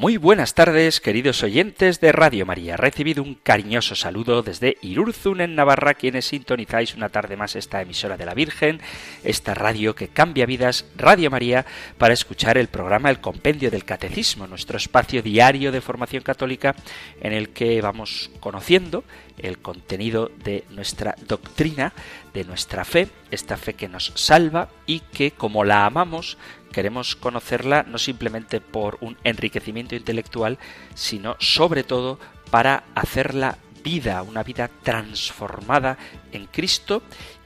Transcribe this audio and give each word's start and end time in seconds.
Muy 0.00 0.16
buenas 0.16 0.54
tardes, 0.54 0.98
queridos 0.98 1.42
oyentes 1.42 2.00
de 2.00 2.10
Radio 2.10 2.46
María. 2.46 2.78
Recibido 2.78 3.22
un 3.22 3.34
cariñoso 3.34 3.94
saludo 3.94 4.42
desde 4.42 4.78
Irurzun, 4.80 5.42
en 5.42 5.54
Navarra, 5.54 5.92
quienes 5.92 6.24
sintonizáis 6.24 6.94
una 6.94 7.10
tarde 7.10 7.36
más 7.36 7.54
esta 7.54 7.82
emisora 7.82 8.16
de 8.16 8.24
la 8.24 8.32
Virgen, 8.32 8.80
esta 9.24 9.52
radio 9.52 9.94
que 9.94 10.08
cambia 10.08 10.46
vidas, 10.46 10.86
Radio 10.96 11.30
María, 11.30 11.66
para 11.98 12.14
escuchar 12.14 12.56
el 12.56 12.68
programa 12.68 13.10
El 13.10 13.20
Compendio 13.20 13.70
del 13.70 13.84
Catecismo, 13.84 14.46
nuestro 14.46 14.78
espacio 14.78 15.20
diario 15.20 15.70
de 15.70 15.82
formación 15.82 16.22
católica 16.22 16.74
en 17.20 17.34
el 17.34 17.50
que 17.50 17.82
vamos 17.82 18.30
conociendo 18.40 19.04
el 19.36 19.58
contenido 19.58 20.30
de 20.42 20.64
nuestra 20.70 21.14
doctrina, 21.26 21.92
de 22.32 22.44
nuestra 22.44 22.86
fe, 22.86 23.08
esta 23.30 23.56
fe 23.56 23.74
que 23.74 23.88
nos 23.88 24.12
salva 24.14 24.68
y 24.86 25.00
que, 25.00 25.32
como 25.32 25.64
la 25.64 25.84
amamos, 25.84 26.38
queremos 26.72 27.16
conocerla 27.16 27.82
no 27.82 27.98
simplemente 27.98 28.60
por 28.60 28.98
un 29.00 29.16
enriquecimiento 29.24 29.94
intelectual, 29.94 30.58
sino 30.94 31.36
sobre 31.38 31.84
todo 31.84 32.18
para 32.50 32.84
hacerla 32.94 33.58
vida, 33.82 34.22
una 34.22 34.42
vida 34.42 34.70
transformada 34.82 35.98
en 36.32 36.46
Cristo 36.46 37.02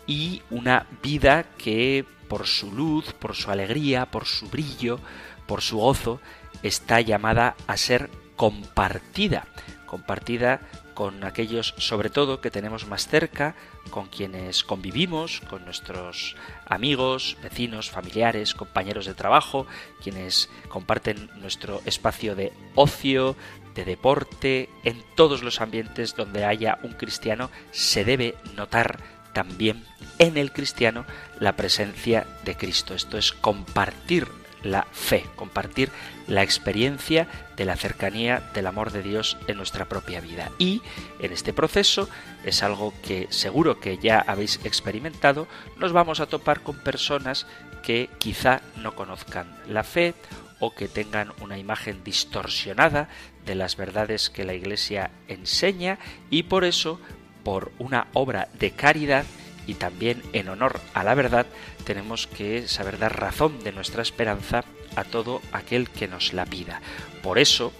y 0.06 0.42
una 0.50 0.86
vida 1.02 1.44
que 1.56 2.04
por 2.28 2.46
su 2.46 2.72
luz, 2.72 3.12
por 3.12 3.34
su 3.34 3.50
alegría, 3.50 4.06
por 4.06 4.26
su 4.26 4.48
brillo, 4.48 4.98
por 5.46 5.62
su 5.62 5.78
gozo, 5.78 6.20
está 6.62 7.00
llamada 7.00 7.54
a 7.66 7.76
ser 7.76 8.10
compartida, 8.36 9.46
compartida 9.86 10.60
con 10.94 11.24
aquellos 11.24 11.74
sobre 11.78 12.10
todo 12.10 12.40
que 12.40 12.50
tenemos 12.50 12.86
más 12.86 13.06
cerca, 13.06 13.54
con 13.90 14.06
quienes 14.08 14.64
convivimos, 14.64 15.40
con 15.48 15.64
nuestros 15.64 16.36
amigos, 16.66 17.36
vecinos, 17.42 17.90
familiares, 17.90 18.54
compañeros 18.54 19.06
de 19.06 19.14
trabajo, 19.14 19.66
quienes 20.02 20.50
comparten 20.68 21.30
nuestro 21.36 21.80
espacio 21.84 22.34
de 22.34 22.52
ocio, 22.74 23.36
de 23.74 23.84
deporte, 23.84 24.68
en 24.84 25.02
todos 25.16 25.42
los 25.42 25.60
ambientes 25.60 26.14
donde 26.14 26.44
haya 26.44 26.78
un 26.82 26.92
cristiano, 26.92 27.50
se 27.72 28.04
debe 28.04 28.36
notar 28.56 29.00
también 29.32 29.84
en 30.18 30.36
el 30.36 30.52
cristiano 30.52 31.04
la 31.40 31.56
presencia 31.56 32.26
de 32.44 32.56
Cristo. 32.56 32.94
Esto 32.94 33.18
es 33.18 33.32
compartir 33.32 34.28
la 34.64 34.86
fe, 34.90 35.24
compartir 35.36 35.90
la 36.26 36.42
experiencia 36.42 37.28
de 37.56 37.64
la 37.64 37.76
cercanía 37.76 38.50
del 38.54 38.66
amor 38.66 38.90
de 38.90 39.02
Dios 39.02 39.36
en 39.46 39.56
nuestra 39.56 39.84
propia 39.84 40.20
vida. 40.20 40.50
Y 40.58 40.82
en 41.20 41.32
este 41.32 41.52
proceso 41.52 42.08
es 42.44 42.62
algo 42.62 42.92
que 43.02 43.28
seguro 43.30 43.78
que 43.78 43.98
ya 43.98 44.18
habéis 44.18 44.58
experimentado, 44.64 45.46
nos 45.76 45.92
vamos 45.92 46.20
a 46.20 46.26
topar 46.26 46.60
con 46.60 46.76
personas 46.78 47.46
que 47.82 48.08
quizá 48.18 48.62
no 48.76 48.94
conozcan 48.94 49.54
la 49.68 49.84
fe 49.84 50.14
o 50.58 50.74
que 50.74 50.88
tengan 50.88 51.32
una 51.40 51.58
imagen 51.58 52.02
distorsionada 52.02 53.08
de 53.44 53.54
las 53.54 53.76
verdades 53.76 54.30
que 54.30 54.44
la 54.44 54.54
Iglesia 54.54 55.10
enseña 55.28 55.98
y 56.30 56.44
por 56.44 56.64
eso, 56.64 56.98
por 57.42 57.72
una 57.78 58.06
obra 58.14 58.48
de 58.58 58.70
caridad, 58.70 59.26
y 59.66 59.74
también 59.74 60.22
en 60.32 60.48
honor 60.48 60.80
a 60.92 61.04
la 61.04 61.14
verdad 61.14 61.46
tenemos 61.84 62.26
que 62.26 62.68
saber 62.68 62.98
dar 62.98 63.20
razón 63.20 63.62
de 63.62 63.72
nuestra 63.72 64.02
esperanza 64.02 64.64
a 64.96 65.04
todo 65.04 65.40
aquel 65.52 65.90
que 65.90 66.08
nos 66.08 66.32
la 66.32 66.46
pida. 66.46 66.80
Por 67.22 67.38
eso, 67.38 67.72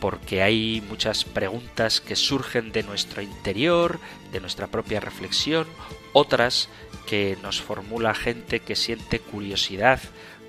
porque 0.00 0.42
hay 0.42 0.82
muchas 0.88 1.24
preguntas 1.24 2.00
que 2.00 2.16
surgen 2.16 2.72
de 2.72 2.82
nuestro 2.82 3.22
interior, 3.22 4.00
de 4.32 4.40
nuestra 4.40 4.66
propia 4.66 5.00
reflexión, 5.00 5.66
otras 6.12 6.68
que 7.06 7.38
nos 7.42 7.60
formula 7.60 8.14
gente 8.14 8.60
que 8.60 8.76
siente 8.76 9.20
curiosidad 9.20 10.00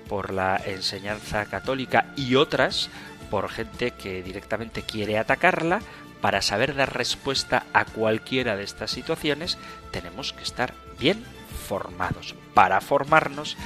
por 0.08 0.32
la 0.32 0.60
enseñanza 0.64 1.46
católica 1.46 2.12
y 2.16 2.36
otras 2.36 2.90
por 3.30 3.48
gente 3.48 3.90
que 3.90 4.22
directamente 4.22 4.82
quiere 4.82 5.18
atacarla, 5.18 5.80
para 6.20 6.42
saber 6.42 6.74
dar 6.74 6.96
respuesta 6.96 7.66
a 7.72 7.84
cualquiera 7.84 8.56
de 8.56 8.64
estas 8.64 8.90
situaciones 8.90 9.58
tenemos 9.90 10.32
que 10.32 10.42
estar 10.42 10.74
bien 10.98 11.24
formados. 11.68 12.34
Para 12.56 12.80
formarnos, 12.80 13.58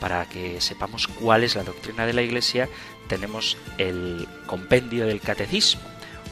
para 0.00 0.24
que 0.24 0.62
sepamos 0.62 1.06
cuál 1.06 1.44
es 1.44 1.54
la 1.54 1.64
doctrina 1.64 2.06
de 2.06 2.14
la 2.14 2.22
Iglesia, 2.22 2.66
tenemos 3.08 3.58
el 3.76 4.26
compendio 4.46 5.06
del 5.06 5.20
catecismo, 5.20 5.82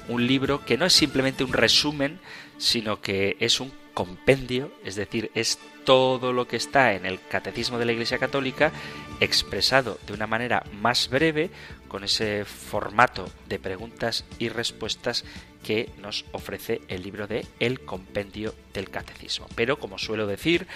un 0.09 0.27
libro 0.27 0.65
que 0.65 0.79
no 0.79 0.87
es 0.87 0.95
simplemente 0.95 1.45
un 1.45 1.53
resumen, 1.53 2.19
sino 2.57 3.03
que 3.03 3.37
es 3.39 3.61
un 3.61 3.71
compendio, 3.93 4.73
es 4.83 4.97
decir, 4.97 5.31
es 5.35 5.59
todo 5.85 6.33
lo 6.33 6.49
que 6.49 6.57
está 6.57 6.95
en 6.95 7.05
el 7.05 7.21
catecismo 7.21 7.79
de 7.79 7.85
la 7.85 7.93
Iglesia 7.93 8.17
Católica 8.17 8.73
expresado 9.21 9.99
de 10.07 10.15
una 10.15 10.27
manera 10.27 10.65
más 10.81 11.11
breve, 11.11 11.51
con 11.89 12.03
ese 12.03 12.47
formato 12.47 13.29
de 13.47 13.59
preguntas 13.59 14.25
y 14.39 14.49
respuestas 14.49 15.25
que 15.63 15.91
nos 15.99 16.25
ofrece 16.33 16.81
el 16.89 17.03
libro 17.03 17.27
de 17.27 17.47
El 17.61 17.81
Compendio 17.81 18.55
del 18.73 18.89
Catecismo. 18.89 19.49
Pero, 19.55 19.79
como 19.79 19.99
suelo 19.99 20.27
decir, 20.27 20.67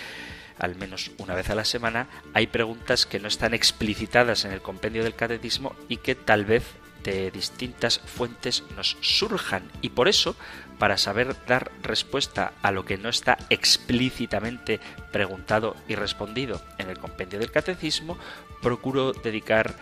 al 0.61 0.77
menos 0.77 1.11
una 1.19 1.35
vez 1.35 1.51
a 1.51 1.55
la 1.55 1.65
semana, 1.65 2.07
hay 2.35 2.47
preguntas 2.47 3.07
que 3.07 3.19
no 3.19 3.29
están 3.29 3.55
explicitadas 3.55 4.45
en 4.45 4.53
el 4.53 4.63
Compendio 4.63 5.03
del 5.03 5.15
Catecismo 5.15 5.75
y 5.89 5.97
que 5.97 6.15
tal 6.15 6.45
vez 6.45 6.65
de 7.03 7.31
distintas 7.31 7.99
fuentes 7.99 8.63
nos 8.77 8.97
surjan. 9.01 9.71
Y 9.81 9.91
por 9.91 10.09
eso, 10.09 10.37
para 10.79 10.99
saber 10.99 11.35
dar 11.47 11.73
respuesta 11.83 12.53
a 12.63 12.71
lo 12.71 12.85
que 12.85 12.99
no 12.99 13.09
está 13.09 13.39
explícitamente 13.49 14.81
preguntado 15.13 15.77
y 15.89 15.95
respondido 15.95 16.61
en 16.79 16.91
el 16.91 16.99
Compendio 16.99 17.39
del 17.39 17.51
Catecismo, 17.51 18.19
procuro 18.63 19.13
dedicar 19.13 19.75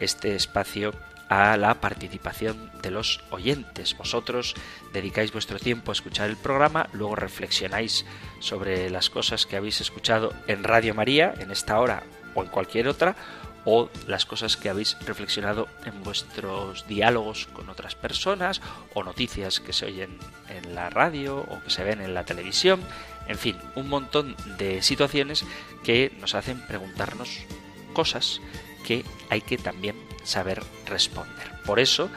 este 0.00 0.34
espacio 0.34 0.92
a 1.28 1.56
la 1.56 1.80
participación 1.80 2.70
de 2.82 2.90
los 2.90 3.20
oyentes. 3.30 3.96
Vosotros 3.96 4.54
dedicáis 4.92 5.32
vuestro 5.32 5.58
tiempo 5.58 5.90
a 5.90 5.94
escuchar 5.94 6.28
el 6.28 6.36
programa, 6.36 6.88
luego 6.92 7.16
reflexionáis 7.16 8.04
sobre 8.40 8.90
las 8.90 9.10
cosas 9.10 9.46
que 9.46 9.56
habéis 9.56 9.80
escuchado 9.80 10.32
en 10.46 10.64
Radio 10.64 10.94
María, 10.94 11.34
en 11.38 11.50
esta 11.50 11.78
hora 11.80 12.02
o 12.34 12.42
en 12.42 12.48
cualquier 12.48 12.88
otra, 12.88 13.16
o 13.64 13.90
las 14.06 14.24
cosas 14.24 14.56
que 14.56 14.70
habéis 14.70 14.96
reflexionado 15.04 15.68
en 15.84 16.02
vuestros 16.02 16.86
diálogos 16.86 17.48
con 17.52 17.68
otras 17.68 17.94
personas, 17.94 18.62
o 18.94 19.02
noticias 19.02 19.60
que 19.60 19.72
se 19.72 19.86
oyen 19.86 20.16
en 20.48 20.74
la 20.74 20.88
radio 20.88 21.38
o 21.38 21.60
que 21.62 21.70
se 21.70 21.84
ven 21.84 22.00
en 22.00 22.14
la 22.14 22.24
televisión, 22.24 22.80
en 23.26 23.36
fin, 23.36 23.56
un 23.74 23.88
montón 23.88 24.34
de 24.56 24.80
situaciones 24.82 25.44
que 25.84 26.12
nos 26.18 26.34
hacen 26.34 26.60
preguntarnos 26.66 27.40
cosas 27.92 28.40
que 28.88 29.04
hay 29.28 29.42
que 29.42 29.58
también 29.58 29.96
saber 30.24 30.62
responder. 30.86 31.52
Por 31.66 31.78
eso, 31.78 32.08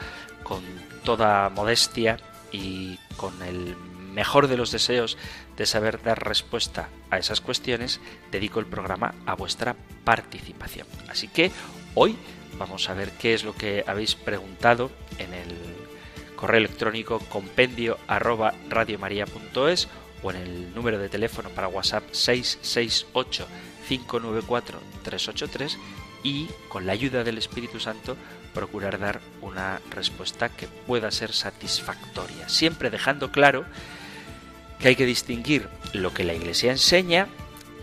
con 0.42 0.62
toda 1.04 1.50
modestia 1.50 2.16
y 2.50 2.98
con 3.18 3.42
el 3.42 3.76
mejor 4.14 4.48
de 4.48 4.56
los 4.56 4.72
deseos 4.72 5.18
de 5.58 5.66
saber 5.66 6.02
dar 6.02 6.26
respuesta 6.26 6.88
a 7.10 7.18
esas 7.18 7.42
cuestiones, 7.42 8.00
dedico 8.30 8.58
el 8.58 8.64
programa 8.64 9.14
a 9.26 9.34
vuestra 9.34 9.76
participación. 10.04 10.86
Así 11.10 11.28
que 11.28 11.50
hoy 11.94 12.16
vamos 12.56 12.88
a 12.88 12.94
ver 12.94 13.10
qué 13.18 13.34
es 13.34 13.44
lo 13.44 13.54
que 13.54 13.84
habéis 13.86 14.14
preguntado 14.14 14.90
en 15.18 15.34
el 15.34 15.54
correo 16.36 16.60
electrónico 16.60 17.18
compendio 17.28 17.98
arroba 18.08 18.54
o 20.22 20.30
en 20.30 20.36
el 20.36 20.74
número 20.74 20.98
de 20.98 21.10
teléfono 21.10 21.50
para 21.50 21.68
WhatsApp 21.68 22.04
668 22.12 23.46
594 23.88 24.80
383 25.02 25.78
y 26.22 26.48
con 26.68 26.86
la 26.86 26.92
ayuda 26.92 27.24
del 27.24 27.38
Espíritu 27.38 27.80
Santo 27.80 28.16
procurar 28.54 28.98
dar 28.98 29.20
una 29.40 29.80
respuesta 29.90 30.48
que 30.48 30.66
pueda 30.66 31.10
ser 31.10 31.32
satisfactoria, 31.32 32.48
siempre 32.48 32.90
dejando 32.90 33.32
claro 33.32 33.64
que 34.78 34.88
hay 34.88 34.96
que 34.96 35.06
distinguir 35.06 35.68
lo 35.92 36.12
que 36.12 36.24
la 36.24 36.34
Iglesia 36.34 36.72
enseña, 36.72 37.28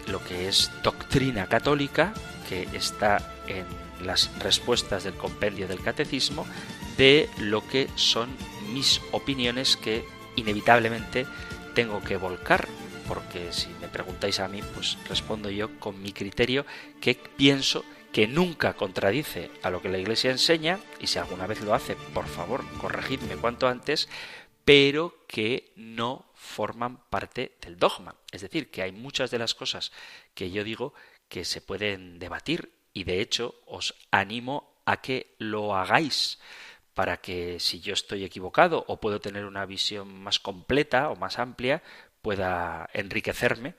lo 0.07 0.23
que 0.23 0.47
es 0.47 0.71
doctrina 0.83 1.47
católica, 1.47 2.13
que 2.47 2.67
está 2.73 3.33
en 3.47 3.65
las 4.05 4.29
respuestas 4.39 5.03
del 5.03 5.13
compendio 5.13 5.67
del 5.67 5.81
catecismo, 5.81 6.45
de 6.97 7.29
lo 7.39 7.67
que 7.67 7.87
son 7.95 8.29
mis 8.73 9.01
opiniones 9.11 9.77
que 9.77 10.03
inevitablemente 10.35 11.25
tengo 11.73 12.03
que 12.03 12.17
volcar, 12.17 12.67
porque 13.07 13.51
si 13.51 13.69
me 13.81 13.87
preguntáis 13.87 14.39
a 14.39 14.47
mí, 14.47 14.61
pues 14.73 14.97
respondo 15.07 15.49
yo 15.49 15.79
con 15.79 16.01
mi 16.01 16.11
criterio 16.11 16.65
que 17.01 17.15
pienso 17.15 17.83
que 18.11 18.27
nunca 18.27 18.73
contradice 18.73 19.51
a 19.61 19.69
lo 19.69 19.81
que 19.81 19.89
la 19.89 19.97
Iglesia 19.97 20.31
enseña, 20.31 20.79
y 20.99 21.07
si 21.07 21.19
alguna 21.19 21.47
vez 21.47 21.61
lo 21.61 21.73
hace, 21.73 21.95
por 22.13 22.27
favor, 22.27 22.63
corregidme 22.79 23.37
cuanto 23.37 23.67
antes, 23.67 24.09
pero 24.65 25.25
que 25.27 25.71
no 25.75 26.25
forman 26.33 26.97
parte 27.09 27.57
del 27.61 27.77
dogma. 27.77 28.15
Es 28.31 28.41
decir, 28.41 28.71
que 28.71 28.81
hay 28.81 28.91
muchas 28.91 29.31
de 29.31 29.39
las 29.39 29.55
cosas 29.55 29.91
que 30.33 30.51
yo 30.51 30.63
digo 30.63 30.93
que 31.27 31.45
se 31.45 31.61
pueden 31.61 32.19
debatir 32.19 32.71
y 32.93 33.03
de 33.03 33.21
hecho 33.21 33.55
os 33.65 33.95
animo 34.11 34.81
a 34.85 35.01
que 35.01 35.35
lo 35.37 35.75
hagáis 35.75 36.39
para 36.93 37.17
que 37.17 37.59
si 37.59 37.79
yo 37.79 37.93
estoy 37.93 38.25
equivocado 38.25 38.83
o 38.87 38.99
puedo 38.99 39.21
tener 39.21 39.45
una 39.45 39.65
visión 39.65 40.21
más 40.21 40.39
completa 40.39 41.09
o 41.09 41.15
más 41.15 41.39
amplia, 41.39 41.81
pueda 42.21 42.89
enriquecerme 42.93 43.75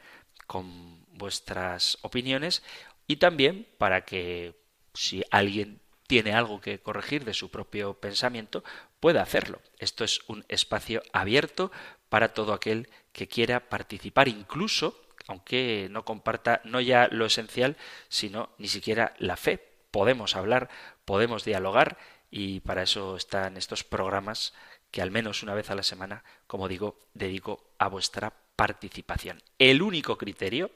con 0.47 1.05
vuestras 1.13 1.99
opiniones 2.03 2.63
y 3.11 3.17
también 3.17 3.67
para 3.77 4.05
que 4.05 4.55
si 4.95 5.25
alguien 5.33 5.81
tiene 6.07 6.33
algo 6.33 6.61
que 6.61 6.79
corregir 6.79 7.25
de 7.25 7.35
su 7.35 7.51
propio 7.51 7.95
pensamiento, 7.95 8.63
pueda 9.01 9.21
hacerlo. 9.21 9.61
Esto 9.81 10.05
es 10.05 10.21
un 10.29 10.45
espacio 10.47 11.03
abierto 11.13 11.73
para 12.09 12.35
todo 12.35 12.53
aquel 12.53 12.89
que 13.13 13.27
quiera 13.27 13.69
participar, 13.69 14.29
incluso 14.29 14.95
aunque 15.27 15.89
no 15.91 16.05
comparta 16.05 16.61
no 16.63 16.81
ya 16.81 17.09
lo 17.11 17.27
esencial, 17.27 17.77
sino 18.09 18.51
ni 18.59 18.69
siquiera 18.69 19.13
la 19.19 19.37
fe. 19.37 19.59
Podemos 19.91 20.37
hablar, 20.37 20.71
podemos 21.05 21.45
dialogar 21.45 21.99
y 22.31 22.61
para 22.61 22.85
eso 22.85 23.17
están 23.17 23.57
estos 23.57 23.83
programas 23.83 24.55
que 24.93 25.03
al 25.03 25.11
menos 25.11 25.43
una 25.43 25.55
vez 25.55 25.69
a 25.71 25.75
la 25.75 25.83
semana, 25.83 26.23
como 26.47 26.69
digo, 26.69 26.97
dedico 27.15 27.73
a 27.77 27.89
vuestra 27.89 28.33
participación. 28.55 29.43
El 29.59 29.83
único 29.83 30.17
criterio 30.17 30.71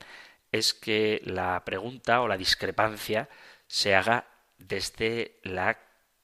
es 0.55 0.73
que 0.73 1.21
la 1.25 1.65
pregunta 1.65 2.21
o 2.21 2.29
la 2.29 2.37
discrepancia 2.37 3.29
se 3.67 3.97
haga 3.97 4.29
desde 4.57 5.41
la 5.43 5.81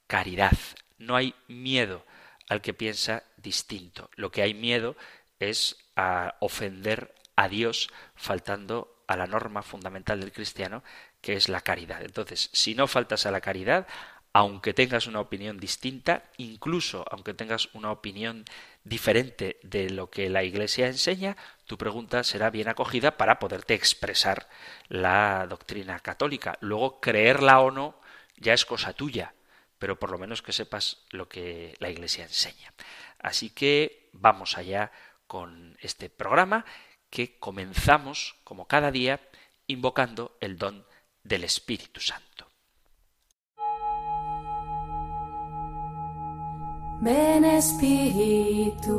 caridad. 0.06 0.56
No 0.98 1.16
hay 1.16 1.34
miedo 1.48 2.06
al 2.48 2.62
que 2.62 2.72
piensa 2.72 3.24
distinto. 3.38 4.08
Lo 4.14 4.30
que 4.30 4.42
hay 4.42 4.54
miedo 4.54 4.94
es 5.40 5.76
a 5.96 6.36
ofender 6.38 7.12
a 7.34 7.48
Dios 7.48 7.90
faltando 8.14 9.02
a 9.08 9.16
la 9.16 9.26
norma 9.26 9.62
fundamental 9.62 10.20
del 10.20 10.30
cristiano, 10.30 10.84
que 11.20 11.32
es 11.32 11.48
la 11.48 11.62
caridad. 11.62 12.00
Entonces, 12.04 12.50
si 12.52 12.76
no 12.76 12.86
faltas 12.86 13.26
a 13.26 13.32
la 13.32 13.40
caridad, 13.40 13.88
aunque 14.32 14.74
tengas 14.74 15.06
una 15.06 15.20
opinión 15.20 15.58
distinta, 15.58 16.22
incluso 16.36 17.04
aunque 17.10 17.34
tengas 17.34 17.68
una 17.74 17.90
opinión 17.90 18.44
diferente 18.84 19.58
de 19.62 19.90
lo 19.90 20.08
que 20.10 20.30
la 20.30 20.44
Iglesia 20.44 20.86
enseña, 20.86 21.36
tu 21.66 21.76
pregunta 21.76 22.22
será 22.22 22.50
bien 22.50 22.68
acogida 22.68 23.16
para 23.16 23.38
poderte 23.38 23.74
expresar 23.74 24.48
la 24.88 25.46
doctrina 25.48 25.98
católica. 26.00 26.58
Luego, 26.60 27.00
creerla 27.00 27.60
o 27.60 27.70
no 27.70 28.00
ya 28.36 28.54
es 28.54 28.64
cosa 28.64 28.92
tuya, 28.92 29.34
pero 29.78 29.98
por 29.98 30.10
lo 30.10 30.18
menos 30.18 30.42
que 30.42 30.52
sepas 30.52 31.04
lo 31.10 31.28
que 31.28 31.74
la 31.80 31.90
Iglesia 31.90 32.24
enseña. 32.24 32.72
Así 33.18 33.50
que 33.50 34.08
vamos 34.12 34.56
allá 34.56 34.92
con 35.26 35.76
este 35.80 36.08
programa 36.08 36.64
que 37.10 37.38
comenzamos, 37.38 38.36
como 38.44 38.66
cada 38.66 38.90
día, 38.92 39.20
invocando 39.66 40.36
el 40.40 40.56
don 40.56 40.86
del 41.24 41.44
Espíritu 41.44 42.00
Santo. 42.00 42.49
Ven 47.02 47.46
Espíritu, 47.46 48.98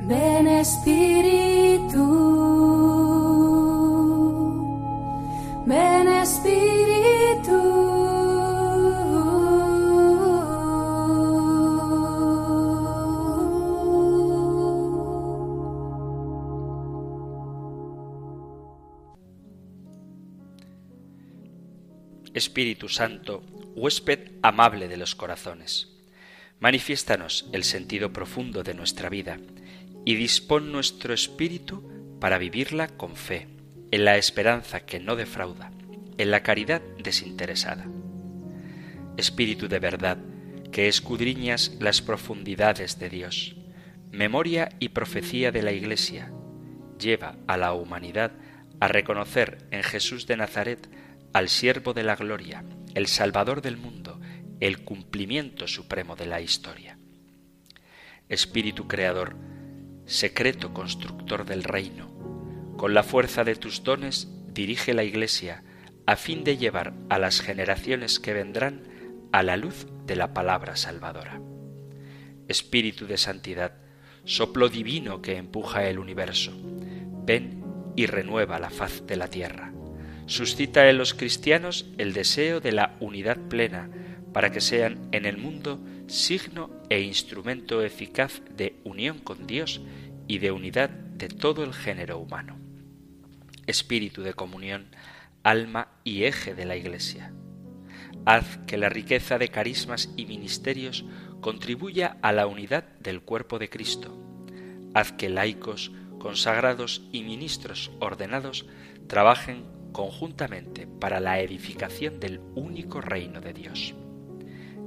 ven 0.00 0.46
Espíritu, 0.46 2.06
ven 5.66 6.08
Espíritu. 6.22 6.78
Espíritu 22.34 22.88
Santo, 22.88 23.42
huésped 23.78 24.32
amable 24.42 24.88
de 24.88 24.96
los 24.96 25.14
corazones. 25.14 25.88
Manifiéstanos 26.60 27.48
el 27.52 27.64
sentido 27.64 28.12
profundo 28.12 28.62
de 28.62 28.74
nuestra 28.74 29.08
vida 29.08 29.38
y 30.04 30.16
dispón 30.16 30.72
nuestro 30.72 31.14
espíritu 31.14 32.16
para 32.20 32.38
vivirla 32.38 32.88
con 32.88 33.16
fe, 33.16 33.46
en 33.90 34.04
la 34.04 34.16
esperanza 34.16 34.80
que 34.80 35.00
no 35.00 35.16
defrauda, 35.16 35.70
en 36.18 36.30
la 36.30 36.42
caridad 36.42 36.82
desinteresada. 37.02 37.86
Espíritu 39.16 39.68
de 39.68 39.78
verdad, 39.78 40.18
que 40.72 40.88
escudriñas 40.88 41.76
las 41.80 42.02
profundidades 42.02 42.98
de 42.98 43.08
Dios, 43.08 43.56
memoria 44.10 44.70
y 44.78 44.90
profecía 44.90 45.52
de 45.52 45.62
la 45.62 45.72
Iglesia, 45.72 46.32
lleva 46.98 47.36
a 47.46 47.56
la 47.56 47.72
humanidad 47.72 48.32
a 48.80 48.88
reconocer 48.88 49.66
en 49.70 49.82
Jesús 49.82 50.26
de 50.26 50.36
Nazaret 50.36 50.88
al 51.32 51.48
siervo 51.48 51.94
de 51.94 52.02
la 52.02 52.16
gloria, 52.16 52.64
el 52.98 53.06
Salvador 53.06 53.62
del 53.62 53.76
mundo, 53.76 54.20
el 54.58 54.82
cumplimiento 54.82 55.68
supremo 55.68 56.16
de 56.16 56.26
la 56.26 56.40
historia. 56.40 56.98
Espíritu 58.28 58.88
Creador, 58.88 59.36
secreto 60.04 60.74
constructor 60.74 61.44
del 61.44 61.62
reino, 61.62 62.74
con 62.76 62.94
la 62.94 63.04
fuerza 63.04 63.44
de 63.44 63.54
tus 63.54 63.84
dones 63.84 64.28
dirige 64.52 64.94
la 64.94 65.04
Iglesia 65.04 65.62
a 66.06 66.16
fin 66.16 66.42
de 66.42 66.56
llevar 66.56 66.92
a 67.08 67.20
las 67.20 67.40
generaciones 67.40 68.18
que 68.18 68.32
vendrán 68.32 68.82
a 69.30 69.44
la 69.44 69.56
luz 69.56 69.86
de 70.04 70.16
la 70.16 70.34
palabra 70.34 70.74
salvadora. 70.74 71.40
Espíritu 72.48 73.06
de 73.06 73.16
santidad, 73.16 73.74
soplo 74.24 74.68
divino 74.68 75.22
que 75.22 75.36
empuja 75.36 75.88
el 75.88 76.00
universo, 76.00 76.52
ven 77.24 77.62
y 77.94 78.06
renueva 78.06 78.58
la 78.58 78.70
faz 78.70 79.06
de 79.06 79.14
la 79.14 79.28
tierra 79.28 79.72
suscita 80.28 80.88
en 80.88 80.98
los 80.98 81.14
cristianos 81.14 81.86
el 81.96 82.12
deseo 82.12 82.60
de 82.60 82.72
la 82.72 82.96
unidad 83.00 83.38
plena, 83.48 83.90
para 84.32 84.52
que 84.52 84.60
sean 84.60 85.08
en 85.10 85.24
el 85.24 85.38
mundo 85.38 85.80
signo 86.06 86.70
e 86.90 87.00
instrumento 87.00 87.82
eficaz 87.82 88.42
de 88.54 88.76
unión 88.84 89.18
con 89.18 89.46
Dios 89.46 89.80
y 90.26 90.38
de 90.38 90.52
unidad 90.52 90.90
de 90.90 91.28
todo 91.28 91.64
el 91.64 91.72
género 91.72 92.18
humano. 92.18 92.58
Espíritu 93.66 94.22
de 94.22 94.34
comunión, 94.34 94.94
alma 95.42 95.88
y 96.04 96.24
eje 96.24 96.54
de 96.54 96.66
la 96.66 96.76
Iglesia. 96.76 97.32
Haz 98.26 98.58
que 98.66 98.76
la 98.76 98.90
riqueza 98.90 99.38
de 99.38 99.48
carismas 99.48 100.10
y 100.16 100.26
ministerios 100.26 101.06
contribuya 101.40 102.18
a 102.20 102.32
la 102.32 102.46
unidad 102.46 102.84
del 103.00 103.22
cuerpo 103.22 103.58
de 103.58 103.70
Cristo. 103.70 104.14
Haz 104.92 105.12
que 105.12 105.30
laicos, 105.30 105.90
consagrados 106.18 107.02
y 107.12 107.22
ministros 107.22 107.90
ordenados 107.98 108.66
trabajen 109.06 109.77
conjuntamente 109.92 110.86
para 110.86 111.20
la 111.20 111.40
edificación 111.40 112.20
del 112.20 112.40
único 112.54 113.00
reino 113.00 113.40
de 113.40 113.52
Dios. 113.52 113.94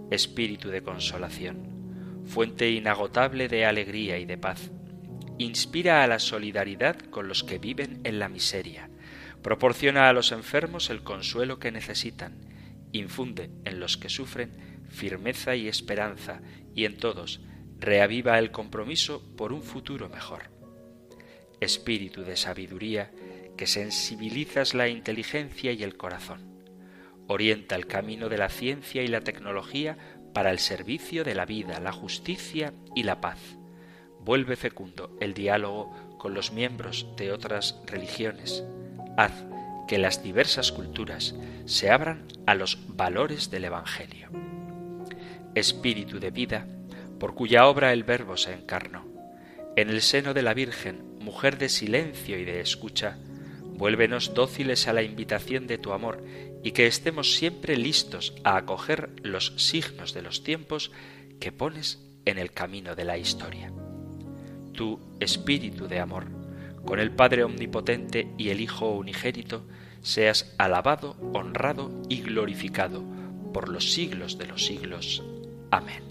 Espíritu 0.10 0.70
de 0.70 0.81
consolación, 0.81 2.24
fuente 2.25 2.70
inagotable 2.70 3.48
de 3.48 3.65
alegría 3.65 4.17
y 4.17 4.25
de 4.25 4.38
paz, 4.38 4.72
inspira 5.38 6.03
a 6.03 6.08
la 6.08 6.20
solidaridad 6.20 6.98
con 6.98 7.27
los 7.27 7.43
que 7.43 7.58
viven 7.58 8.01
en 8.03 8.20
la 8.20 8.29
miseria, 8.29 8.89
proporciona 9.41 10.10
a 10.10 10.13
los 10.13 10.31
enfermos 10.31 10.89
el 10.89 11.03
consuelo 11.03 11.60
que 11.60 11.72
necesitan, 11.72 12.39
infunde 12.91 13.50
en 13.65 13.79
los 13.79 13.98
que 13.98 14.10
sufren 14.10 14.86
firmeza 14.89 15.55
y 15.55 15.67
esperanza 15.67 16.41
y 16.75 16.86
en 16.86 16.98
todos 16.98 17.41
reaviva 17.79 18.38
el 18.38 18.51
compromiso 18.51 19.24
por 19.36 19.53
un 19.53 19.63
futuro 19.63 20.10
mejor. 20.10 20.51
Espíritu 21.60 22.22
de 22.22 22.38
sabiduría, 22.38 23.12
que 23.61 23.67
sensibilizas 23.67 24.73
la 24.73 24.87
inteligencia 24.87 25.71
y 25.71 25.83
el 25.83 25.95
corazón. 25.95 26.41
Orienta 27.27 27.75
el 27.75 27.85
camino 27.85 28.27
de 28.27 28.39
la 28.39 28.49
ciencia 28.49 29.03
y 29.03 29.07
la 29.07 29.21
tecnología 29.21 29.99
para 30.33 30.49
el 30.49 30.57
servicio 30.57 31.23
de 31.23 31.35
la 31.35 31.45
vida, 31.45 31.79
la 31.79 31.91
justicia 31.91 32.73
y 32.95 33.03
la 33.03 33.21
paz. 33.21 33.37
Vuelve 34.19 34.55
fecundo 34.55 35.15
el 35.21 35.35
diálogo 35.35 36.17
con 36.17 36.33
los 36.33 36.51
miembros 36.51 37.05
de 37.17 37.31
otras 37.31 37.79
religiones. 37.85 38.63
Haz 39.15 39.45
que 39.87 39.99
las 39.99 40.23
diversas 40.23 40.71
culturas 40.71 41.35
se 41.65 41.91
abran 41.91 42.25
a 42.47 42.55
los 42.55 42.79
valores 42.87 43.51
del 43.51 43.65
Evangelio. 43.65 44.31
Espíritu 45.53 46.19
de 46.19 46.31
vida, 46.31 46.65
por 47.19 47.35
cuya 47.35 47.67
obra 47.67 47.93
el 47.93 48.05
Verbo 48.05 48.37
se 48.37 48.53
encarnó. 48.53 49.05
En 49.75 49.91
el 49.91 50.01
seno 50.01 50.33
de 50.33 50.41
la 50.41 50.55
Virgen, 50.55 51.19
mujer 51.19 51.59
de 51.59 51.69
silencio 51.69 52.39
y 52.39 52.43
de 52.43 52.59
escucha, 52.59 53.19
Vuélvenos 53.81 54.35
dóciles 54.35 54.88
a 54.88 54.93
la 54.93 55.01
invitación 55.01 55.65
de 55.65 55.79
tu 55.79 55.91
amor 55.91 56.23
y 56.63 56.69
que 56.73 56.85
estemos 56.85 57.33
siempre 57.33 57.75
listos 57.77 58.35
a 58.43 58.55
acoger 58.55 59.09
los 59.23 59.53
signos 59.57 60.13
de 60.13 60.21
los 60.21 60.43
tiempos 60.43 60.91
que 61.39 61.51
pones 61.51 62.00
en 62.25 62.38
el 62.38 62.51
camino 62.51 62.93
de 62.93 63.05
la 63.05 63.17
historia. 63.17 63.73
Tu 64.73 65.00
Espíritu 65.19 65.88
de 65.88 66.00
amor, 66.00 66.27
con 66.85 67.00
el 67.00 67.09
Padre 67.09 67.43
Omnipotente 67.43 68.27
y 68.38 68.50
el 68.50 68.61
Hijo 68.61 68.91
Unigénito, 68.91 69.65
seas 70.03 70.53
alabado, 70.59 71.17
honrado 71.33 72.03
y 72.07 72.21
glorificado 72.21 73.03
por 73.51 73.67
los 73.67 73.93
siglos 73.93 74.38
de 74.38 74.45
los 74.45 74.63
siglos. 74.63 75.23
Amén. 75.71 76.10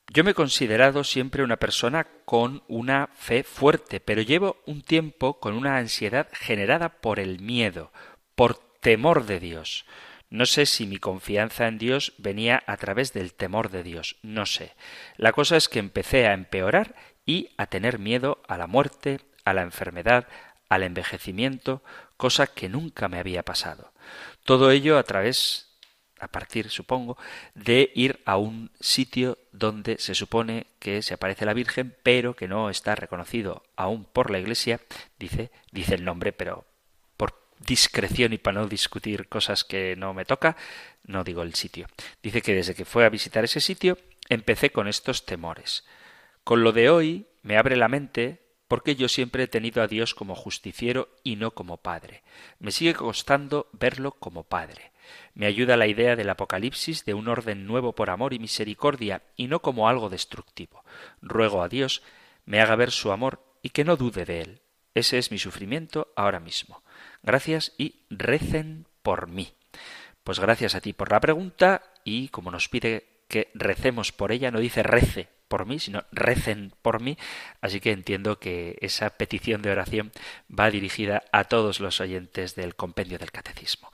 Yo 0.07 0.23
me 0.23 0.31
he 0.31 0.35
considerado 0.35 1.03
siempre 1.03 1.43
una 1.43 1.57
persona 1.57 2.07
con 2.23 2.63
una 2.69 3.09
fe 3.13 3.43
fuerte, 3.43 3.99
pero 3.99 4.21
llevo 4.21 4.61
un 4.65 4.81
tiempo 4.81 5.41
con 5.41 5.53
una 5.53 5.75
ansiedad 5.75 6.29
generada 6.31 7.01
por 7.01 7.19
el 7.19 7.41
miedo, 7.41 7.91
por 8.35 8.55
temor 8.79 9.25
de 9.25 9.41
Dios. 9.41 9.85
No 10.33 10.47
sé 10.47 10.65
si 10.65 10.87
mi 10.87 10.97
confianza 10.97 11.67
en 11.67 11.77
Dios 11.77 12.13
venía 12.17 12.63
a 12.65 12.75
través 12.77 13.13
del 13.13 13.35
temor 13.35 13.69
de 13.69 13.83
Dios, 13.83 14.15
no 14.23 14.47
sé. 14.47 14.73
La 15.15 15.31
cosa 15.31 15.57
es 15.57 15.69
que 15.69 15.77
empecé 15.77 16.25
a 16.25 16.33
empeorar 16.33 16.95
y 17.23 17.49
a 17.55 17.67
tener 17.67 17.99
miedo 17.99 18.41
a 18.47 18.57
la 18.57 18.65
muerte, 18.65 19.19
a 19.45 19.53
la 19.53 19.61
enfermedad, 19.61 20.27
al 20.69 20.81
envejecimiento, 20.81 21.83
cosa 22.17 22.47
que 22.47 22.67
nunca 22.67 23.07
me 23.09 23.19
había 23.19 23.43
pasado. 23.43 23.93
Todo 24.43 24.71
ello 24.71 24.97
a 24.97 25.03
través 25.03 25.77
a 26.19 26.29
partir, 26.29 26.71
supongo, 26.71 27.15
de 27.53 27.91
ir 27.93 28.23
a 28.25 28.37
un 28.37 28.71
sitio 28.79 29.37
donde 29.51 29.99
se 29.99 30.15
supone 30.15 30.65
que 30.79 31.03
se 31.03 31.13
aparece 31.13 31.45
la 31.45 31.53
Virgen, 31.53 31.95
pero 32.01 32.35
que 32.35 32.47
no 32.47 32.71
está 32.71 32.95
reconocido 32.95 33.61
aún 33.75 34.03
por 34.03 34.31
la 34.31 34.39
Iglesia, 34.39 34.81
dice, 35.19 35.51
dice 35.71 35.93
el 35.93 36.05
nombre, 36.05 36.33
pero 36.33 36.65
discreción 37.65 38.33
y 38.33 38.37
para 38.37 38.61
no 38.61 38.67
discutir 38.67 39.27
cosas 39.27 39.63
que 39.63 39.95
no 39.95 40.13
me 40.13 40.25
toca, 40.25 40.55
no 41.03 41.23
digo 41.23 41.41
el 41.41 41.53
sitio. 41.55 41.87
Dice 42.21 42.41
que 42.41 42.53
desde 42.53 42.75
que 42.75 42.85
fue 42.85 43.05
a 43.05 43.09
visitar 43.09 43.43
ese 43.43 43.61
sitio 43.61 43.97
empecé 44.29 44.71
con 44.71 44.87
estos 44.87 45.25
temores. 45.25 45.85
Con 46.43 46.63
lo 46.63 46.71
de 46.71 46.89
hoy 46.89 47.27
me 47.41 47.57
abre 47.57 47.75
la 47.75 47.87
mente 47.87 48.43
porque 48.67 48.95
yo 48.95 49.07
siempre 49.07 49.43
he 49.43 49.47
tenido 49.47 49.83
a 49.83 49.87
Dios 49.87 50.15
como 50.15 50.35
justiciero 50.35 51.09
y 51.23 51.35
no 51.35 51.51
como 51.51 51.77
Padre. 51.77 52.23
Me 52.59 52.71
sigue 52.71 52.93
costando 52.93 53.69
verlo 53.71 54.11
como 54.11 54.43
Padre. 54.43 54.91
Me 55.33 55.45
ayuda 55.45 55.77
la 55.77 55.87
idea 55.87 56.15
del 56.15 56.29
Apocalipsis 56.29 57.05
de 57.05 57.13
un 57.13 57.27
orden 57.27 57.67
nuevo 57.67 57.93
por 57.93 58.09
amor 58.09 58.33
y 58.33 58.39
misericordia 58.39 59.21
y 59.35 59.47
no 59.47 59.61
como 59.61 59.89
algo 59.89 60.09
destructivo. 60.09 60.83
Ruego 61.21 61.61
a 61.61 61.69
Dios 61.69 62.01
me 62.45 62.61
haga 62.61 62.75
ver 62.75 62.91
su 62.91 63.11
amor 63.11 63.43
y 63.61 63.69
que 63.69 63.83
no 63.83 63.95
dude 63.95 64.25
de 64.25 64.41
él. 64.41 64.61
Ese 64.95 65.17
es 65.17 65.31
mi 65.31 65.39
sufrimiento 65.39 66.11
ahora 66.15 66.39
mismo. 66.39 66.83
Gracias 67.23 67.73
y 67.77 68.01
recen 68.09 68.85
por 69.01 69.27
mí. 69.27 69.53
Pues 70.23 70.39
gracias 70.39 70.75
a 70.75 70.81
ti 70.81 70.93
por 70.93 71.11
la 71.11 71.19
pregunta 71.19 71.83
y 72.03 72.27
como 72.29 72.51
nos 72.51 72.69
pide 72.69 73.07
que 73.27 73.49
recemos 73.53 74.11
por 74.11 74.31
ella, 74.31 74.51
no 74.51 74.59
dice 74.59 74.83
rece 74.83 75.29
por 75.47 75.65
mí, 75.65 75.79
sino 75.79 76.03
recen 76.11 76.73
por 76.81 77.01
mí, 77.01 77.17
así 77.61 77.79
que 77.79 77.91
entiendo 77.91 78.39
que 78.39 78.77
esa 78.81 79.09
petición 79.11 79.61
de 79.61 79.71
oración 79.71 80.11
va 80.49 80.71
dirigida 80.71 81.23
a 81.31 81.43
todos 81.45 81.79
los 81.79 81.99
oyentes 82.01 82.55
del 82.55 82.75
compendio 82.75 83.19
del 83.19 83.31
catecismo. 83.31 83.91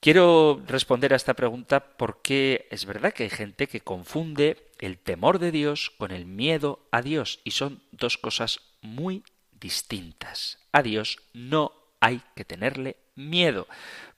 Quiero 0.00 0.62
responder 0.66 1.12
a 1.12 1.16
esta 1.16 1.34
pregunta 1.34 1.96
porque 1.96 2.68
es 2.70 2.84
verdad 2.86 3.12
que 3.12 3.24
hay 3.24 3.30
gente 3.30 3.66
que 3.66 3.80
confunde 3.80 4.70
el 4.78 4.98
temor 4.98 5.38
de 5.38 5.50
Dios 5.50 5.90
con 5.90 6.12
el 6.12 6.26
miedo 6.26 6.86
a 6.92 7.02
Dios 7.02 7.40
y 7.44 7.52
son 7.52 7.82
dos 7.90 8.18
cosas 8.18 8.60
muy 8.82 9.24
distintas. 9.52 10.58
A 10.72 10.82
Dios 10.82 11.18
no 11.32 11.72
hay 12.00 12.20
que 12.34 12.44
tenerle 12.44 12.96
miedo, 13.14 13.66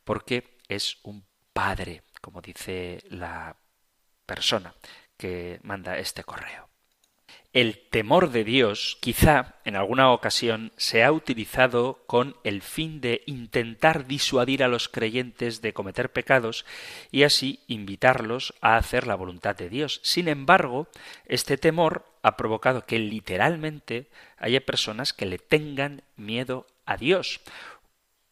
porque 0.05 0.59
es 0.69 0.99
un 1.03 1.25
padre, 1.53 2.03
como 2.21 2.41
dice 2.41 3.03
la 3.11 3.57
persona 4.27 4.75
que 5.17 5.59
manda 5.63 5.99
este 5.99 6.25
correo. 6.25 6.69
El 7.55 7.79
temor 7.89 8.31
de 8.31 8.45
Dios 8.45 8.99
quizá 9.01 9.55
en 9.65 9.75
alguna 9.75 10.13
ocasión 10.13 10.71
se 10.77 11.03
ha 11.03 11.11
utilizado 11.11 12.05
con 12.07 12.37
el 12.45 12.61
fin 12.61 13.01
de 13.01 13.23
intentar 13.25 14.07
disuadir 14.07 14.63
a 14.63 14.69
los 14.69 14.89
creyentes 14.91 15.63
de 15.63 15.73
cometer 15.73 16.13
pecados 16.13 16.67
y 17.11 17.23
así 17.23 17.61
invitarlos 17.67 18.55
a 18.61 18.77
hacer 18.77 19.07
la 19.07 19.15
voluntad 19.15 19.57
de 19.57 19.71
Dios. 19.71 20.01
Sin 20.05 20.29
embargo, 20.29 20.89
este 21.25 21.57
temor 21.57 22.05
ha 22.23 22.37
provocado 22.37 22.85
que 22.85 22.99
literalmente 22.99 24.09
haya 24.37 24.61
personas 24.61 25.15
que 25.15 25.27
le 25.27 25.39
tengan 25.39 26.03
miedo 26.17 26.67
a 26.89 26.97
Dios. 26.97 27.41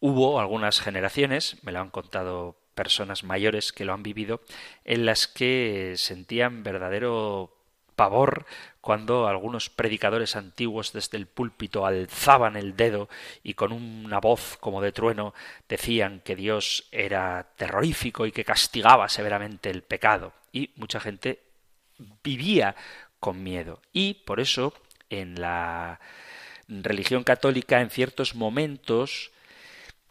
Hubo 0.01 0.41
algunas 0.41 0.81
generaciones, 0.81 1.63
me 1.63 1.73
lo 1.73 1.81
han 1.81 1.91
contado 1.91 2.57
personas 2.75 3.23
mayores 3.23 3.73
que 3.73 3.85
lo 3.85 3.93
han 3.93 4.03
vivido, 4.03 4.41
en 4.85 5.07
las 5.07 5.29
que 5.29 5.95
sentían 5.97 6.63
verdadero 6.63 7.53
pavor 7.97 8.47
cuando 8.81 9.27
algunos 9.27 9.69
predicadores 9.69 10.37
antiguos 10.37 10.93
desde 10.93 11.17
el 11.17 11.27
púlpito 11.27 11.87
alzaban 11.87 12.57
el 12.57 12.77
dedo 12.77 13.09
y 13.43 13.55
con 13.55 13.73
una 13.73 14.21
voz 14.21 14.57
como 14.61 14.81
de 14.81 14.93
trueno 14.93 15.35
decían 15.69 16.21
que 16.21 16.37
Dios 16.37 16.87
era 16.93 17.49
terrorífico 17.57 18.27
y 18.27 18.33
que 18.33 18.45
castigaba 18.45 19.09
severamente 19.09 19.71
el 19.71 19.83
pecado. 19.83 20.33
Y 20.53 20.71
mucha 20.77 21.01
gente 21.01 21.43
vivía 22.23 22.77
con 23.19 23.43
miedo. 23.43 23.81
Y 23.93 24.15
por 24.15 24.41
eso 24.41 24.73
en 25.11 25.41
la 25.41 26.01
religión 26.69 27.25
católica 27.25 27.81
en 27.81 27.91
ciertos 27.91 28.35
momentos 28.35 29.31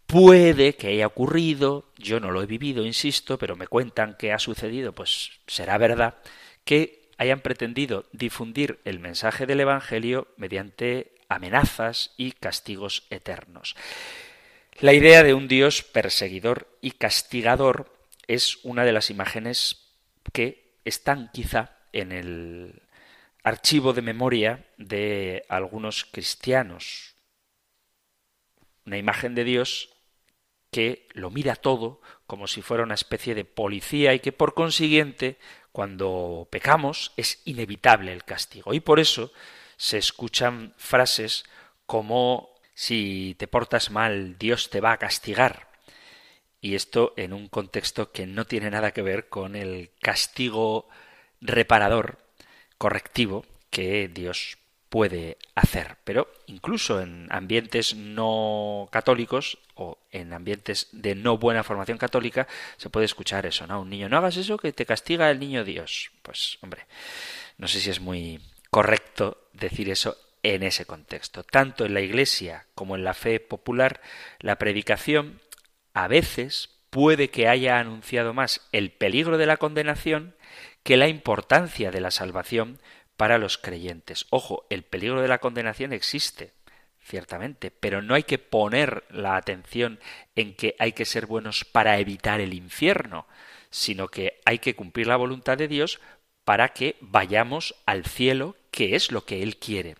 puede 0.07 0.75
que 0.75 0.88
haya 0.88 1.07
ocurrido, 1.07 1.85
yo 1.97 2.19
no 2.19 2.31
lo 2.31 2.41
he 2.41 2.45
vivido, 2.45 2.85
insisto, 2.85 3.38
pero 3.38 3.55
me 3.55 3.67
cuentan 3.67 4.15
que 4.17 4.31
ha 4.31 4.39
sucedido, 4.39 4.93
pues 4.93 5.31
será 5.47 5.77
verdad, 5.77 6.15
que 6.63 7.09
hayan 7.17 7.41
pretendido 7.41 8.05
difundir 8.12 8.79
el 8.85 9.00
mensaje 9.00 9.45
del 9.45 9.62
Evangelio 9.62 10.27
mediante 10.38 11.12
amenazas 11.29 12.13
y 12.17 12.33
castigos 12.33 13.03
eternos. 13.09 13.75
La 14.79 14.93
idea 14.93 15.24
de 15.24 15.33
un 15.33 15.47
Dios 15.47 15.83
perseguidor 15.83 16.67
y 16.81 16.91
castigador 16.91 17.93
es 18.27 18.59
una 18.63 18.83
de 18.83 18.91
las 18.91 19.09
imágenes 19.09 19.81
que 20.33 20.75
están 20.83 21.29
quizá 21.33 21.77
en 21.93 22.12
el 22.12 22.81
archivo 23.46 23.94
de 23.94 24.02
memoria 24.02 24.66
de 24.78 25.46
algunos 25.50 26.04
cristianos. 26.04 27.14
una 28.86 28.98
imagen 28.98 29.34
de 29.34 29.44
Dios 29.44 29.90
que 30.72 31.08
lo 31.14 31.30
mira 31.30 31.56
todo 31.56 32.02
como 32.28 32.48
si 32.48 32.62
fuera 32.62 32.84
una 32.84 32.96
especie 32.96 33.34
de 33.34 33.46
policía 33.46 34.14
y 34.14 34.20
que 34.20 34.32
por 34.32 34.54
consiguiente 34.54 35.38
cuando 35.72 36.48
pecamos 36.52 37.14
es 37.18 37.42
inevitable 37.46 38.14
el 38.14 38.24
castigo. 38.24 38.74
Y 38.74 38.80
por 38.80 39.00
eso 39.00 39.32
se 39.78 40.00
escuchan 40.00 40.74
frases 40.78 41.46
como 41.86 42.50
si 42.74 43.36
te 43.38 43.48
portas 43.48 43.92
mal, 43.92 44.38
Dios 44.40 44.72
te 44.72 44.82
va 44.82 44.92
a 44.92 44.98
castigar. 44.98 45.70
Y 46.62 46.74
esto 46.74 47.14
en 47.16 47.32
un 47.32 47.48
contexto 47.48 48.12
que 48.12 48.25
no 48.25 48.46
tiene 48.46 48.72
nada 48.72 48.92
que 48.92 49.04
ver 49.04 49.30
con 49.30 49.56
el 49.56 49.92
castigo 50.02 50.90
reparador, 51.42 52.25
correctivo, 52.77 53.46
que 53.70 54.08
Dios 54.08 54.58
puede 54.89 55.38
hacer. 55.55 55.98
Pero 56.03 56.32
incluso 56.48 57.01
en 57.01 57.27
ambientes 57.29 57.96
no 57.96 58.88
católicos 58.91 59.58
o 59.75 59.98
en 60.12 60.32
ambientes 60.34 60.88
de 60.94 61.15
no 61.15 61.38
buena 61.38 61.63
formación 61.63 61.98
católica 61.98 62.48
se 62.77 62.89
puede 62.89 63.05
escuchar 63.05 63.46
eso, 63.46 63.67
¿no? 63.67 63.82
Un 63.82 63.89
niño, 63.89 64.08
no 64.08 64.17
hagas 64.17 64.38
eso 64.38 64.58
que 64.58 64.72
te 64.72 64.86
castiga 64.86 65.29
el 65.29 65.39
niño 65.39 65.65
Dios. 65.65 66.12
Pues 66.22 66.58
hombre, 66.62 66.86
no 67.58 67.67
sé 67.67 67.82
si 67.82 67.89
es 67.89 68.00
muy 68.00 68.39
correcto 68.70 69.50
decir 69.53 69.89
eso 69.89 70.17
en 70.44 70.63
ese 70.63 70.86
contexto. 70.86 71.44
Tanto 71.44 71.86
en 71.86 71.94
la 71.94 72.01
Iglesia 72.01 72.65
como 72.75 72.96
en 72.96 73.03
la 73.03 73.13
fe 73.13 73.39
popular, 73.39 74.00
la 74.39 74.58
predicación 74.58 75.41
a 75.94 76.08
veces 76.08 76.70
puede 76.89 77.29
que 77.29 77.50
haya 77.50 77.79
anunciado 77.79 78.34
más 78.34 78.62
el 78.72 78.91
peligro 78.91 79.38
de 79.38 79.46
la 79.46 79.58
condenación 79.58 80.36
que 80.86 80.98
la 80.98 81.08
importancia 81.08 81.89
de 81.89 82.00
la 82.00 82.12
salvación 82.12 82.80
para 83.18 83.39
los 83.39 83.58
creyentes. 83.58 84.27
Ojo, 84.30 84.68
el 84.70 84.84
peligro 84.84 85.20
de 85.20 85.27
la 85.27 85.39
condenación 85.39 85.94
existe, 85.94 86.54
ciertamente, 87.04 87.72
pero 87.72 88.04
no 88.04 88.13
hay 88.13 88.22
que 88.22 88.38
poner 88.38 89.04
la 89.10 89.36
atención 89.36 90.00
en 90.36 90.54
que 90.54 90.75
hay 90.77 90.92
que 90.92 91.06
ser 91.06 91.25
buenos 91.25 91.65
para 91.65 91.98
evitar 91.98 92.39
el 92.39 92.54
infierno, 92.54 93.25
sino 93.72 94.10
que 94.10 94.39
hay 94.46 94.60
que 94.60 94.75
cumplir 94.75 95.08
la 95.08 95.15
voluntad 95.15 95.58
de 95.58 95.68
Dios 95.68 96.00
para 96.44 96.70
que 96.70 96.98
vayamos 97.01 97.74
al 97.88 98.06
cielo, 98.06 98.56
que 98.70 98.96
es 98.96 99.12
lo 99.12 99.25
que 99.25 99.42
Él 99.42 99.58
quiere. 99.58 99.96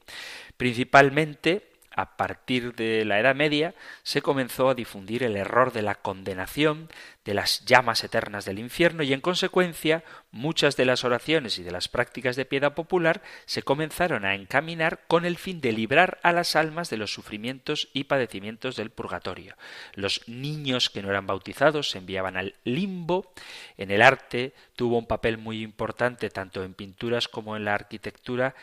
Principalmente 0.56 1.68
a 1.96 2.18
partir 2.18 2.76
de 2.76 3.06
la 3.06 3.20
Edad 3.20 3.36
Media 3.36 3.74
se 4.04 4.22
comenzó 4.22 4.70
a 4.70 4.76
difundir 4.76 5.24
el 5.24 5.38
error 5.38 5.72
de 5.72 5.82
la 5.82 5.96
condenación, 5.96 6.90
de 7.24 7.34
las 7.34 7.66
llamas 7.66 8.04
eternas 8.04 8.46
del 8.46 8.60
infierno 8.60 9.02
y 9.02 9.14
en 9.14 9.22
consecuencia 9.22 10.04
muchas 10.32 10.76
de 10.76 10.86
las 10.86 11.04
oraciones 11.04 11.58
y 11.58 11.64
de 11.64 11.72
las 11.72 11.88
prácticas 11.88 12.36
de 12.36 12.46
piedad 12.46 12.76
popular 12.76 13.24
se 13.46 13.64
comenzaron 13.64 14.26
a 14.26 14.36
encaminar 14.36 15.02
con 15.08 15.26
el 15.26 15.38
fin 15.38 15.62
de 15.62 15.72
librar 15.72 16.20
a 16.22 16.34
las 16.34 16.56
almas 16.56 16.90
de 16.90 16.98
los 16.98 17.14
sufrimientos 17.14 17.90
y 17.94 18.04
padecimientos 18.04 18.76
del 18.76 18.92
purgatorio. 18.92 19.56
Los 19.94 20.28
niños 20.28 20.90
que 20.90 21.02
no 21.02 21.10
eran 21.10 21.26
bautizados 21.28 21.90
se 21.90 21.98
enviaban 21.98 22.38
al 22.38 22.56
limbo. 22.64 23.32
En 23.78 23.90
el 23.90 24.02
arte 24.02 24.54
tuvo 24.76 24.98
un 24.98 25.08
papel 25.08 25.38
muy 25.38 25.64
importante 25.64 26.30
tanto 26.30 26.64
en 26.64 26.74
pinturas 26.74 27.28
como 27.28 27.56
en 27.56 27.66
la 27.66 27.74
arquitectura 27.74 28.54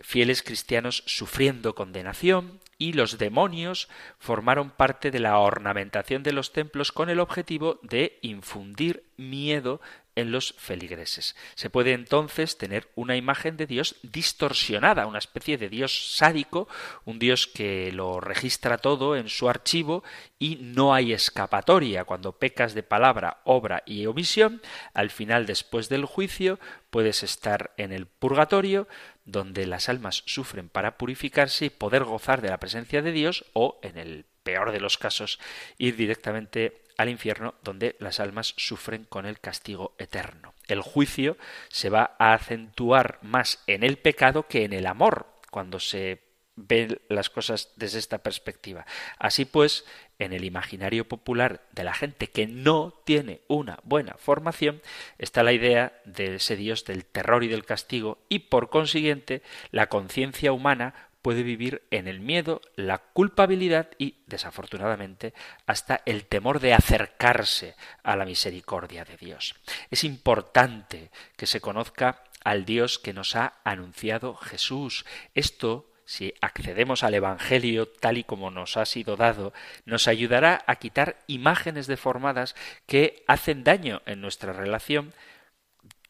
fieles 0.00 0.42
cristianos 0.42 1.02
sufriendo 1.06 1.74
condenación 1.74 2.60
y 2.78 2.92
los 2.92 3.18
demonios 3.18 3.88
formaron 4.18 4.70
parte 4.70 5.10
de 5.10 5.18
la 5.18 5.38
ornamentación 5.38 6.22
de 6.22 6.32
los 6.32 6.52
templos 6.52 6.92
con 6.92 7.10
el 7.10 7.18
objetivo 7.20 7.80
de 7.82 8.18
infundir 8.22 9.04
miedo 9.16 9.80
en 10.18 10.32
los 10.32 10.54
feligreses. 10.58 11.36
Se 11.54 11.70
puede 11.70 11.92
entonces 11.92 12.58
tener 12.58 12.88
una 12.96 13.16
imagen 13.16 13.56
de 13.56 13.66
Dios 13.66 13.96
distorsionada, 14.02 15.06
una 15.06 15.20
especie 15.20 15.58
de 15.58 15.68
Dios 15.68 16.16
sádico, 16.16 16.68
un 17.04 17.20
Dios 17.20 17.46
que 17.46 17.92
lo 17.92 18.18
registra 18.18 18.78
todo 18.78 19.16
en 19.16 19.28
su 19.28 19.48
archivo 19.48 20.02
y 20.38 20.56
no 20.56 20.92
hay 20.92 21.12
escapatoria. 21.12 22.04
Cuando 22.04 22.32
pecas 22.32 22.74
de 22.74 22.82
palabra, 22.82 23.38
obra 23.44 23.84
y 23.86 24.06
omisión, 24.06 24.60
al 24.92 25.10
final, 25.10 25.46
después 25.46 25.88
del 25.88 26.04
juicio, 26.04 26.58
puedes 26.90 27.22
estar 27.22 27.72
en 27.76 27.92
el 27.92 28.06
purgatorio, 28.06 28.88
donde 29.28 29.66
las 29.66 29.88
almas 29.90 30.22
sufren 30.26 30.70
para 30.70 30.96
purificarse 30.96 31.66
y 31.66 31.70
poder 31.70 32.04
gozar 32.04 32.40
de 32.40 32.48
la 32.48 32.58
presencia 32.58 33.02
de 33.02 33.12
Dios, 33.12 33.44
o, 33.52 33.78
en 33.82 33.98
el 33.98 34.24
peor 34.42 34.72
de 34.72 34.80
los 34.80 34.96
casos, 34.96 35.38
ir 35.76 35.96
directamente 35.96 36.82
al 36.96 37.10
infierno, 37.10 37.54
donde 37.62 37.94
las 38.00 38.20
almas 38.20 38.54
sufren 38.56 39.04
con 39.04 39.26
el 39.26 39.38
castigo 39.38 39.94
eterno. 39.98 40.54
El 40.66 40.80
juicio 40.80 41.36
se 41.68 41.90
va 41.90 42.16
a 42.18 42.32
acentuar 42.32 43.18
más 43.22 43.62
en 43.66 43.84
el 43.84 43.98
pecado 43.98 44.48
que 44.48 44.64
en 44.64 44.72
el 44.72 44.86
amor, 44.86 45.26
cuando 45.50 45.78
se 45.78 46.27
ven 46.58 47.00
las 47.08 47.30
cosas 47.30 47.72
desde 47.76 47.98
esta 47.98 48.18
perspectiva. 48.18 48.86
Así 49.18 49.44
pues, 49.44 49.84
en 50.18 50.32
el 50.32 50.44
imaginario 50.44 51.06
popular 51.06 51.62
de 51.72 51.84
la 51.84 51.94
gente 51.94 52.28
que 52.28 52.46
no 52.46 53.00
tiene 53.04 53.42
una 53.46 53.78
buena 53.84 54.14
formación 54.18 54.82
está 55.18 55.42
la 55.42 55.52
idea 55.52 56.00
de 56.04 56.36
ese 56.36 56.56
Dios 56.56 56.84
del 56.84 57.04
terror 57.04 57.44
y 57.44 57.48
del 57.48 57.64
castigo 57.64 58.18
y 58.28 58.40
por 58.40 58.68
consiguiente 58.70 59.42
la 59.70 59.88
conciencia 59.88 60.52
humana 60.52 60.94
puede 61.22 61.42
vivir 61.42 61.82
en 61.90 62.08
el 62.08 62.20
miedo, 62.20 62.60
la 62.76 62.98
culpabilidad 62.98 63.90
y, 63.98 64.22
desafortunadamente, 64.26 65.34
hasta 65.66 66.00
el 66.06 66.26
temor 66.26 66.60
de 66.60 66.74
acercarse 66.74 67.74
a 68.02 68.16
la 68.16 68.24
misericordia 68.24 69.04
de 69.04 69.16
Dios. 69.16 69.54
Es 69.90 70.04
importante 70.04 71.10
que 71.36 71.46
se 71.46 71.60
conozca 71.60 72.24
al 72.44 72.64
Dios 72.64 72.98
que 72.98 73.12
nos 73.12 73.36
ha 73.36 73.60
anunciado 73.64 74.34
Jesús. 74.36 75.04
Esto 75.34 75.90
si 76.08 76.32
accedemos 76.40 77.04
al 77.04 77.12
Evangelio 77.12 77.86
tal 77.86 78.16
y 78.16 78.24
como 78.24 78.50
nos 78.50 78.78
ha 78.78 78.86
sido 78.86 79.18
dado, 79.18 79.52
nos 79.84 80.08
ayudará 80.08 80.64
a 80.66 80.76
quitar 80.76 81.18
imágenes 81.26 81.86
deformadas 81.86 82.56
que 82.86 83.22
hacen 83.26 83.62
daño 83.62 84.00
en 84.06 84.22
nuestra 84.22 84.54
relación 84.54 85.12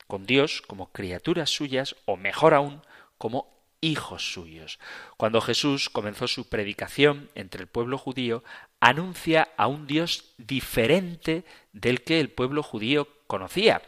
con 0.07 0.25
Dios 0.25 0.63
como 0.63 0.93
criaturas 0.93 1.51
suyas 1.51 1.97
o 2.05 2.17
mejor 2.17 2.55
aún 2.55 2.81
como 3.19 3.53
hijos 3.81 4.33
suyos. 4.33 4.79
Cuando 5.17 5.41
Jesús 5.41 5.91
comenzó 5.91 6.29
su 6.29 6.49
predicación 6.49 7.29
entre 7.35 7.63
el 7.63 7.67
pueblo 7.67 7.99
judío, 7.99 8.45
anuncia 8.79 9.49
a 9.57 9.67
un 9.67 9.89
Dios 9.89 10.33
diferente 10.39 11.45
del 11.73 12.05
que 12.05 12.21
el 12.21 12.31
pueblo 12.31 12.63
judío 12.63 13.09
conocía. 13.27 13.83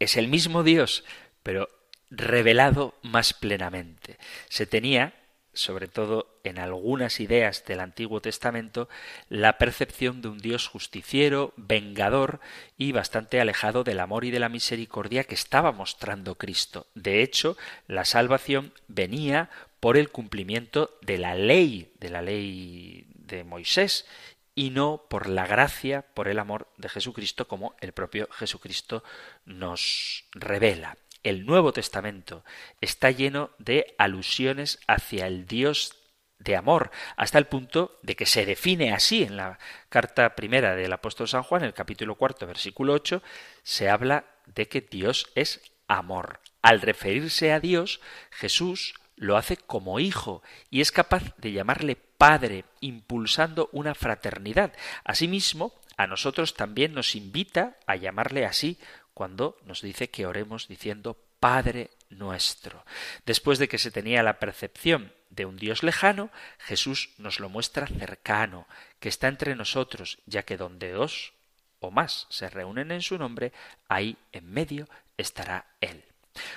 Es 0.00 0.16
el 0.16 0.26
mismo 0.26 0.64
Dios, 0.64 1.04
pero 1.44 1.68
revelado 2.12 2.94
más 3.02 3.32
plenamente. 3.32 4.18
Se 4.50 4.66
tenía, 4.66 5.14
sobre 5.54 5.88
todo 5.88 6.38
en 6.44 6.58
algunas 6.58 7.20
ideas 7.20 7.64
del 7.64 7.80
Antiguo 7.80 8.20
Testamento, 8.20 8.88
la 9.30 9.56
percepción 9.56 10.20
de 10.20 10.28
un 10.28 10.38
Dios 10.38 10.68
justiciero, 10.68 11.54
vengador 11.56 12.40
y 12.76 12.92
bastante 12.92 13.40
alejado 13.40 13.82
del 13.82 13.98
amor 13.98 14.24
y 14.24 14.30
de 14.30 14.40
la 14.40 14.50
misericordia 14.50 15.24
que 15.24 15.34
estaba 15.34 15.72
mostrando 15.72 16.36
Cristo. 16.36 16.86
De 16.94 17.22
hecho, 17.22 17.56
la 17.86 18.04
salvación 18.04 18.74
venía 18.88 19.48
por 19.80 19.96
el 19.96 20.10
cumplimiento 20.10 20.98
de 21.00 21.16
la 21.16 21.34
ley, 21.34 21.92
de 21.98 22.10
la 22.10 22.20
ley 22.20 23.06
de 23.14 23.42
Moisés, 23.42 24.06
y 24.54 24.68
no 24.68 25.06
por 25.08 25.30
la 25.30 25.46
gracia, 25.46 26.02
por 26.02 26.28
el 26.28 26.38
amor 26.38 26.68
de 26.76 26.90
Jesucristo, 26.90 27.48
como 27.48 27.74
el 27.80 27.92
propio 27.92 28.28
Jesucristo 28.32 29.02
nos 29.46 30.26
revela 30.32 30.98
el 31.22 31.46
Nuevo 31.46 31.72
Testamento 31.72 32.44
está 32.80 33.10
lleno 33.10 33.50
de 33.58 33.94
alusiones 33.98 34.80
hacia 34.86 35.26
el 35.26 35.46
Dios 35.46 35.96
de 36.38 36.56
amor, 36.56 36.90
hasta 37.16 37.38
el 37.38 37.46
punto 37.46 37.98
de 38.02 38.16
que 38.16 38.26
se 38.26 38.44
define 38.44 38.92
así 38.92 39.22
en 39.22 39.36
la 39.36 39.58
carta 39.88 40.34
primera 40.34 40.74
del 40.74 40.92
apóstol 40.92 41.28
San 41.28 41.42
Juan, 41.42 41.62
el 41.62 41.74
capítulo 41.74 42.16
cuarto, 42.16 42.46
versículo 42.46 42.94
ocho, 42.94 43.22
se 43.62 43.88
habla 43.88 44.24
de 44.46 44.68
que 44.68 44.80
Dios 44.80 45.30
es 45.34 45.60
amor. 45.86 46.40
Al 46.60 46.80
referirse 46.80 47.52
a 47.52 47.60
Dios, 47.60 48.00
Jesús 48.30 48.94
lo 49.16 49.36
hace 49.36 49.56
como 49.56 50.00
hijo 50.00 50.42
y 50.68 50.80
es 50.80 50.90
capaz 50.90 51.22
de 51.38 51.52
llamarle 51.52 51.96
padre, 51.96 52.64
impulsando 52.80 53.68
una 53.72 53.94
fraternidad. 53.94 54.72
Asimismo, 55.04 55.72
a 55.96 56.06
nosotros 56.06 56.54
también 56.54 56.94
nos 56.94 57.14
invita 57.14 57.76
a 57.86 57.96
llamarle 57.96 58.46
así 58.46 58.78
cuando 59.14 59.58
nos 59.64 59.82
dice 59.82 60.10
que 60.10 60.26
oremos 60.26 60.68
diciendo 60.68 61.16
Padre 61.40 61.90
nuestro. 62.08 62.84
Después 63.26 63.58
de 63.58 63.68
que 63.68 63.78
se 63.78 63.90
tenía 63.90 64.22
la 64.22 64.38
percepción 64.38 65.12
de 65.30 65.44
un 65.44 65.56
Dios 65.56 65.82
lejano, 65.82 66.30
Jesús 66.58 67.10
nos 67.18 67.40
lo 67.40 67.48
muestra 67.48 67.86
cercano, 67.86 68.66
que 69.00 69.08
está 69.08 69.28
entre 69.28 69.56
nosotros, 69.56 70.18
ya 70.26 70.44
que 70.44 70.56
donde 70.56 70.92
dos 70.92 71.32
o 71.80 71.90
más 71.90 72.26
se 72.30 72.48
reúnen 72.48 72.92
en 72.92 73.02
su 73.02 73.18
nombre, 73.18 73.52
ahí 73.88 74.16
en 74.30 74.52
medio 74.52 74.88
estará 75.16 75.66
Él. 75.80 76.04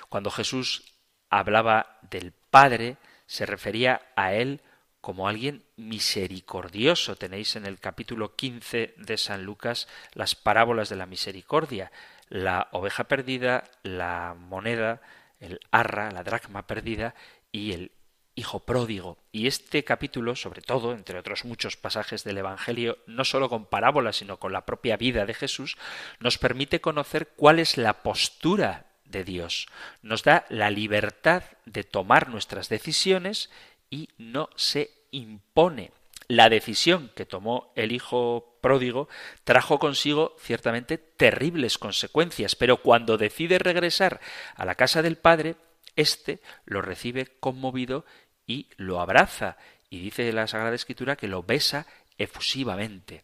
Cuando 0.09 0.29
Jesús 0.29 0.93
hablaba 1.29 1.97
del 2.03 2.31
Padre, 2.31 2.97
se 3.25 3.45
refería 3.45 4.01
a 4.15 4.33
Él 4.33 4.61
como 5.01 5.27
alguien 5.27 5.63
misericordioso. 5.75 7.15
Tenéis 7.15 7.55
en 7.55 7.65
el 7.65 7.79
capítulo 7.79 8.35
15 8.35 8.95
de 8.97 9.17
San 9.17 9.43
Lucas 9.43 9.87
las 10.13 10.35
parábolas 10.35 10.89
de 10.89 10.95
la 10.95 11.05
misericordia 11.05 11.91
la 12.29 12.67
oveja 12.71 13.05
perdida, 13.05 13.63
la 13.83 14.35
moneda, 14.38 15.01
el 15.39 15.59
arra, 15.71 16.11
la 16.11 16.23
dracma 16.23 16.67
perdida 16.67 17.15
y 17.51 17.73
el 17.73 17.91
hijo 18.35 18.59
pródigo. 18.59 19.17
Y 19.31 19.47
este 19.47 19.83
capítulo, 19.83 20.35
sobre 20.35 20.61
todo, 20.61 20.93
entre 20.93 21.17
otros 21.17 21.45
muchos 21.45 21.77
pasajes 21.77 22.23
del 22.23 22.38
Evangelio, 22.38 22.97
no 23.07 23.23
solo 23.23 23.49
con 23.49 23.65
parábolas, 23.65 24.17
sino 24.17 24.38
con 24.38 24.51
la 24.53 24.65
propia 24.65 24.97
vida 24.97 25.25
de 25.25 25.33
Jesús, 25.33 25.77
nos 26.19 26.38
permite 26.38 26.81
conocer 26.81 27.29
cuál 27.35 27.59
es 27.59 27.77
la 27.77 28.03
postura 28.03 28.88
de 29.05 29.23
Dios. 29.23 29.67
Nos 30.01 30.23
da 30.23 30.45
la 30.49 30.69
libertad 30.69 31.43
de 31.65 31.83
tomar 31.83 32.29
nuestras 32.29 32.69
decisiones 32.69 33.49
y 33.89 34.09
no 34.17 34.49
se 34.55 34.91
impone. 35.11 35.91
La 36.27 36.49
decisión 36.49 37.11
que 37.15 37.25
tomó 37.25 37.71
el 37.75 37.91
hijo 37.91 38.57
pródigo 38.61 39.07
trajo 39.43 39.77
consigo 39.77 40.35
ciertamente 40.39 40.97
terribles 40.97 41.77
consecuencias, 41.77 42.55
pero 42.55 42.77
cuando 42.77 43.17
decide 43.17 43.59
regresar 43.59 44.19
a 44.55 44.65
la 44.65 44.75
casa 44.75 45.01
del 45.03 45.17
padre, 45.17 45.55
éste 45.95 46.41
lo 46.65 46.81
recibe 46.81 47.27
conmovido 47.39 48.05
y 48.47 48.69
lo 48.77 48.99
abraza, 48.99 49.57
y 49.89 49.99
dice 49.99 50.31
la 50.33 50.47
Sagrada 50.47 50.75
Escritura 50.75 51.15
que 51.15 51.27
lo 51.27 51.43
besa 51.43 51.85
efusivamente. 52.17 53.23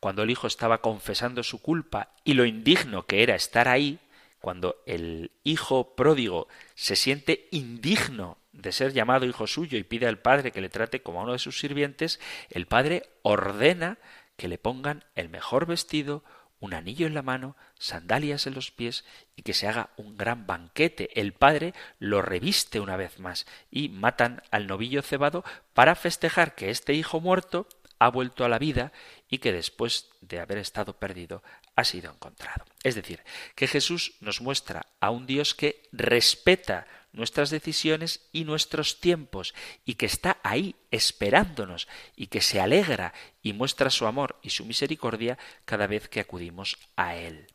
Cuando 0.00 0.22
el 0.22 0.30
hijo 0.30 0.46
estaba 0.46 0.82
confesando 0.82 1.42
su 1.42 1.60
culpa 1.60 2.14
y 2.24 2.34
lo 2.34 2.44
indigno 2.44 3.06
que 3.06 3.22
era 3.22 3.34
estar 3.34 3.68
ahí, 3.68 3.98
cuando 4.40 4.82
el 4.86 5.30
hijo 5.44 5.94
pródigo 5.94 6.48
se 6.74 6.96
siente 6.96 7.48
indigno 7.50 8.38
de 8.52 8.72
ser 8.72 8.92
llamado 8.92 9.26
hijo 9.26 9.46
suyo 9.46 9.78
y 9.78 9.84
pide 9.84 10.06
al 10.06 10.18
padre 10.18 10.52
que 10.52 10.60
le 10.60 10.68
trate 10.68 11.02
como 11.02 11.20
a 11.20 11.22
uno 11.24 11.32
de 11.32 11.38
sus 11.38 11.58
sirvientes, 11.58 12.20
el 12.50 12.66
padre 12.66 13.04
ordena 13.22 13.98
que 14.36 14.48
le 14.48 14.58
pongan 14.58 15.04
el 15.14 15.28
mejor 15.28 15.66
vestido, 15.66 16.24
un 16.60 16.74
anillo 16.74 17.06
en 17.06 17.14
la 17.14 17.22
mano, 17.22 17.56
sandalias 17.78 18.46
en 18.46 18.54
los 18.54 18.70
pies 18.70 19.04
y 19.34 19.42
que 19.42 19.52
se 19.52 19.66
haga 19.66 19.90
un 19.96 20.16
gran 20.16 20.46
banquete. 20.46 21.20
El 21.20 21.32
padre 21.32 21.74
lo 21.98 22.22
reviste 22.22 22.78
una 22.78 22.96
vez 22.96 23.18
más 23.18 23.46
y 23.70 23.88
matan 23.88 24.42
al 24.50 24.68
novillo 24.68 25.02
cebado 25.02 25.44
para 25.74 25.96
festejar 25.96 26.54
que 26.54 26.70
este 26.70 26.94
hijo 26.94 27.20
muerto 27.20 27.66
ha 27.98 28.08
vuelto 28.08 28.44
a 28.44 28.48
la 28.48 28.58
vida 28.58 28.92
y 29.28 29.38
que 29.38 29.52
después 29.52 30.10
de 30.20 30.40
haber 30.40 30.58
estado 30.58 30.98
perdido 30.98 31.42
ha 31.76 31.84
sido 31.84 32.12
encontrado. 32.12 32.64
Es 32.82 32.94
decir, 32.94 33.22
que 33.54 33.66
Jesús 33.66 34.14
nos 34.20 34.40
muestra 34.40 34.86
a 35.00 35.10
un 35.10 35.26
Dios 35.26 35.54
que 35.54 35.82
respeta 35.92 36.86
nuestras 37.12 37.50
decisiones 37.50 38.28
y 38.32 38.44
nuestros 38.44 39.00
tiempos, 39.00 39.54
y 39.84 39.94
que 39.94 40.06
está 40.06 40.38
ahí 40.42 40.74
esperándonos, 40.90 41.88
y 42.16 42.28
que 42.28 42.40
se 42.40 42.60
alegra 42.60 43.12
y 43.42 43.52
muestra 43.52 43.90
su 43.90 44.06
amor 44.06 44.38
y 44.42 44.50
su 44.50 44.64
misericordia 44.64 45.38
cada 45.64 45.86
vez 45.86 46.08
que 46.08 46.20
acudimos 46.20 46.78
a 46.96 47.16
Él. 47.16 47.46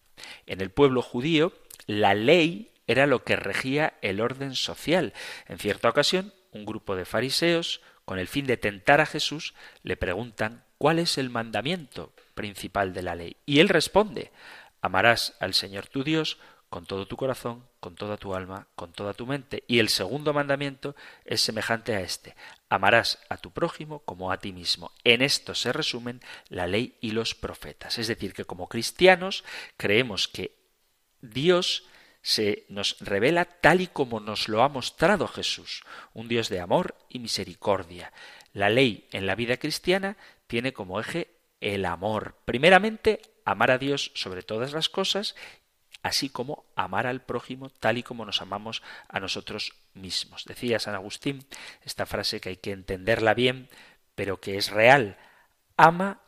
En 0.46 0.62
el 0.62 0.72
pueblo 0.72 1.02
judío, 1.02 1.54
la 1.86 2.14
ley 2.14 2.72
era 2.88 3.06
lo 3.06 3.24
que 3.24 3.36
regía 3.36 3.94
el 4.02 4.22
orden 4.22 4.56
social. 4.56 5.14
En 5.48 5.60
cierta 5.60 5.90
ocasión, 5.90 6.34
un 6.52 6.66
grupo 6.66 6.96
de 6.96 7.06
fariseos, 7.06 7.82
con 8.06 8.20
el 8.20 8.28
fin 8.28 8.46
de 8.46 8.58
tentar 8.58 9.02
a 9.02 9.06
Jesús, 9.06 9.54
le 9.84 9.98
preguntan 9.98 10.64
cuál 10.78 11.00
es 11.00 11.18
el 11.18 11.30
mandamiento 11.30 12.14
principal 12.36 12.94
de 12.94 13.02
la 13.02 13.16
ley. 13.16 13.38
Y 13.46 13.60
él 13.60 13.68
responde, 13.68 14.32
amarás 14.82 15.36
al 15.40 15.54
Señor 15.54 15.88
tu 15.88 16.04
Dios 16.04 16.38
con 16.70 16.86
todo 16.86 17.08
tu 17.08 17.16
corazón, 17.16 17.66
con 17.80 17.96
toda 17.96 18.18
tu 18.18 18.36
alma, 18.36 18.68
con 18.76 18.92
toda 18.92 19.14
tu 19.14 19.26
mente. 19.26 19.64
Y 19.68 19.80
el 19.80 19.90
segundo 19.90 20.34
mandamiento 20.34 20.96
es 21.26 21.42
semejante 21.42 21.96
a 21.96 22.02
este. 22.02 22.36
Amarás 22.70 23.20
a 23.30 23.38
tu 23.38 23.52
prójimo 23.52 24.00
como 24.00 24.32
a 24.32 24.38
ti 24.38 24.52
mismo. 24.52 24.92
En 25.04 25.22
esto 25.22 25.56
se 25.56 25.72
resumen 25.72 26.22
la 26.50 26.68
ley 26.68 26.98
y 27.00 27.12
los 27.12 27.36
profetas. 27.36 27.98
Es 27.98 28.08
decir, 28.08 28.34
que 28.34 28.46
como 28.46 28.68
cristianos 28.68 29.44
creemos 29.78 30.28
que 30.28 30.58
Dios 31.22 31.86
se 32.22 32.66
nos 32.68 32.98
revela 33.00 33.46
tal 33.46 33.80
y 33.80 33.88
como 33.88 34.20
nos 34.20 34.50
lo 34.50 34.62
ha 34.62 34.70
mostrado 34.70 35.28
Jesús, 35.28 35.84
un 36.14 36.28
Dios 36.28 36.50
de 36.50 36.60
amor 36.60 36.96
y 37.08 37.20
misericordia. 37.20 38.12
La 38.52 38.70
ley 38.70 39.08
en 39.12 39.26
la 39.26 39.36
vida 39.36 39.58
cristiana 39.58 40.18
tiene 40.48 40.74
como 40.74 41.00
eje 41.00 41.30
el 41.62 41.86
amor. 41.86 42.36
Primeramente, 42.44 43.22
amar 43.46 43.72
a 43.72 43.78
Dios 43.78 44.12
sobre 44.14 44.44
todas 44.44 44.74
las 44.74 44.90
cosas 44.90 45.36
así 46.04 46.30
como 46.30 46.66
amar 46.76 47.08
al 47.08 47.22
prójimo 47.22 47.70
tal 47.70 47.98
y 47.98 48.04
como 48.04 48.26
nos 48.26 48.42
amamos 48.42 48.82
a 49.08 49.20
nosotros 49.20 49.74
mismos. 49.94 50.46
Decía 50.46 50.80
San 50.80 50.96
Agustín 50.96 51.46
esta 51.84 52.06
frase 52.06 52.40
que 52.40 52.50
hay 52.50 52.58
que 52.58 52.72
entenderla 52.72 53.34
bien, 53.34 53.70
pero 54.16 54.40
que 54.40 54.58
es 54.58 54.72
real. 54.72 55.18
Ama 55.76 56.22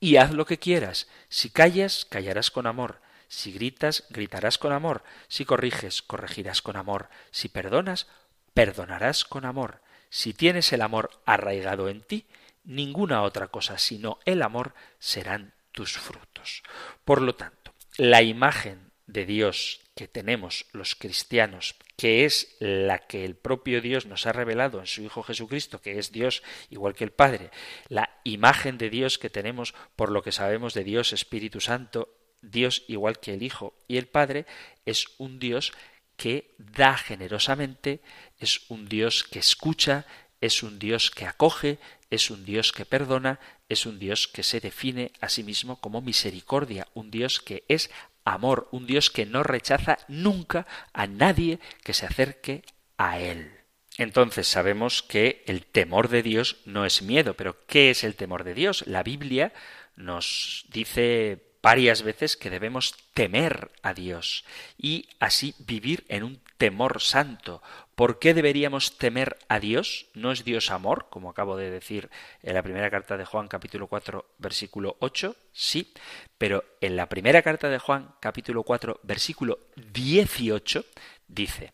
y 0.00 0.16
haz 0.16 0.32
lo 0.32 0.46
que 0.46 0.58
quieras. 0.58 1.08
Si 1.28 1.50
callas, 1.50 2.04
callarás 2.04 2.50
con 2.50 2.66
amor. 2.66 3.00
Si 3.28 3.52
gritas, 3.52 4.04
gritarás 4.10 4.58
con 4.58 4.72
amor. 4.72 5.02
Si 5.28 5.44
corriges, 5.44 6.02
corregirás 6.02 6.62
con 6.62 6.76
amor. 6.76 7.08
Si 7.30 7.48
perdonas, 7.48 8.06
perdonarás 8.52 9.24
con 9.24 9.44
amor. 9.44 9.82
Si 10.10 10.32
tienes 10.32 10.72
el 10.72 10.82
amor 10.82 11.10
arraigado 11.26 11.88
en 11.88 12.02
ti, 12.02 12.26
ninguna 12.62 13.22
otra 13.22 13.48
cosa 13.48 13.78
sino 13.78 14.18
el 14.24 14.42
amor 14.42 14.74
serán 14.98 15.54
tus 15.72 15.98
frutos. 15.98 16.62
Por 17.04 17.20
lo 17.20 17.34
tanto, 17.34 17.74
la 17.96 18.22
imagen 18.22 18.92
de 19.06 19.26
Dios 19.26 19.80
que 19.94 20.08
tenemos 20.08 20.66
los 20.72 20.94
cristianos, 20.94 21.76
que 21.96 22.24
es 22.24 22.56
la 22.58 22.98
que 22.98 23.24
el 23.24 23.36
propio 23.36 23.80
Dios 23.80 24.06
nos 24.06 24.26
ha 24.26 24.32
revelado 24.32 24.80
en 24.80 24.86
su 24.86 25.02
Hijo 25.02 25.22
Jesucristo, 25.22 25.80
que 25.80 25.98
es 25.98 26.10
Dios 26.10 26.42
igual 26.70 26.94
que 26.94 27.04
el 27.04 27.12
Padre, 27.12 27.50
la 27.88 28.10
imagen 28.24 28.78
de 28.78 28.90
Dios 28.90 29.18
que 29.18 29.30
tenemos 29.30 29.74
por 29.94 30.10
lo 30.10 30.22
que 30.22 30.32
sabemos 30.32 30.74
de 30.74 30.84
Dios 30.84 31.12
Espíritu 31.12 31.60
Santo, 31.60 32.08
Dios 32.42 32.84
igual 32.88 33.20
que 33.20 33.34
el 33.34 33.42
Hijo 33.42 33.74
y 33.88 33.96
el 33.96 34.06
Padre, 34.06 34.46
es 34.84 35.06
un 35.18 35.38
Dios 35.38 35.72
que 36.16 36.54
da 36.58 36.96
generosamente, 36.96 38.00
es 38.38 38.68
un 38.68 38.88
Dios 38.88 39.24
que 39.24 39.38
escucha, 39.38 40.06
es 40.40 40.62
un 40.62 40.78
Dios 40.78 41.10
que 41.10 41.26
acoge, 41.26 41.78
es 42.10 42.30
un 42.30 42.44
Dios 42.44 42.72
que 42.72 42.84
perdona, 42.84 43.40
es 43.68 43.86
un 43.86 43.98
Dios 43.98 44.28
que 44.28 44.42
se 44.42 44.60
define 44.60 45.12
a 45.20 45.28
sí 45.28 45.42
mismo 45.42 45.80
como 45.80 46.02
misericordia, 46.02 46.86
un 46.94 47.10
Dios 47.10 47.40
que 47.40 47.64
es 47.68 47.90
amor, 48.24 48.68
un 48.72 48.86
Dios 48.86 49.10
que 49.10 49.26
no 49.26 49.42
rechaza 49.42 49.98
nunca 50.08 50.66
a 50.92 51.06
nadie 51.06 51.58
que 51.82 51.94
se 51.94 52.06
acerque 52.06 52.62
a 52.96 53.18
Él. 53.18 53.50
Entonces 53.96 54.48
sabemos 54.48 55.02
que 55.02 55.44
el 55.46 55.64
temor 55.64 56.08
de 56.08 56.22
Dios 56.22 56.56
no 56.64 56.84
es 56.84 57.02
miedo, 57.02 57.34
pero 57.34 57.56
¿qué 57.66 57.90
es 57.90 58.02
el 58.02 58.16
temor 58.16 58.42
de 58.44 58.54
Dios? 58.54 58.84
La 58.86 59.02
Biblia 59.02 59.52
nos 59.96 60.66
dice 60.70 61.54
varias 61.62 62.02
veces 62.02 62.36
que 62.36 62.50
debemos 62.50 62.94
temer 63.14 63.70
a 63.82 63.94
Dios 63.94 64.44
y 64.76 65.08
así 65.20 65.54
vivir 65.60 66.04
en 66.08 66.24
un 66.24 66.40
temor 66.58 67.00
santo. 67.00 67.62
¿Por 67.94 68.18
qué 68.18 68.34
deberíamos 68.34 68.98
temer 68.98 69.36
a 69.48 69.60
Dios? 69.60 70.06
¿No 70.14 70.32
es 70.32 70.44
Dios 70.44 70.70
amor, 70.70 71.06
como 71.10 71.30
acabo 71.30 71.56
de 71.56 71.70
decir 71.70 72.10
en 72.42 72.54
la 72.54 72.62
primera 72.62 72.90
carta 72.90 73.16
de 73.16 73.24
Juan 73.24 73.46
capítulo 73.46 73.86
4 73.86 74.26
versículo 74.38 74.96
8? 74.98 75.36
Sí, 75.52 75.92
pero 76.36 76.64
en 76.80 76.96
la 76.96 77.08
primera 77.08 77.42
carta 77.42 77.68
de 77.68 77.78
Juan 77.78 78.14
capítulo 78.20 78.64
4 78.64 79.00
versículo 79.04 79.60
18 79.76 80.84
dice, 81.28 81.72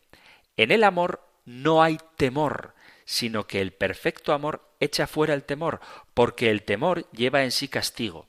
en 0.57 0.71
el 0.71 0.83
amor 0.83 1.27
no 1.45 1.81
hay 1.81 1.97
temor, 2.17 2.75
sino 3.03 3.47
que 3.47 3.59
el 3.59 3.73
perfecto 3.73 4.33
amor 4.33 4.61
echa 4.79 5.07
fuera 5.07 5.33
el 5.33 5.43
temor, 5.43 5.79
porque 6.13 6.51
el 6.51 6.63
temor 6.63 7.09
lleva 7.11 7.43
en 7.43 7.51
sí 7.51 7.67
castigo 7.67 8.27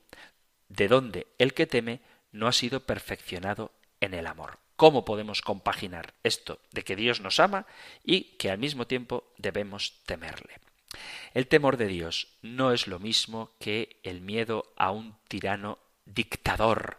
de 0.67 0.87
donde 0.87 1.27
el 1.37 1.53
que 1.53 1.67
teme 1.67 2.01
no 2.31 2.47
ha 2.47 2.51
sido 2.51 2.79
perfeccionado 2.85 3.71
en 3.99 4.15
el 4.15 4.25
amor. 4.25 4.62
¿Cómo 4.75 5.05
podemos 5.05 5.41
compaginar 5.41 6.13
esto 6.23 6.59
de 6.71 6.83
que 6.83 6.95
Dios 6.95 7.21
nos 7.21 7.39
ama 7.39 7.65
y 8.03 8.35
que 8.37 8.49
al 8.49 8.57
mismo 8.57 8.87
tiempo 8.87 9.31
debemos 9.37 10.01
temerle? 10.05 10.59
El 11.33 11.47
temor 11.47 11.77
de 11.77 11.87
Dios 11.87 12.27
no 12.41 12.71
es 12.71 12.87
lo 12.87 12.99
mismo 12.99 13.51
que 13.59 13.99
el 14.03 14.21
miedo 14.21 14.73
a 14.75 14.91
un 14.91 15.15
tirano 15.27 15.79
dictador. 16.05 16.97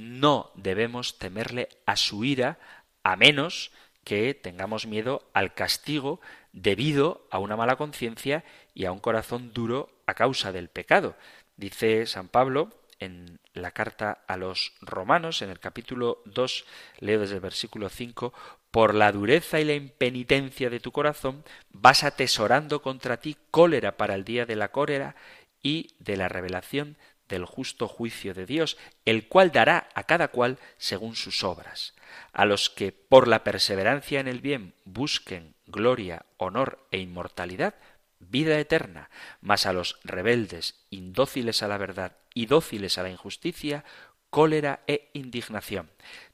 No 0.00 0.52
debemos 0.54 1.18
temerle 1.18 1.68
a 1.86 1.96
su 1.96 2.24
ira 2.24 2.58
a 3.02 3.16
menos 3.16 3.72
que 4.04 4.34
tengamos 4.34 4.86
miedo 4.86 5.28
al 5.34 5.54
castigo 5.54 6.20
debido 6.52 7.26
a 7.30 7.38
una 7.38 7.56
mala 7.56 7.76
conciencia 7.76 8.44
y 8.74 8.84
a 8.84 8.92
un 8.92 9.00
corazón 9.00 9.52
duro 9.52 9.90
a 10.06 10.14
causa 10.14 10.52
del 10.52 10.68
pecado. 10.68 11.16
Dice 11.56 12.06
San 12.06 12.28
Pablo 12.28 12.70
en 13.00 13.38
la 13.52 13.70
carta 13.70 14.24
a 14.26 14.36
los 14.36 14.72
romanos, 14.80 15.42
en 15.42 15.50
el 15.50 15.60
capítulo 15.60 16.22
2, 16.26 16.64
leo 17.00 17.20
desde 17.20 17.36
el 17.36 17.40
versículo 17.40 17.88
5, 17.88 18.32
por 18.70 18.94
la 18.94 19.12
dureza 19.12 19.60
y 19.60 19.64
la 19.64 19.74
impenitencia 19.74 20.70
de 20.70 20.80
tu 20.80 20.92
corazón, 20.92 21.44
vas 21.70 22.04
atesorando 22.04 22.82
contra 22.82 23.18
ti 23.18 23.36
cólera 23.50 23.96
para 23.96 24.14
el 24.14 24.24
día 24.24 24.46
de 24.46 24.56
la 24.56 24.70
cólera 24.70 25.16
y 25.62 25.94
de 25.98 26.16
la 26.16 26.28
revelación 26.28 26.96
del 27.28 27.44
justo 27.44 27.88
juicio 27.88 28.34
de 28.34 28.46
Dios, 28.46 28.78
el 29.04 29.28
cual 29.28 29.52
dará 29.52 29.88
a 29.94 30.04
cada 30.04 30.28
cual 30.28 30.58
según 30.78 31.14
sus 31.14 31.44
obras. 31.44 31.94
A 32.32 32.46
los 32.46 32.70
que 32.70 32.92
por 32.92 33.28
la 33.28 33.44
perseverancia 33.44 34.20
en 34.20 34.28
el 34.28 34.40
bien 34.40 34.74
busquen 34.84 35.54
gloria, 35.66 36.24
honor 36.38 36.86
e 36.90 36.98
inmortalidad, 36.98 37.74
vida 38.20 38.58
eterna, 38.58 39.10
mas 39.40 39.66
a 39.66 39.72
los 39.72 39.98
rebeldes, 40.04 40.86
indóciles 40.90 41.62
a 41.62 41.68
la 41.68 41.78
verdad 41.78 42.16
y 42.34 42.46
dóciles 42.46 42.98
a 42.98 43.02
la 43.02 43.10
injusticia, 43.10 43.84
cólera 44.30 44.80
e 44.86 45.10
indignación, 45.12 45.90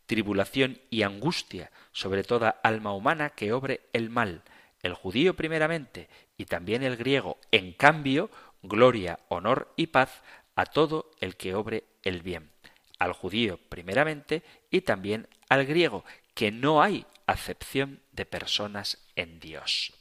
tribulación 0.07 0.81
y 0.91 1.03
angustia 1.03 1.71
sobre 1.93 2.25
toda 2.25 2.61
alma 2.63 2.93
humana 2.93 3.31
que 3.31 3.53
obre 3.53 3.81
el 3.93 4.11
mal, 4.11 4.43
el 4.83 4.95
judío 4.95 5.35
primeramente 5.35 6.09
y 6.37 6.47
también 6.47 6.83
el 6.83 6.97
griego, 6.97 7.39
en 7.53 7.73
cambio, 7.73 8.31
gloria, 8.63 9.21
honor 9.29 9.73
y 9.77 9.89
paz 9.89 10.23
a 10.57 10.67
todo 10.67 11.11
el 11.21 11.37
que 11.37 11.55
obre 11.55 11.85
el 12.03 12.23
bien. 12.23 12.51
Al 12.99 13.13
judío 13.13 13.59
primeramente 13.69 14.43
y 14.71 14.83
también 14.83 15.29
al 15.49 15.67
griego, 15.67 16.05
que 16.35 16.51
no 16.51 16.83
hay 16.83 17.07
acepción 17.27 18.01
de 18.13 18.27
personas 18.27 18.99
en 19.17 19.41
Dios. 19.41 19.93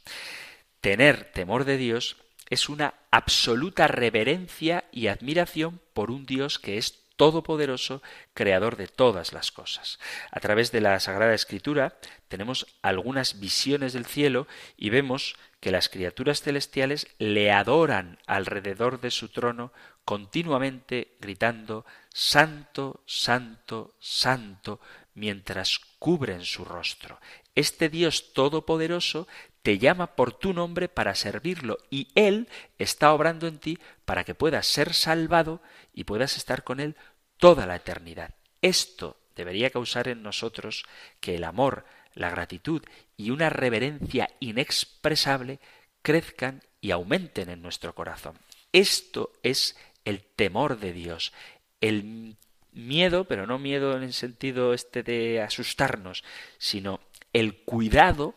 Tener 0.84 1.24
temor 1.32 1.64
de 1.64 1.78
Dios 1.78 2.18
es 2.50 2.68
una 2.68 2.92
absoluta 3.10 3.88
reverencia 3.88 4.84
y 4.92 5.06
admiración 5.06 5.80
por 5.94 6.10
un 6.10 6.26
Dios 6.26 6.58
que 6.58 6.76
es 6.76 7.06
todopoderoso, 7.16 8.02
creador 8.34 8.76
de 8.76 8.86
todas 8.86 9.32
las 9.32 9.50
cosas. 9.50 9.98
A 10.30 10.40
través 10.40 10.72
de 10.72 10.82
la 10.82 11.00
Sagrada 11.00 11.32
Escritura 11.32 11.96
tenemos 12.28 12.66
algunas 12.82 13.40
visiones 13.40 13.94
del 13.94 14.04
cielo 14.04 14.46
y 14.76 14.90
vemos 14.90 15.36
que 15.58 15.70
las 15.70 15.88
criaturas 15.88 16.42
celestiales 16.42 17.06
le 17.16 17.50
adoran 17.50 18.18
alrededor 18.26 19.00
de 19.00 19.10
su 19.10 19.30
trono 19.30 19.72
continuamente 20.04 21.16
gritando 21.20 21.84
Santo, 22.12 23.02
Santo, 23.06 23.94
Santo, 23.98 24.80
mientras 25.14 25.80
cubren 25.98 26.44
su 26.44 26.64
rostro. 26.64 27.20
Este 27.54 27.88
Dios 27.88 28.32
todopoderoso 28.32 29.26
te 29.62 29.78
llama 29.78 30.14
por 30.14 30.32
tu 30.32 30.52
nombre 30.52 30.88
para 30.88 31.14
servirlo 31.14 31.78
y 31.90 32.08
Él 32.14 32.48
está 32.78 33.12
obrando 33.14 33.46
en 33.46 33.58
ti 33.58 33.78
para 34.04 34.24
que 34.24 34.34
puedas 34.34 34.66
ser 34.66 34.92
salvado 34.92 35.62
y 35.94 36.04
puedas 36.04 36.36
estar 36.36 36.64
con 36.64 36.80
Él 36.80 36.96
toda 37.38 37.66
la 37.66 37.76
eternidad. 37.76 38.34
Esto 38.60 39.16
debería 39.34 39.70
causar 39.70 40.08
en 40.08 40.22
nosotros 40.22 40.84
que 41.20 41.36
el 41.36 41.44
amor, 41.44 41.86
la 42.12 42.30
gratitud 42.30 42.82
y 43.16 43.30
una 43.30 43.48
reverencia 43.48 44.30
inexpresable 44.40 45.60
crezcan 46.02 46.62
y 46.80 46.90
aumenten 46.90 47.48
en 47.48 47.62
nuestro 47.62 47.94
corazón. 47.94 48.38
Esto 48.72 49.32
es 49.42 49.76
el 50.04 50.22
temor 50.22 50.78
de 50.78 50.92
Dios, 50.92 51.32
el 51.80 52.36
miedo, 52.72 53.24
pero 53.24 53.46
no 53.46 53.58
miedo 53.58 53.96
en 53.96 54.02
el 54.02 54.12
sentido 54.12 54.74
este 54.74 55.02
de 55.02 55.40
asustarnos, 55.40 56.24
sino 56.58 57.00
el 57.32 57.56
cuidado, 57.56 58.34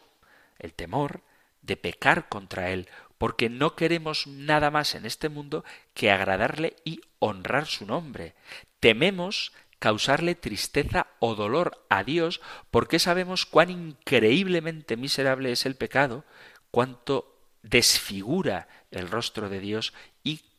el 0.60 0.74
temor 0.74 1.22
de 1.62 1.78
pecar 1.78 2.30
contra 2.30 2.72
Él, 2.72 2.88
porque 3.18 3.50
no 3.50 3.76
queremos 3.76 4.28
nada 4.28 4.72
más 4.72 4.96
en 4.96 5.06
este 5.06 5.30
mundo 5.30 5.66
que 5.94 6.12
agradarle 6.12 6.76
y 6.84 7.02
honrar 7.20 7.66
su 7.66 7.86
nombre. 7.86 8.36
Tememos 8.80 9.54
causarle 9.80 10.36
tristeza 10.36 11.08
o 11.20 11.36
dolor 11.36 11.86
a 11.90 12.04
Dios 12.04 12.42
porque 12.72 13.00
sabemos 13.00 13.46
cuán 13.46 13.70
increíblemente 13.70 14.98
miserable 14.98 15.52
es 15.52 15.66
el 15.66 15.76
pecado, 15.76 16.26
cuánto 16.72 17.36
desfigura 17.62 18.68
el 18.92 19.10
rostro 19.10 19.50
de 19.50 19.60
Dios 19.60 19.94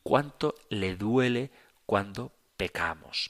cuánto 0.09 0.55
le 0.69 0.95
duele 0.95 1.51
cuando 1.85 2.31
pecamos. 2.57 3.29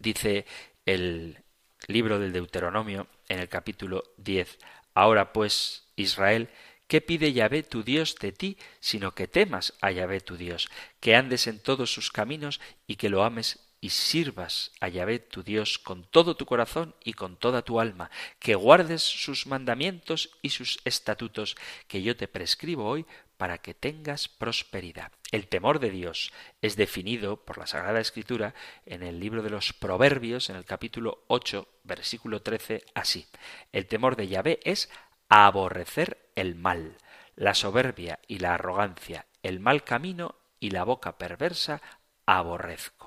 Dice 0.00 0.46
el 0.84 1.38
libro 1.86 2.18
del 2.18 2.32
Deuteronomio 2.32 3.06
en 3.28 3.38
el 3.38 3.48
capítulo 3.48 4.02
10. 4.16 4.58
Ahora 4.94 5.32
pues, 5.32 5.84
Israel, 5.94 6.48
¿qué 6.88 7.02
pide 7.02 7.32
Yahvé 7.32 7.62
tu 7.62 7.84
Dios 7.84 8.16
de 8.16 8.32
ti, 8.32 8.58
sino 8.80 9.12
que 9.12 9.28
temas 9.28 9.74
a 9.80 9.92
Yahvé 9.92 10.20
tu 10.20 10.36
Dios, 10.36 10.68
que 10.98 11.14
andes 11.14 11.46
en 11.46 11.60
todos 11.60 11.94
sus 11.94 12.10
caminos 12.10 12.60
y 12.88 12.96
que 12.96 13.08
lo 13.08 13.22
ames 13.22 13.60
y 13.82 13.90
sirvas 13.90 14.70
a 14.80 14.88
Yahvé 14.88 15.18
tu 15.18 15.42
Dios 15.42 15.78
con 15.78 16.04
todo 16.04 16.36
tu 16.36 16.46
corazón 16.46 16.94
y 17.04 17.14
con 17.14 17.36
toda 17.36 17.62
tu 17.62 17.80
alma, 17.80 18.10
que 18.38 18.54
guardes 18.54 19.02
sus 19.02 19.46
mandamientos 19.46 20.30
y 20.40 20.50
sus 20.50 20.78
estatutos 20.84 21.56
que 21.88 22.00
yo 22.00 22.16
te 22.16 22.28
prescribo 22.28 22.88
hoy 22.88 23.04
para 23.36 23.58
que 23.58 23.74
tengas 23.74 24.28
prosperidad. 24.28 25.10
El 25.32 25.48
temor 25.48 25.80
de 25.80 25.90
Dios 25.90 26.32
es 26.62 26.76
definido 26.76 27.44
por 27.44 27.58
la 27.58 27.66
Sagrada 27.66 27.98
Escritura 27.98 28.54
en 28.86 29.02
el 29.02 29.18
libro 29.18 29.42
de 29.42 29.50
los 29.50 29.72
Proverbios, 29.72 30.48
en 30.48 30.54
el 30.54 30.64
capítulo 30.64 31.24
8, 31.26 31.66
versículo 31.82 32.40
13, 32.40 32.84
así. 32.94 33.26
El 33.72 33.86
temor 33.86 34.14
de 34.14 34.28
Yahvé 34.28 34.60
es 34.62 34.90
aborrecer 35.28 36.30
el 36.36 36.54
mal, 36.54 36.98
la 37.34 37.54
soberbia 37.54 38.20
y 38.28 38.38
la 38.38 38.54
arrogancia, 38.54 39.26
el 39.42 39.58
mal 39.58 39.82
camino 39.82 40.36
y 40.60 40.70
la 40.70 40.84
boca 40.84 41.18
perversa 41.18 41.82
aborrezco. 42.26 43.01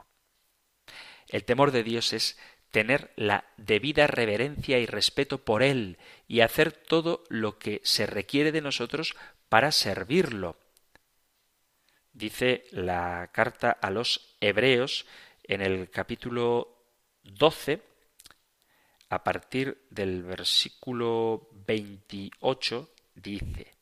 El 1.30 1.44
temor 1.44 1.72
de 1.72 1.84
Dios 1.84 2.14
es 2.14 2.38
tener 2.72 3.12
la 3.16 3.46
debida 3.58 4.08
reverencia 4.08 4.80
y 4.80 4.86
respeto 4.86 5.44
por 5.46 5.64
Él 5.64 5.98
y 6.28 6.42
hacer 6.42 6.72
todo 6.72 7.24
lo 7.30 7.58
que 7.58 7.82
se 7.84 8.06
requiere 8.06 8.52
de 8.52 8.62
nosotros 8.62 9.16
para 9.50 9.72
servirlo. 9.72 10.58
Dice 12.12 12.66
la 12.72 13.30
carta 13.34 13.72
a 13.72 13.90
los 13.92 14.36
Hebreos 14.42 15.06
en 15.44 15.62
el 15.62 15.90
capítulo 15.90 16.76
12, 17.24 17.82
a 19.10 19.24
partir 19.24 19.86
del 19.90 20.24
versículo 20.24 21.48
28, 21.68 22.90
dice, 23.16 23.76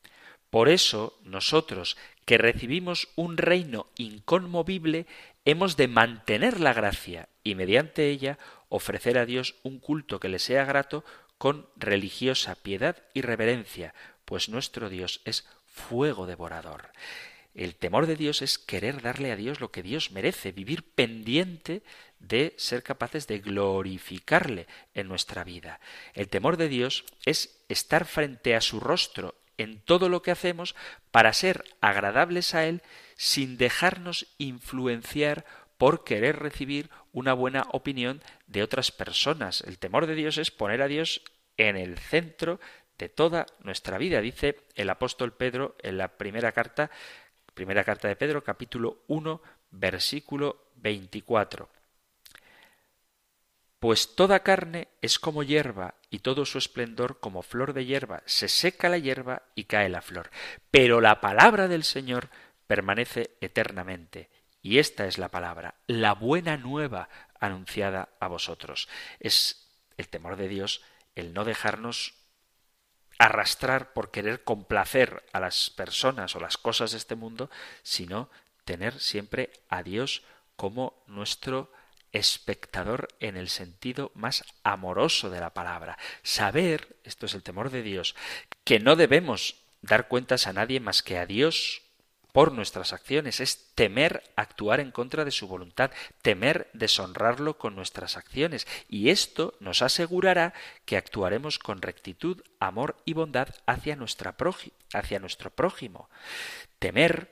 Por 0.50 0.68
eso 0.68 1.18
nosotros, 1.24 1.96
que 2.24 2.38
recibimos 2.38 3.08
un 3.16 3.36
reino 3.36 3.86
inconmovible, 3.96 5.06
hemos 5.44 5.76
de 5.76 5.88
mantener 5.88 6.60
la 6.60 6.72
gracia 6.72 7.28
y 7.42 7.54
mediante 7.54 8.08
ella 8.08 8.38
ofrecer 8.68 9.18
a 9.18 9.26
Dios 9.26 9.56
un 9.62 9.78
culto 9.78 10.20
que 10.20 10.28
le 10.28 10.38
sea 10.38 10.64
grato 10.64 11.04
con 11.38 11.68
religiosa 11.76 12.54
piedad 12.54 13.02
y 13.12 13.20
reverencia, 13.20 13.94
pues 14.24 14.48
nuestro 14.48 14.88
Dios 14.88 15.20
es 15.24 15.46
fuego 15.66 16.26
devorador. 16.26 16.92
El 17.54 17.76
temor 17.76 18.06
de 18.06 18.16
Dios 18.16 18.42
es 18.42 18.58
querer 18.58 19.00
darle 19.00 19.30
a 19.30 19.36
Dios 19.36 19.60
lo 19.60 19.70
que 19.70 19.82
Dios 19.82 20.10
merece, 20.10 20.50
vivir 20.50 20.82
pendiente 20.82 21.82
de 22.18 22.54
ser 22.56 22.82
capaces 22.82 23.28
de 23.28 23.38
glorificarle 23.38 24.66
en 24.92 25.06
nuestra 25.06 25.44
vida. 25.44 25.78
El 26.14 26.28
temor 26.28 26.56
de 26.56 26.68
Dios 26.68 27.04
es 27.24 27.64
estar 27.68 28.06
frente 28.06 28.56
a 28.56 28.60
su 28.60 28.80
rostro 28.80 29.36
en 29.58 29.80
todo 29.80 30.08
lo 30.08 30.22
que 30.22 30.30
hacemos 30.30 30.74
para 31.10 31.32
ser 31.32 31.64
agradables 31.80 32.54
a 32.54 32.66
Él 32.66 32.82
sin 33.16 33.56
dejarnos 33.56 34.26
influenciar 34.38 35.44
por 35.78 36.04
querer 36.04 36.38
recibir 36.38 36.90
una 37.12 37.32
buena 37.32 37.66
opinión 37.72 38.22
de 38.46 38.62
otras 38.62 38.90
personas. 38.90 39.60
El 39.62 39.78
temor 39.78 40.06
de 40.06 40.14
Dios 40.14 40.38
es 40.38 40.50
poner 40.50 40.82
a 40.82 40.88
Dios 40.88 41.22
en 41.56 41.76
el 41.76 41.98
centro 41.98 42.60
de 42.98 43.08
toda 43.08 43.46
nuestra 43.60 43.98
vida, 43.98 44.20
dice 44.20 44.56
el 44.76 44.88
apóstol 44.90 45.32
Pedro 45.32 45.76
en 45.82 45.98
la 45.98 46.16
primera 46.16 46.52
carta, 46.52 46.90
primera 47.54 47.84
carta 47.84 48.08
de 48.08 48.16
Pedro, 48.16 48.44
capítulo 48.44 49.02
1, 49.08 49.42
versículo 49.70 50.68
24. 50.76 51.68
Pues 53.84 54.14
toda 54.14 54.40
carne 54.40 54.88
es 55.02 55.18
como 55.18 55.42
hierba, 55.42 55.96
y 56.08 56.20
todo 56.20 56.46
su 56.46 56.56
esplendor 56.56 57.20
como 57.20 57.42
flor 57.42 57.74
de 57.74 57.84
hierba. 57.84 58.22
Se 58.24 58.48
seca 58.48 58.88
la 58.88 58.96
hierba 58.96 59.42
y 59.54 59.64
cae 59.64 59.90
la 59.90 60.00
flor. 60.00 60.30
Pero 60.70 61.02
la 61.02 61.20
palabra 61.20 61.68
del 61.68 61.84
Señor 61.84 62.30
permanece 62.66 63.36
eternamente. 63.42 64.30
Y 64.62 64.78
esta 64.78 65.04
es 65.04 65.18
la 65.18 65.28
palabra, 65.28 65.74
la 65.86 66.14
buena 66.14 66.56
nueva 66.56 67.10
anunciada 67.38 68.08
a 68.20 68.28
vosotros. 68.28 68.88
Es 69.20 69.68
el 69.98 70.08
temor 70.08 70.36
de 70.36 70.48
Dios 70.48 70.80
el 71.14 71.34
no 71.34 71.44
dejarnos 71.44 72.14
arrastrar 73.18 73.92
por 73.92 74.10
querer 74.10 74.44
complacer 74.44 75.24
a 75.34 75.40
las 75.40 75.68
personas 75.68 76.34
o 76.34 76.40
las 76.40 76.56
cosas 76.56 76.92
de 76.92 76.96
este 76.96 77.16
mundo, 77.16 77.50
sino 77.82 78.30
tener 78.64 78.98
siempre 78.98 79.50
a 79.68 79.82
Dios 79.82 80.22
como 80.56 81.04
nuestro 81.06 81.70
espectador 82.14 83.08
en 83.20 83.36
el 83.36 83.48
sentido 83.48 84.12
más 84.14 84.44
amoroso 84.62 85.28
de 85.28 85.40
la 85.40 85.50
palabra. 85.50 85.98
Saber, 86.22 86.96
esto 87.04 87.26
es 87.26 87.34
el 87.34 87.42
temor 87.42 87.70
de 87.70 87.82
Dios, 87.82 88.14
que 88.62 88.78
no 88.78 88.96
debemos 88.96 89.56
dar 89.82 90.08
cuentas 90.08 90.46
a 90.46 90.52
nadie 90.52 90.80
más 90.80 91.02
que 91.02 91.18
a 91.18 91.26
Dios 91.26 91.82
por 92.32 92.52
nuestras 92.52 92.92
acciones, 92.92 93.38
es 93.38 93.74
temer 93.74 94.24
actuar 94.34 94.80
en 94.80 94.90
contra 94.90 95.24
de 95.24 95.30
su 95.30 95.46
voluntad, 95.46 95.90
temer 96.22 96.68
deshonrarlo 96.72 97.58
con 97.58 97.76
nuestras 97.76 98.16
acciones, 98.16 98.66
y 98.88 99.10
esto 99.10 99.54
nos 99.60 99.82
asegurará 99.82 100.52
que 100.84 100.96
actuaremos 100.96 101.58
con 101.58 101.82
rectitud, 101.82 102.42
amor 102.58 102.96
y 103.04 103.12
bondad 103.12 103.48
hacia, 103.66 103.94
nuestra 103.94 104.34
hacia 104.92 105.18
nuestro 105.20 105.50
prójimo. 105.50 106.08
Temer 106.80 107.30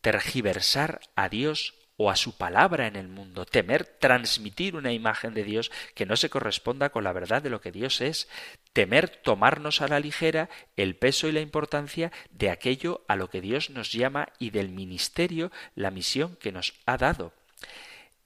tergiversar 0.00 1.00
a 1.14 1.28
Dios 1.28 1.74
o 2.02 2.10
a 2.10 2.16
su 2.16 2.36
palabra 2.36 2.88
en 2.88 2.96
el 2.96 3.06
mundo, 3.06 3.46
temer 3.46 3.84
transmitir 3.84 4.74
una 4.74 4.92
imagen 4.92 5.34
de 5.34 5.44
Dios 5.44 5.70
que 5.94 6.04
no 6.04 6.16
se 6.16 6.30
corresponda 6.30 6.90
con 6.90 7.04
la 7.04 7.12
verdad 7.12 7.42
de 7.42 7.48
lo 7.48 7.60
que 7.60 7.70
Dios 7.70 8.00
es, 8.00 8.28
temer 8.72 9.08
tomarnos 9.08 9.80
a 9.82 9.86
la 9.86 10.00
ligera 10.00 10.50
el 10.76 10.96
peso 10.96 11.28
y 11.28 11.32
la 11.32 11.40
importancia 11.40 12.10
de 12.32 12.50
aquello 12.50 13.04
a 13.06 13.14
lo 13.14 13.30
que 13.30 13.40
Dios 13.40 13.70
nos 13.70 13.92
llama 13.92 14.30
y 14.40 14.50
del 14.50 14.68
ministerio, 14.68 15.52
la 15.76 15.92
misión 15.92 16.34
que 16.40 16.50
nos 16.50 16.74
ha 16.86 16.96
dado. 16.96 17.34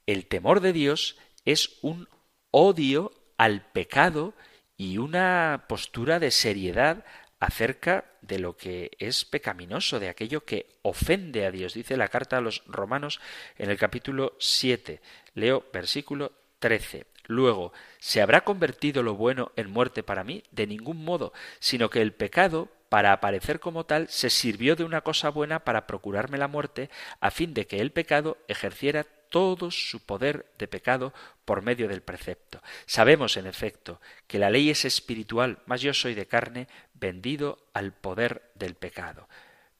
El 0.07 0.25
temor 0.25 0.61
de 0.61 0.73
Dios 0.73 1.19
es 1.45 1.77
un 1.83 2.09
odio 2.53 3.13
al 3.37 3.61
pecado 3.73 4.33
y 4.79 4.97
una 4.97 5.67
postura 5.69 6.19
de 6.19 6.31
seriedad 6.31 7.05
acerca 7.39 8.05
de 8.23 8.39
lo 8.39 8.57
que 8.57 8.91
es 8.99 9.25
pecaminoso, 9.25 10.01
de 10.01 10.09
aquello 10.09 10.45
que 10.45 10.67
ofende 10.83 11.47
a 11.47 11.51
Dios. 11.51 11.75
Dice 11.75 11.97
la 11.97 12.09
carta 12.09 12.39
a 12.39 12.41
los 12.41 12.63
romanos 12.67 13.21
en 13.59 13.71
el 13.71 13.79
capítulo 13.79 14.35
7. 14.39 15.01
Leo 15.35 15.65
versículo 15.73 16.33
13. 16.59 17.07
Luego, 17.27 17.73
¿se 17.99 18.23
habrá 18.23 18.43
convertido 18.43 19.03
lo 19.03 19.15
bueno 19.15 19.53
en 19.57 19.71
muerte 19.71 20.03
para 20.03 20.25
mí? 20.25 20.45
De 20.51 20.67
ningún 20.67 21.05
modo, 21.05 21.33
sino 21.59 21.91
que 21.91 22.01
el 22.01 22.13
pecado, 22.13 22.69
para 22.89 23.13
aparecer 23.13 23.59
como 23.59 23.85
tal, 23.85 24.09
se 24.09 24.31
sirvió 24.31 24.77
de 24.77 24.85
una 24.85 25.01
cosa 25.01 25.29
buena 25.29 25.61
para 25.61 25.87
procurarme 25.87 26.39
la 26.39 26.49
muerte, 26.49 26.89
a 27.21 27.31
fin 27.31 27.53
de 27.53 27.67
que 27.67 27.81
el 27.81 27.91
pecado 27.91 28.39
ejerciera 28.47 29.05
todo 29.29 29.71
su 29.71 30.07
poder 30.07 30.47
de 30.57 30.69
pecado 30.69 31.13
por 31.45 31.63
medio 31.63 31.89
del 31.89 32.01
precepto. 32.01 32.63
Sabemos, 32.87 33.37
en 33.37 33.47
efecto, 33.47 34.01
que 34.27 34.39
la 34.39 34.51
ley 34.51 34.71
es 34.71 34.85
espiritual, 34.85 35.59
mas 35.67 35.81
yo 35.81 35.93
soy 35.95 36.15
de 36.15 36.27
carne, 36.27 36.69
vendido 36.99 37.59
al 37.73 37.93
poder 37.93 38.51
del 38.55 38.75
pecado. 38.75 39.29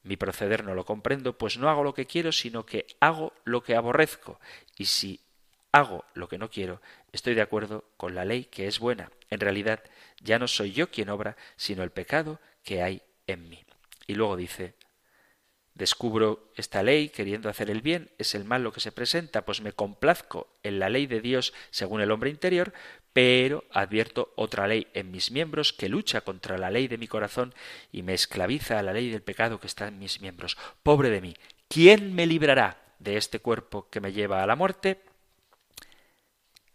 Mi 0.03 0.15
proceder 0.15 0.63
no 0.63 0.73
lo 0.73 0.85
comprendo, 0.85 1.37
pues 1.37 1.57
no 1.57 1.69
hago 1.69 1.83
lo 1.83 1.93
que 1.93 2.05
quiero, 2.05 2.31
sino 2.31 2.65
que 2.65 2.87
hago 2.99 3.33
lo 3.43 3.61
que 3.63 3.75
aborrezco. 3.75 4.39
Y 4.77 4.85
si 4.85 5.19
hago 5.71 6.05
lo 6.13 6.27
que 6.27 6.37
no 6.37 6.49
quiero, 6.49 6.81
estoy 7.11 7.35
de 7.35 7.41
acuerdo 7.41 7.83
con 7.97 8.15
la 8.15 8.25
ley 8.25 8.45
que 8.45 8.67
es 8.67 8.79
buena. 8.79 9.11
En 9.29 9.39
realidad, 9.39 9.83
ya 10.21 10.39
no 10.39 10.47
soy 10.47 10.71
yo 10.71 10.89
quien 10.89 11.09
obra, 11.09 11.35
sino 11.57 11.83
el 11.83 11.91
pecado 11.91 12.39
que 12.63 12.81
hay 12.81 13.01
en 13.25 13.49
mí. 13.49 13.65
Y 14.07 14.15
luego 14.15 14.37
dice 14.37 14.75
Descubro 15.77 16.51
esta 16.55 16.81
ley 16.81 17.09
queriendo 17.09 17.49
hacer 17.49 17.69
el 17.69 17.83
bien, 17.83 18.09
es 18.17 18.33
el 18.33 18.45
mal 18.45 18.63
lo 18.63 18.71
que 18.71 18.79
se 18.79 18.91
presenta, 18.91 19.45
pues 19.45 19.61
me 19.61 19.73
complazco 19.73 20.47
en 20.63 20.79
la 20.79 20.89
ley 20.89 21.05
de 21.05 21.21
Dios 21.21 21.53
según 21.69 22.01
el 22.01 22.09
hombre 22.09 22.31
interior, 22.31 22.73
pero 23.17 23.63
advierto 23.71 24.31
otra 24.35 24.67
ley 24.67 24.85
en 24.93 25.09
mis 25.09 25.31
miembros 25.31 25.73
que 25.73 25.89
lucha 25.89 26.21
contra 26.21 26.59
la 26.59 26.69
ley 26.69 26.87
de 26.87 26.99
mi 26.99 27.07
corazón 27.07 27.51
y 27.91 28.03
me 28.03 28.13
esclaviza 28.13 28.77
a 28.77 28.83
la 28.83 28.93
ley 28.93 29.09
del 29.09 29.23
pecado 29.23 29.59
que 29.59 29.65
está 29.65 29.87
en 29.87 29.97
mis 29.97 30.21
miembros. 30.21 30.55
Pobre 30.83 31.09
de 31.09 31.19
mí, 31.19 31.35
¿quién 31.67 32.13
me 32.13 32.27
librará 32.27 32.79
de 32.99 33.17
este 33.17 33.39
cuerpo 33.39 33.89
que 33.89 34.01
me 34.01 34.13
lleva 34.13 34.43
a 34.43 34.45
la 34.45 34.55
muerte? 34.55 35.01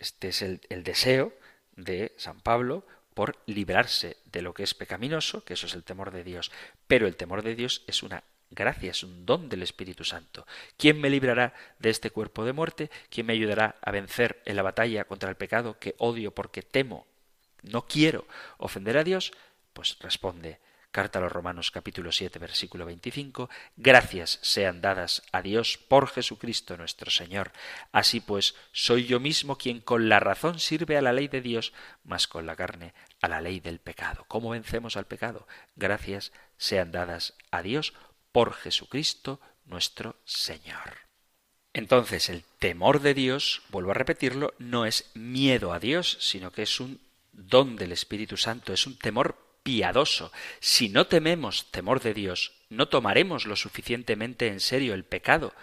Este 0.00 0.30
es 0.30 0.42
el, 0.42 0.60
el 0.68 0.82
deseo 0.82 1.32
de 1.76 2.12
San 2.16 2.40
Pablo 2.40 2.84
por 3.14 3.38
librarse 3.46 4.16
de 4.24 4.42
lo 4.42 4.52
que 4.52 4.64
es 4.64 4.74
pecaminoso, 4.74 5.44
que 5.44 5.54
eso 5.54 5.66
es 5.66 5.74
el 5.74 5.84
temor 5.84 6.10
de 6.10 6.24
Dios. 6.24 6.50
Pero 6.88 7.06
el 7.06 7.14
temor 7.14 7.42
de 7.42 7.54
Dios 7.54 7.84
es 7.86 8.02
una 8.02 8.24
Gracias, 8.54 9.02
un 9.02 9.24
don 9.24 9.48
del 9.48 9.62
Espíritu 9.62 10.04
Santo. 10.04 10.46
¿Quién 10.76 11.00
me 11.00 11.08
librará 11.08 11.54
de 11.78 11.88
este 11.88 12.10
cuerpo 12.10 12.44
de 12.44 12.52
muerte? 12.52 12.90
¿Quién 13.08 13.26
me 13.26 13.32
ayudará 13.32 13.76
a 13.80 13.90
vencer 13.90 14.42
en 14.44 14.56
la 14.56 14.62
batalla 14.62 15.04
contra 15.04 15.30
el 15.30 15.36
pecado 15.36 15.78
que 15.78 15.94
odio 15.96 16.34
porque 16.34 16.60
temo, 16.60 17.06
no 17.62 17.86
quiero 17.86 18.26
ofender 18.58 18.98
a 18.98 19.04
Dios? 19.04 19.32
Pues 19.72 19.98
responde, 20.00 20.60
Carta 20.90 21.18
a 21.18 21.22
los 21.22 21.32
Romanos 21.32 21.70
capítulo 21.70 22.12
7 22.12 22.38
versículo 22.38 22.84
25, 22.84 23.48
Gracias 23.76 24.38
sean 24.42 24.82
dadas 24.82 25.22
a 25.32 25.40
Dios 25.40 25.78
por 25.78 26.08
Jesucristo 26.08 26.76
nuestro 26.76 27.10
Señor. 27.10 27.52
Así 27.90 28.20
pues, 28.20 28.54
soy 28.72 29.06
yo 29.06 29.18
mismo 29.18 29.56
quien 29.56 29.80
con 29.80 30.10
la 30.10 30.20
razón 30.20 30.58
sirve 30.58 30.98
a 30.98 31.00
la 31.00 31.14
ley 31.14 31.28
de 31.28 31.40
Dios, 31.40 31.72
mas 32.04 32.28
con 32.28 32.44
la 32.44 32.56
carne 32.56 32.92
a 33.22 33.28
la 33.28 33.40
ley 33.40 33.60
del 33.60 33.78
pecado. 33.78 34.26
¿Cómo 34.28 34.50
vencemos 34.50 34.98
al 34.98 35.06
pecado? 35.06 35.48
Gracias 35.76 36.32
sean 36.58 36.92
dadas 36.92 37.38
a 37.50 37.62
Dios 37.62 37.94
por 38.32 38.54
Jesucristo 38.54 39.40
nuestro 39.64 40.16
Señor. 40.24 40.98
Entonces 41.74 42.28
el 42.28 42.44
temor 42.58 43.00
de 43.00 43.14
Dios, 43.14 43.62
vuelvo 43.70 43.92
a 43.92 43.94
repetirlo, 43.94 44.54
no 44.58 44.84
es 44.84 45.10
miedo 45.14 45.72
a 45.72 45.78
Dios, 45.78 46.18
sino 46.20 46.50
que 46.50 46.62
es 46.62 46.80
un 46.80 47.00
don 47.32 47.76
del 47.76 47.92
Espíritu 47.92 48.36
Santo, 48.36 48.72
es 48.72 48.86
un 48.86 48.98
temor 48.98 49.36
piadoso. 49.62 50.32
Si 50.60 50.88
no 50.88 51.06
tememos 51.06 51.70
temor 51.70 52.00
de 52.00 52.14
Dios, 52.14 52.52
no 52.68 52.88
tomaremos 52.88 53.46
lo 53.46 53.56
suficientemente 53.56 54.48
en 54.48 54.60
serio 54.60 54.92
el 54.94 55.04
pecado, 55.04 55.54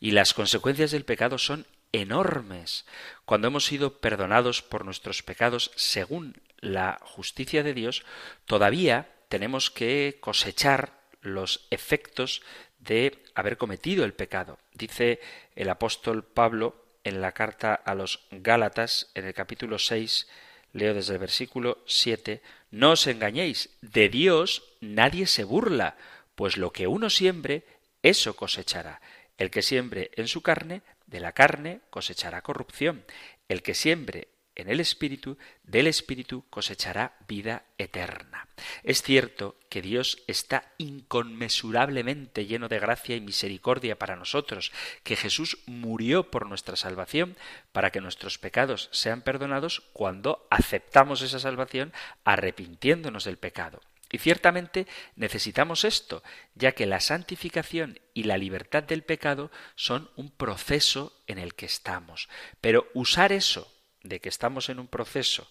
y 0.00 0.10
las 0.10 0.34
consecuencias 0.34 0.90
del 0.90 1.04
pecado 1.04 1.38
son 1.38 1.66
enormes. 1.92 2.84
Cuando 3.24 3.48
hemos 3.48 3.64
sido 3.64 3.98
perdonados 3.98 4.62
por 4.62 4.84
nuestros 4.84 5.22
pecados 5.22 5.70
según 5.76 6.36
la 6.58 6.98
justicia 7.02 7.62
de 7.62 7.74
Dios, 7.74 8.04
todavía 8.46 9.08
tenemos 9.28 9.70
que 9.70 10.18
cosechar 10.20 11.03
los 11.24 11.66
efectos 11.70 12.42
de 12.78 13.18
haber 13.34 13.56
cometido 13.56 14.04
el 14.04 14.14
pecado. 14.14 14.58
Dice 14.72 15.20
el 15.56 15.68
apóstol 15.68 16.24
Pablo 16.24 16.84
en 17.02 17.20
la 17.20 17.32
carta 17.32 17.74
a 17.74 17.94
los 17.94 18.26
Gálatas, 18.30 19.10
en 19.14 19.26
el 19.26 19.34
capítulo 19.34 19.78
6, 19.78 20.28
leo 20.72 20.94
desde 20.94 21.14
el 21.14 21.18
versículo 21.18 21.82
7, 21.86 22.42
No 22.70 22.92
os 22.92 23.06
engañéis, 23.06 23.70
de 23.80 24.08
Dios 24.08 24.62
nadie 24.80 25.26
se 25.26 25.44
burla, 25.44 25.96
pues 26.34 26.56
lo 26.56 26.72
que 26.72 26.86
uno 26.86 27.10
siembre, 27.10 27.64
eso 28.02 28.36
cosechará. 28.36 29.00
El 29.38 29.50
que 29.50 29.62
siembre 29.62 30.10
en 30.14 30.28
su 30.28 30.42
carne, 30.42 30.82
de 31.06 31.20
la 31.20 31.32
carne 31.32 31.80
cosechará 31.90 32.42
corrupción. 32.42 33.04
El 33.48 33.62
que 33.62 33.74
siembre 33.74 34.28
en 34.56 34.68
el 34.68 34.80
Espíritu, 34.80 35.36
del 35.62 35.86
Espíritu 35.86 36.44
cosechará 36.50 37.16
vida 37.26 37.64
eterna. 37.78 38.48
Es 38.82 39.02
cierto 39.02 39.56
que 39.68 39.82
Dios 39.82 40.22
está 40.26 40.72
inconmensurablemente 40.78 42.46
lleno 42.46 42.68
de 42.68 42.78
gracia 42.78 43.16
y 43.16 43.20
misericordia 43.20 43.98
para 43.98 44.16
nosotros, 44.16 44.72
que 45.02 45.16
Jesús 45.16 45.58
murió 45.66 46.30
por 46.30 46.46
nuestra 46.46 46.76
salvación, 46.76 47.36
para 47.72 47.90
que 47.90 48.00
nuestros 48.00 48.38
pecados 48.38 48.88
sean 48.92 49.22
perdonados 49.22 49.82
cuando 49.92 50.46
aceptamos 50.50 51.22
esa 51.22 51.40
salvación 51.40 51.92
arrepintiéndonos 52.24 53.24
del 53.24 53.38
pecado. 53.38 53.80
Y 54.14 54.18
ciertamente 54.18 54.86
necesitamos 55.16 55.82
esto, 55.82 56.22
ya 56.54 56.70
que 56.70 56.86
la 56.86 57.00
santificación 57.00 57.98
y 58.12 58.24
la 58.24 58.38
libertad 58.38 58.84
del 58.84 59.02
pecado 59.02 59.50
son 59.74 60.08
un 60.14 60.30
proceso 60.30 61.20
en 61.26 61.38
el 61.38 61.54
que 61.54 61.66
estamos. 61.66 62.28
Pero 62.60 62.86
usar 62.94 63.32
eso 63.32 63.73
de 64.04 64.20
que 64.20 64.28
estamos 64.28 64.68
en 64.68 64.78
un 64.78 64.86
proceso 64.86 65.50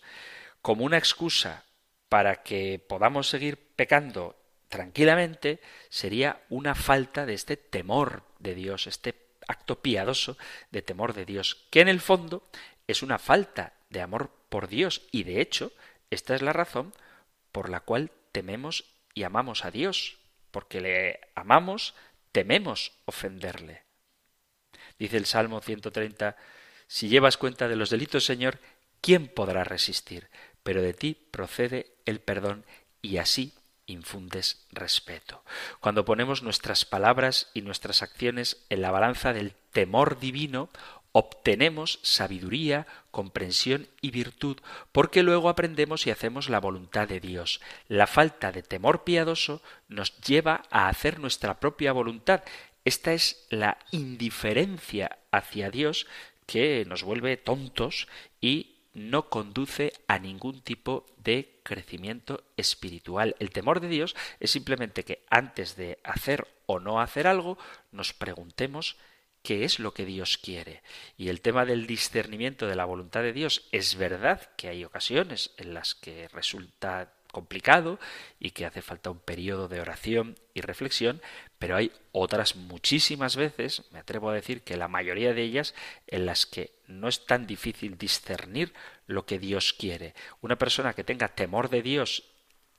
como 0.62 0.86
una 0.86 0.98
excusa 0.98 1.66
para 2.08 2.44
que 2.44 2.80
podamos 2.80 3.28
seguir 3.28 3.58
pecando 3.76 4.38
tranquilamente, 4.70 5.60
sería 5.90 6.42
una 6.50 6.74
falta 6.74 7.26
de 7.26 7.34
este 7.34 7.58
temor 7.58 8.24
de 8.40 8.56
Dios, 8.56 8.88
este 8.88 9.16
acto 9.48 9.82
piadoso 9.82 10.38
de 10.72 10.82
temor 10.82 11.14
de 11.14 11.26
Dios, 11.26 11.66
que 11.70 11.82
en 11.82 11.90
el 11.90 12.00
fondo 12.00 12.48
es 12.88 13.04
una 13.04 13.20
falta 13.20 13.74
de 13.90 14.02
amor 14.02 14.32
por 14.50 14.68
Dios 14.68 15.02
y 15.12 15.24
de 15.24 15.42
hecho 15.42 15.74
esta 16.10 16.36
es 16.36 16.42
la 16.42 16.54
razón 16.54 16.94
por 17.52 17.70
la 17.70 17.82
cual 17.82 18.12
tememos 18.32 18.86
y 19.14 19.24
amamos 19.24 19.66
a 19.66 19.72
Dios, 19.72 20.18
porque 20.52 20.82
le 20.82 21.20
amamos, 21.36 21.94
tememos 22.32 22.94
ofenderle. 23.06 23.84
Dice 24.98 25.18
el 25.18 25.26
Salmo 25.26 25.62
130 25.62 26.36
si 26.94 27.08
llevas 27.08 27.38
cuenta 27.38 27.68
de 27.68 27.76
los 27.76 27.90
delitos, 27.90 28.24
Señor, 28.24 28.60
¿quién 29.02 29.28
podrá 29.28 29.64
resistir? 29.64 30.28
Pero 30.62 30.84
de 30.84 30.94
ti 30.94 31.18
procede 31.32 31.88
el 32.06 32.20
perdón 32.20 32.66
y 33.02 33.18
así 33.18 33.54
infundes 33.88 34.68
respeto. 34.72 35.44
Cuando 35.80 36.06
ponemos 36.06 36.44
nuestras 36.44 36.86
palabras 36.86 37.50
y 37.56 37.64
nuestras 37.64 38.04
acciones 38.04 38.64
en 38.70 38.84
la 38.84 38.92
balanza 38.92 39.34
del 39.34 39.56
temor 39.72 40.20
divino, 40.20 40.70
obtenemos 41.14 41.98
sabiduría, 42.04 42.86
comprensión 43.10 43.88
y 44.00 44.12
virtud, 44.12 44.58
porque 44.92 45.24
luego 45.24 45.50
aprendemos 45.50 46.06
y 46.06 46.12
hacemos 46.12 46.48
la 46.48 46.60
voluntad 46.60 47.08
de 47.08 47.20
Dios. 47.20 47.60
La 47.88 48.06
falta 48.06 48.52
de 48.52 48.62
temor 48.62 49.04
piadoso 49.04 49.64
nos 49.88 50.16
lleva 50.22 50.62
a 50.70 50.90
hacer 50.90 51.20
nuestra 51.20 51.60
propia 51.60 51.92
voluntad. 51.92 52.44
Esta 52.86 53.14
es 53.14 53.48
la 53.50 53.80
indiferencia 53.90 55.18
hacia 55.32 55.72
Dios 55.72 56.06
que 56.46 56.86
nos 56.86 57.04
vuelve 57.04 57.38
tontos 57.38 58.08
y 58.42 58.74
no 58.94 59.30
conduce 59.30 59.94
a 60.08 60.20
ningún 60.20 60.62
tipo 60.62 61.06
de 61.18 61.60
crecimiento 61.64 62.44
espiritual. 62.58 63.36
El 63.40 63.50
temor 63.50 63.80
de 63.80 63.88
Dios 63.88 64.16
es 64.40 64.52
simplemente 64.52 65.04
que 65.04 65.26
antes 65.30 65.76
de 65.76 66.00
hacer 66.04 66.48
o 66.66 66.80
no 66.80 67.02
hacer 67.02 67.28
algo, 67.28 67.58
nos 67.92 68.14
preguntemos 68.14 68.98
qué 69.42 69.66
es 69.66 69.80
lo 69.80 69.94
que 69.94 70.06
Dios 70.06 70.38
quiere. 70.38 70.82
Y 71.18 71.30
el 71.30 71.42
tema 71.42 71.66
del 71.66 71.86
discernimiento 71.88 72.68
de 72.68 72.76
la 72.76 72.86
voluntad 72.86 73.22
de 73.22 73.34
Dios 73.34 73.68
es 73.72 73.96
verdad 73.96 74.50
que 74.56 74.70
hay 74.70 74.86
ocasiones 74.86 75.52
en 75.58 75.74
las 75.74 75.96
que 75.96 76.28
resulta 76.30 77.14
complicado 77.34 78.00
y 78.40 78.52
que 78.52 78.66
hace 78.66 78.82
falta 78.82 79.12
un 79.12 79.20
periodo 79.20 79.68
de 79.68 79.82
oración 79.82 80.38
y 80.54 80.62
reflexión, 80.62 81.22
pero 81.60 81.76
hay 81.76 81.92
otras 82.14 82.56
muchísimas 82.56 83.36
veces, 83.36 83.84
me 83.92 84.00
atrevo 84.00 84.30
a 84.30 84.34
decir 84.34 84.62
que 84.62 84.78
la 84.78 84.88
mayoría 84.88 85.34
de 85.34 85.42
ellas, 85.42 85.76
en 86.08 86.26
las 86.26 86.46
que 86.46 86.72
no 86.88 87.10
es 87.10 87.26
tan 87.26 87.46
difícil 87.46 87.98
discernir 87.98 88.74
lo 89.08 89.26
que 89.26 89.40
Dios 89.40 89.74
quiere. 89.74 90.14
Una 90.40 90.58
persona 90.58 90.94
que 90.94 91.04
tenga 91.04 91.28
temor 91.28 91.70
de 91.70 91.82
Dios 91.82 92.24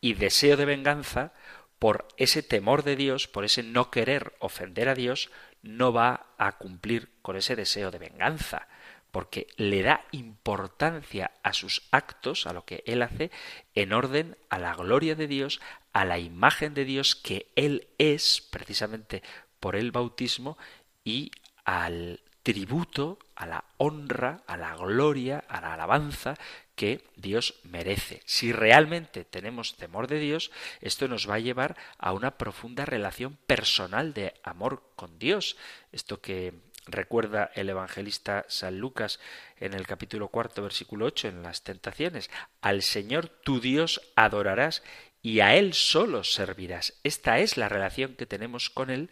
y 0.00 0.14
deseo 0.14 0.57
de 0.57 0.64
venganza, 0.64 1.32
por 1.78 2.09
ese 2.16 2.42
temor 2.42 2.84
de 2.84 2.96
Dios, 2.96 3.28
por 3.28 3.44
ese 3.44 3.62
no 3.62 3.90
querer 3.90 4.34
ofender 4.38 4.88
a 4.88 4.94
Dios, 4.94 5.30
no 5.62 5.92
va 5.92 6.26
a 6.38 6.57
cumplir 6.59 7.11
con 7.20 7.36
ese 7.36 7.57
deseo 7.57 7.90
de 7.90 7.98
venganza, 7.98 8.68
porque 9.15 9.47
le 9.57 9.85
da 9.85 10.05
importancia 10.11 11.31
a 11.45 11.53
sus 11.53 11.87
actos, 11.93 12.49
a 12.49 12.53
lo 12.53 12.65
que 12.65 12.83
él 12.85 13.01
hace, 13.01 13.31
en 13.77 13.93
orden 13.93 14.37
a 14.51 14.59
la 14.59 14.75
gloria 14.75 15.15
de 15.15 15.29
Dios, 15.29 15.61
a 15.93 16.05
la 16.05 16.19
imagen 16.19 16.75
de 16.75 16.85
Dios 16.85 17.15
que 17.15 17.47
él 17.55 17.87
es, 17.99 18.45
precisamente 18.51 19.23
por 19.61 19.77
el 19.77 19.93
bautismo, 19.93 20.59
y 21.05 21.31
al 21.65 22.23
tributo, 22.43 23.21
a 23.37 23.47
la 23.47 23.65
honra, 23.77 24.43
a 24.49 24.57
la 24.57 24.75
gloria, 24.75 25.45
a 25.47 25.61
la 25.61 25.75
alabanza 25.75 26.35
que 26.75 27.05
Dios 27.15 27.55
merece. 27.62 28.21
Si 28.25 28.51
realmente 28.51 29.25
tenemos 29.25 29.77
temor 29.77 30.09
de 30.09 30.19
Dios, 30.19 30.51
esto 30.81 31.07
nos 31.07 31.31
va 31.31 31.37
a 31.37 31.39
llevar 31.39 31.77
a 31.99 32.12
una 32.12 32.37
profunda 32.37 32.85
relación 32.85 33.39
personal 33.47 34.12
de 34.12 34.35
amor 34.43 34.83
con 34.97 35.21
Dios. 35.21 35.57
Esto 35.93 36.21
que 36.21 36.53
recuerda 36.87 37.51
el 37.55 37.68
evangelista 37.68 38.45
San 38.49 38.78
Lucas 38.78 39.20
en 39.59 39.74
el 39.74 39.87
capítulo 39.87 40.28
cuarto, 40.28 40.62
versículo 40.62 41.07
ocho, 41.07 41.28
en 41.28 41.43
las 41.43 41.62
tentaciones. 41.62 42.30
Al 42.61 42.82
Señor 42.82 43.28
tu 43.28 43.61
Dios 43.61 44.01
adorarás 44.16 44.82
y 45.22 45.41
a 45.41 45.57
Él 45.57 45.74
solo 45.74 46.24
servirás. 46.24 46.95
Esta 47.03 47.39
es 47.39 47.57
la 47.57 47.68
relación 47.68 48.14
que 48.14 48.26
tenemos 48.26 48.70
con 48.70 48.91
Él 48.91 49.11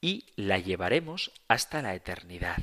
y 0.00 0.26
la 0.36 0.58
llevaremos 0.58 1.30
hasta 1.48 1.82
la 1.82 1.94
eternidad. 1.94 2.58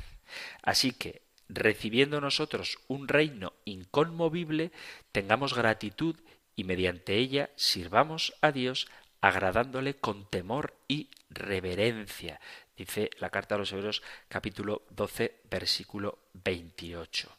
Así 0.62 0.92
que 0.92 1.22
recibiendo 1.48 2.20
nosotros 2.20 2.78
un 2.86 3.08
reino 3.08 3.54
inconmovible, 3.64 4.70
tengamos 5.12 5.54
gratitud 5.54 6.16
y 6.54 6.64
mediante 6.64 7.16
ella 7.16 7.50
sirvamos 7.56 8.34
a 8.42 8.52
Dios 8.52 8.88
agradándole 9.20 9.94
con 9.94 10.28
temor 10.28 10.74
y 10.88 11.08
reverencia. 11.30 12.40
Dice 12.80 13.10
la 13.18 13.28
carta 13.28 13.56
a 13.56 13.58
los 13.58 13.70
Hebreos 13.72 14.02
capítulo 14.26 14.86
12 14.88 15.42
versículo 15.50 16.30
28. 16.32 17.30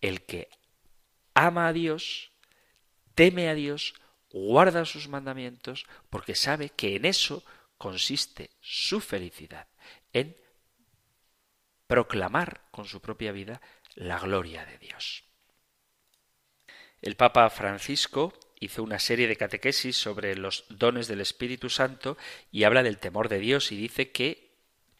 El 0.00 0.22
que 0.22 0.48
ama 1.34 1.68
a 1.68 1.72
Dios, 1.72 2.32
teme 3.14 3.48
a 3.48 3.54
Dios, 3.54 3.94
guarda 4.32 4.84
sus 4.84 5.06
mandamientos, 5.06 5.86
porque 6.10 6.34
sabe 6.34 6.70
que 6.70 6.96
en 6.96 7.04
eso 7.04 7.44
consiste 7.76 8.50
su 8.60 9.00
felicidad, 9.00 9.68
en 10.12 10.36
proclamar 11.86 12.62
con 12.72 12.84
su 12.84 13.00
propia 13.00 13.30
vida 13.30 13.60
la 13.94 14.18
gloria 14.18 14.66
de 14.66 14.78
Dios. 14.78 15.22
El 17.02 17.14
Papa 17.14 17.48
Francisco 17.50 18.34
hizo 18.58 18.82
una 18.82 18.98
serie 18.98 19.28
de 19.28 19.36
catequesis 19.36 19.96
sobre 19.96 20.34
los 20.34 20.64
dones 20.68 21.06
del 21.06 21.20
Espíritu 21.20 21.70
Santo 21.70 22.18
y 22.50 22.64
habla 22.64 22.82
del 22.82 22.98
temor 22.98 23.28
de 23.28 23.38
Dios 23.38 23.70
y 23.70 23.76
dice 23.76 24.10
que 24.10 24.47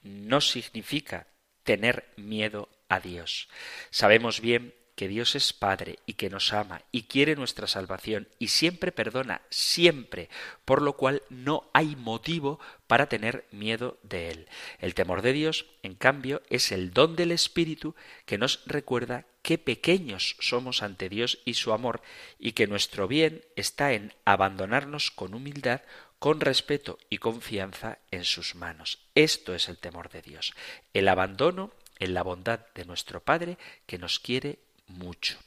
no 0.09 0.41
significa 0.41 1.27
tener 1.63 2.09
miedo 2.17 2.69
a 2.89 3.01
Dios. 3.01 3.49
Sabemos 3.91 4.41
bien 4.41 4.75
que 4.99 5.07
Dios 5.07 5.37
es 5.37 5.53
Padre 5.53 6.01
y 6.07 6.15
que 6.15 6.29
nos 6.29 6.53
ama 6.53 6.83
y 6.91 7.03
quiere 7.03 7.37
nuestra 7.37 7.69
salvación 7.69 8.27
y 8.41 8.49
siempre 8.49 8.91
perdona, 8.91 9.43
siempre, 9.49 10.29
por 10.65 10.83
lo 10.83 10.95
cual 10.95 11.23
no 11.31 11.71
hay 11.73 11.95
motivo 11.95 12.59
para 12.89 13.09
tener 13.09 13.47
miedo 13.53 13.99
de 14.03 14.31
Él. 14.31 14.49
El 14.81 14.95
temor 14.95 15.23
de 15.23 15.33
Dios, 15.33 15.67
en 15.85 15.95
cambio, 15.95 16.43
es 16.51 16.73
el 16.73 16.93
don 16.93 17.15
del 17.15 17.31
Espíritu 17.31 17.95
que 18.27 18.39
nos 18.39 18.65
recuerda 18.67 19.25
qué 19.43 19.57
pequeños 19.57 20.35
somos 20.41 20.83
ante 20.83 21.09
Dios 21.09 21.39
y 21.45 21.55
su 21.55 21.73
amor 21.73 22.03
y 22.37 22.53
que 22.53 22.67
nuestro 22.67 23.07
bien 23.07 23.45
está 23.55 23.93
en 23.93 24.15
abandonarnos 24.25 25.13
con 25.13 25.33
humildad, 25.33 25.83
con 26.19 26.41
respeto 26.41 26.99
y 27.11 27.19
confianza 27.19 27.99
en 28.11 28.25
sus 28.25 28.55
manos. 28.55 28.99
Esto 29.14 29.55
es 29.55 29.69
el 29.69 29.79
temor 29.79 30.09
de 30.09 30.23
Dios, 30.23 30.55
el 30.93 31.09
abandono 31.09 31.73
en 31.99 32.14
la 32.14 32.23
bondad 32.23 32.61
de 32.75 32.85
nuestro 32.85 33.21
Padre 33.21 33.59
que 33.87 33.99
nos 33.99 34.19
quiere 34.19 34.59
mucho. 34.87 35.39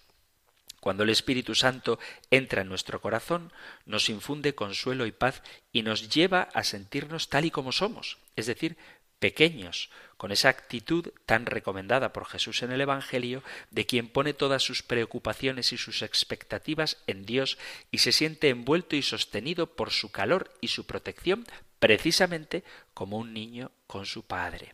Cuando 0.80 1.04
el 1.04 1.10
Espíritu 1.10 1.54
Santo 1.54 2.00
entra 2.32 2.64
en 2.64 2.70
nuestro 2.70 3.02
corazón, 3.02 3.54
nos 3.86 4.10
infunde 4.10 4.56
consuelo 4.56 5.06
y 5.06 5.12
paz 5.12 5.44
y 5.72 5.84
nos 5.84 6.10
lleva 6.10 6.50
a 6.54 6.64
sentirnos 6.64 7.30
tal 7.30 7.46
y 7.46 7.52
como 7.52 7.72
somos, 7.72 8.18
es 8.36 8.48
decir, 8.48 8.78
pequeños, 9.22 9.92
con 10.18 10.32
esa 10.32 10.50
actitud 10.50 11.10
tan 11.28 11.46
recomendada 11.46 12.12
por 12.12 12.26
Jesús 12.26 12.64
en 12.64 12.72
el 12.72 12.82
Evangelio 12.82 13.44
de 13.70 13.86
quien 13.86 14.10
pone 14.10 14.34
todas 14.34 14.64
sus 14.64 14.82
preocupaciones 14.82 15.72
y 15.72 15.78
sus 15.78 16.02
expectativas 16.02 16.98
en 17.08 17.26
Dios 17.26 17.60
y 17.92 18.00
se 18.00 18.12
siente 18.12 18.50
envuelto 18.50 18.96
y 18.96 19.04
sostenido 19.04 19.76
por 19.76 19.92
su 19.92 20.12
calor 20.12 20.52
y 20.60 20.70
su 20.70 20.86
protección 20.86 21.46
precisamente 21.80 22.64
como 22.96 23.18
un 23.18 23.32
niño 23.34 23.72
con 23.86 24.06
su 24.06 24.26
Padre. 24.26 24.74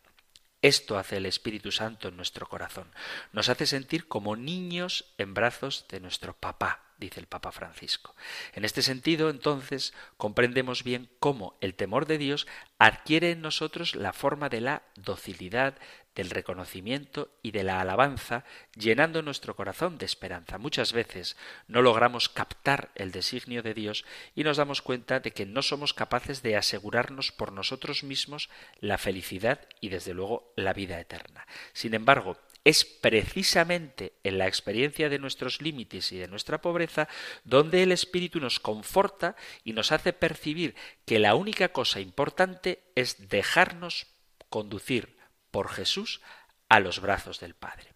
Esto 0.62 0.98
hace 0.98 1.18
el 1.18 1.26
Espíritu 1.26 1.72
Santo 1.72 2.08
en 2.08 2.16
nuestro 2.16 2.48
corazón. 2.48 2.88
Nos 3.34 3.50
hace 3.50 3.68
sentir 3.68 4.08
como 4.08 4.38
niños 4.38 5.06
en 5.18 5.34
brazos 5.34 5.86
de 5.90 6.00
nuestro 6.00 6.34
papá, 6.34 6.87
dice 6.98 7.20
el 7.20 7.28
Papa 7.28 7.52
Francisco. 7.52 8.16
En 8.54 8.66
este 8.66 8.82
sentido, 8.82 9.30
entonces, 9.30 9.94
comprendemos 10.18 10.84
bien 10.84 11.10
cómo 11.20 11.58
el 11.62 11.76
temor 11.76 12.06
de 12.06 12.18
Dios 12.18 12.48
adquiere 12.80 13.32
en 13.32 13.42
nosotros 13.42 13.96
la 13.96 14.14
forma 14.14 14.50
de 14.50 14.62
la 14.62 14.84
docilidad, 14.96 15.78
del 16.18 16.32
reconocimiento 16.32 17.30
y 17.44 17.52
de 17.52 17.64
la 17.64 17.80
alabanza, 17.80 18.44
llenando 18.76 19.22
nuestro 19.22 19.56
corazón 19.56 20.00
de 20.00 20.08
esperanza. 20.08 20.58
Muchas 20.58 20.92
veces 20.92 21.38
no 21.68 21.84
logramos 21.84 22.28
captar 22.28 22.90
el 22.96 23.12
designio 23.12 23.62
de 23.62 23.76
Dios 23.76 24.04
y 24.34 24.44
nos 24.44 24.58
damos 24.58 24.82
cuenta 24.82 25.20
de 25.20 25.32
que 25.32 25.46
no 25.46 25.62
somos 25.62 25.94
capaces 25.94 26.42
de 26.42 26.58
asegurarnos 26.58 27.32
por 27.32 27.52
nosotros 27.52 28.04
mismos 28.04 28.50
la 28.80 28.98
felicidad 28.98 29.60
y 29.80 29.90
desde 29.90 30.16
luego 30.16 30.52
la 30.56 30.74
vida 30.74 31.00
eterna. 31.00 31.46
Sin 31.74 31.94
embargo, 31.94 32.36
es 32.68 32.84
precisamente 32.84 34.12
en 34.26 34.38
la 34.38 34.46
experiencia 34.46 35.08
de 35.08 35.20
nuestros 35.20 35.62
límites 35.62 36.12
y 36.12 36.18
de 36.18 36.28
nuestra 36.28 36.60
pobreza 36.60 37.08
donde 37.46 37.82
el 37.82 37.94
Espíritu 37.94 38.42
nos 38.42 38.60
conforta 38.60 39.38
y 39.64 39.72
nos 39.72 39.94
hace 39.94 40.12
percibir 40.12 40.76
que 41.06 41.18
la 41.18 41.36
única 41.36 41.70
cosa 41.70 42.02
importante 42.02 42.84
es 42.94 43.30
dejarnos 43.30 44.08
conducir 44.50 45.16
por 45.50 45.70
Jesús 45.70 46.20
a 46.68 46.82
los 46.82 47.00
brazos 47.00 47.40
del 47.40 47.56
Padre. 47.56 47.94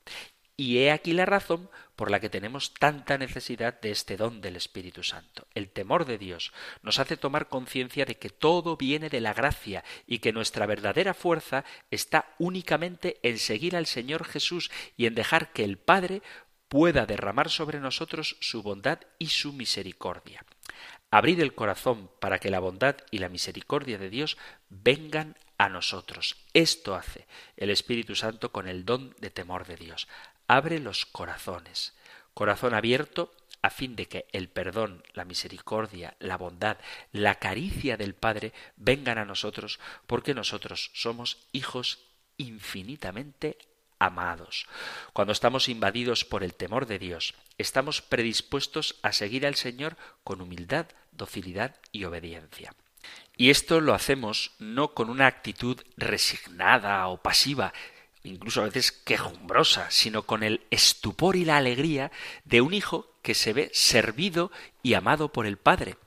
Y 0.55 0.77
he 0.77 0.91
aquí 0.91 1.11
la 1.11 1.25
razón 1.25 1.69
por 2.01 2.09
la 2.09 2.19
que 2.19 2.31
tenemos 2.31 2.73
tanta 2.73 3.19
necesidad 3.19 3.79
de 3.79 3.91
este 3.91 4.17
don 4.17 4.41
del 4.41 4.55
Espíritu 4.55 5.03
Santo. 5.03 5.45
El 5.53 5.69
temor 5.69 6.05
de 6.05 6.17
Dios 6.17 6.51
nos 6.81 6.97
hace 6.97 7.15
tomar 7.15 7.47
conciencia 7.47 8.05
de 8.05 8.17
que 8.17 8.31
todo 8.31 8.75
viene 8.75 9.07
de 9.07 9.21
la 9.21 9.35
gracia 9.35 9.83
y 10.07 10.17
que 10.17 10.33
nuestra 10.33 10.65
verdadera 10.65 11.13
fuerza 11.13 11.63
está 11.91 12.33
únicamente 12.39 13.19
en 13.21 13.37
seguir 13.37 13.75
al 13.75 13.85
Señor 13.85 14.25
Jesús 14.25 14.71
y 14.97 15.05
en 15.05 15.13
dejar 15.13 15.53
que 15.53 15.63
el 15.63 15.77
Padre 15.77 16.23
pueda 16.69 17.05
derramar 17.05 17.51
sobre 17.51 17.79
nosotros 17.79 18.35
su 18.39 18.63
bondad 18.63 18.97
y 19.19 19.27
su 19.27 19.53
misericordia. 19.53 20.43
Abrir 21.11 21.39
el 21.39 21.53
corazón 21.53 22.09
para 22.19 22.39
que 22.39 22.49
la 22.49 22.59
bondad 22.59 22.95
y 23.11 23.19
la 23.19 23.29
misericordia 23.29 23.99
de 23.99 24.09
Dios 24.09 24.39
vengan 24.69 25.37
a 25.59 25.69
nosotros. 25.69 26.37
Esto 26.55 26.95
hace 26.95 27.27
el 27.57 27.69
Espíritu 27.69 28.15
Santo 28.15 28.51
con 28.51 28.67
el 28.67 28.85
don 28.85 29.15
de 29.19 29.29
temor 29.29 29.67
de 29.67 29.75
Dios. 29.75 30.07
Abre 30.47 30.79
los 30.79 31.05
corazones. 31.05 31.93
Corazón 32.33 32.73
abierto 32.73 33.33
a 33.61 33.69
fin 33.69 33.95
de 33.95 34.07
que 34.07 34.25
el 34.31 34.49
perdón, 34.49 35.03
la 35.13 35.25
misericordia, 35.25 36.15
la 36.19 36.37
bondad, 36.37 36.77
la 37.11 37.35
caricia 37.35 37.97
del 37.97 38.15
Padre 38.15 38.53
vengan 38.75 39.17
a 39.17 39.25
nosotros 39.25 39.79
porque 40.07 40.33
nosotros 40.33 40.91
somos 40.93 41.37
hijos 41.51 41.99
infinitamente 42.37 43.57
amados. 43.99 44.65
Cuando 45.13 45.31
estamos 45.31 45.69
invadidos 45.69 46.25
por 46.25 46.43
el 46.43 46.55
temor 46.55 46.87
de 46.87 46.97
Dios, 46.97 47.35
estamos 47.59 48.01
predispuestos 48.01 48.95
a 49.03 49.11
seguir 49.11 49.45
al 49.45 49.55
Señor 49.55 49.95
con 50.23 50.41
humildad, 50.41 50.87
docilidad 51.11 51.75
y 51.91 52.05
obediencia. 52.05 52.73
Y 53.37 53.51
esto 53.51 53.79
lo 53.79 53.93
hacemos 53.93 54.51
no 54.59 54.93
con 54.93 55.09
una 55.09 55.27
actitud 55.27 55.79
resignada 55.97 57.07
o 57.07 57.21
pasiva, 57.21 57.73
incluso 58.23 58.61
a 58.61 58.65
veces 58.65 58.91
quejumbrosa, 58.91 59.89
sino 59.91 60.23
con 60.23 60.43
el 60.43 60.61
estupor 60.71 61.35
y 61.35 61.45
la 61.45 61.57
alegría 61.57 62.11
de 62.45 62.61
un 62.61 62.73
hijo 62.73 63.11
que 63.21 63.35
se 63.35 63.53
ve 63.53 63.69
servido 63.73 64.51
y 64.83 64.93
amado 64.93 65.31
por 65.31 65.45
el 65.45 65.57
Padre. 65.57 65.97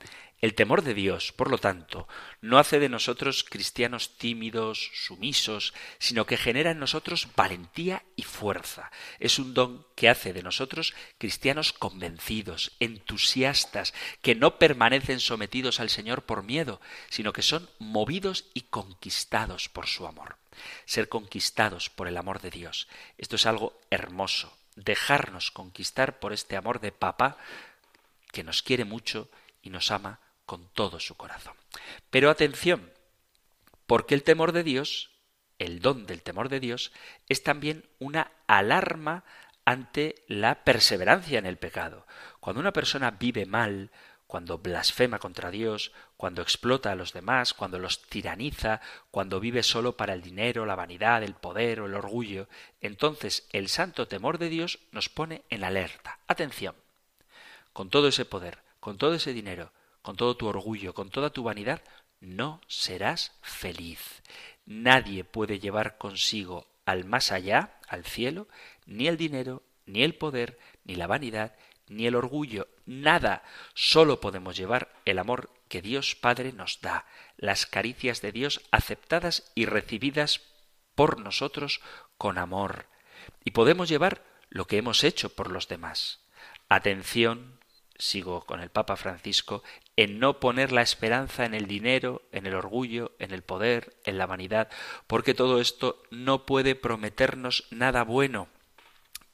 El 0.41 0.53
temor 0.53 0.83
de 0.83 0.93
Dios, 0.93 1.31
por 1.31 1.49
lo 1.49 1.57
tanto, 1.57 2.07
no 2.41 2.59
hace 2.59 2.77
de 2.79 2.89
nosotros 2.89 3.43
cristianos 3.49 4.17
tímidos, 4.17 4.91
sumisos, 4.93 5.73
sino 5.97 6.25
que 6.25 6.37
genera 6.37 6.71
en 6.71 6.79
nosotros 6.79 7.29
valentía 7.35 8.03
y 8.15 8.23
fuerza. 8.23 8.91
Es 9.19 9.39
un 9.39 9.53
don 9.53 9.87
que 9.95 10.09
hace 10.09 10.33
de 10.33 10.43
nosotros 10.43 10.93
cristianos 11.17 11.73
convencidos, 11.73 12.73
entusiastas, 12.79 13.93
que 14.21 14.35
no 14.35 14.59
permanecen 14.59 15.19
sometidos 15.19 15.79
al 15.79 15.89
Señor 15.89 16.25
por 16.25 16.43
miedo, 16.43 16.79
sino 17.09 17.33
que 17.33 17.41
son 17.41 17.69
movidos 17.79 18.45
y 18.53 18.61
conquistados 18.61 19.69
por 19.69 19.87
su 19.87 20.05
amor. 20.05 20.37
Ser 20.85 21.09
conquistados 21.09 21.89
por 21.89 22.07
el 22.07 22.17
amor 22.17 22.41
de 22.41 22.51
Dios. 22.51 22.87
Esto 23.17 23.35
es 23.35 23.45
algo 23.45 23.79
hermoso. 23.89 24.55
Dejarnos 24.75 25.51
conquistar 25.51 26.19
por 26.19 26.33
este 26.33 26.57
amor 26.57 26.79
de 26.79 26.91
Papa 26.91 27.37
que 28.31 28.43
nos 28.43 28.61
quiere 28.61 28.85
mucho 28.85 29.29
y 29.61 29.69
nos 29.69 29.91
ama 29.91 30.19
con 30.45 30.67
todo 30.73 30.99
su 30.99 31.15
corazón. 31.15 31.55
Pero 32.09 32.29
atención, 32.29 32.91
porque 33.87 34.15
el 34.15 34.23
temor 34.23 34.51
de 34.51 34.63
Dios, 34.63 35.11
el 35.57 35.79
don 35.79 36.05
del 36.05 36.21
temor 36.21 36.49
de 36.49 36.59
Dios, 36.59 36.91
es 37.29 37.43
también 37.43 37.85
una 37.99 38.31
alarma 38.47 39.23
ante 39.63 40.15
la 40.27 40.63
perseverancia 40.63 41.39
en 41.39 41.45
el 41.45 41.57
pecado. 41.57 42.05
Cuando 42.39 42.59
una 42.59 42.73
persona 42.73 43.11
vive 43.11 43.45
mal, 43.45 43.91
cuando 44.35 44.57
blasfema 44.57 45.17
contra 45.17 45.49
Dios, 45.49 45.93
cuando 46.17 46.41
explota 46.41 46.91
a 46.91 46.95
los 46.95 47.13
demás, 47.13 47.53
cuando 47.53 47.79
los 47.79 48.01
tiraniza, 48.01 48.81
cuando 49.09 49.39
vive 49.39 49.63
solo 49.63 49.95
para 49.95 50.11
el 50.11 50.21
dinero, 50.21 50.65
la 50.65 50.75
vanidad, 50.75 51.23
el 51.23 51.35
poder 51.35 51.79
o 51.79 51.85
el 51.85 51.93
orgullo, 51.93 52.49
entonces 52.81 53.47
el 53.53 53.69
santo 53.69 54.09
temor 54.09 54.37
de 54.37 54.49
Dios 54.49 54.79
nos 54.91 55.07
pone 55.07 55.43
en 55.49 55.63
alerta. 55.63 56.19
Atención. 56.27 56.75
Con 57.71 57.89
todo 57.89 58.09
ese 58.09 58.25
poder, 58.25 58.57
con 58.81 58.97
todo 58.97 59.13
ese 59.13 59.31
dinero, 59.31 59.71
con 60.01 60.17
todo 60.17 60.35
tu 60.35 60.47
orgullo, 60.47 60.93
con 60.93 61.11
toda 61.11 61.29
tu 61.29 61.41
vanidad, 61.41 61.81
no 62.19 62.59
serás 62.67 63.31
feliz. 63.41 64.21
Nadie 64.65 65.23
puede 65.23 65.59
llevar 65.59 65.97
consigo 65.97 66.67
al 66.83 67.05
más 67.05 67.31
allá, 67.31 67.79
al 67.87 68.03
cielo, 68.03 68.49
ni 68.85 69.07
el 69.07 69.15
dinero, 69.15 69.63
ni 69.85 70.03
el 70.03 70.13
poder, 70.13 70.59
ni 70.83 70.95
la 70.95 71.07
vanidad, 71.07 71.55
ni 71.87 72.07
el 72.07 72.15
orgullo, 72.15 72.67
nada. 72.85 73.43
Solo 73.73 74.19
podemos 74.19 74.57
llevar 74.57 74.93
el 75.05 75.19
amor 75.19 75.49
que 75.67 75.81
Dios 75.81 76.15
Padre 76.15 76.53
nos 76.53 76.81
da, 76.81 77.05
las 77.37 77.65
caricias 77.65 78.21
de 78.21 78.31
Dios 78.31 78.61
aceptadas 78.71 79.51
y 79.55 79.65
recibidas 79.65 80.41
por 80.95 81.19
nosotros 81.19 81.81
con 82.17 82.37
amor. 82.37 82.87
Y 83.43 83.51
podemos 83.51 83.89
llevar 83.89 84.23
lo 84.49 84.65
que 84.65 84.77
hemos 84.77 85.03
hecho 85.03 85.29
por 85.35 85.51
los 85.51 85.67
demás. 85.67 86.21
Atención, 86.69 87.59
sigo 87.97 88.45
con 88.45 88.61
el 88.61 88.69
Papa 88.69 88.95
Francisco, 88.95 89.63
en 89.95 90.19
no 90.19 90.39
poner 90.39 90.71
la 90.71 90.81
esperanza 90.81 91.45
en 91.45 91.53
el 91.53 91.67
dinero, 91.67 92.23
en 92.31 92.45
el 92.45 92.55
orgullo, 92.55 93.13
en 93.19 93.31
el 93.31 93.43
poder, 93.43 93.95
en 94.03 94.17
la 94.17 94.25
vanidad, 94.25 94.69
porque 95.07 95.33
todo 95.33 95.61
esto 95.61 96.03
no 96.11 96.45
puede 96.45 96.75
prometernos 96.75 97.65
nada 97.71 98.03
bueno. 98.03 98.49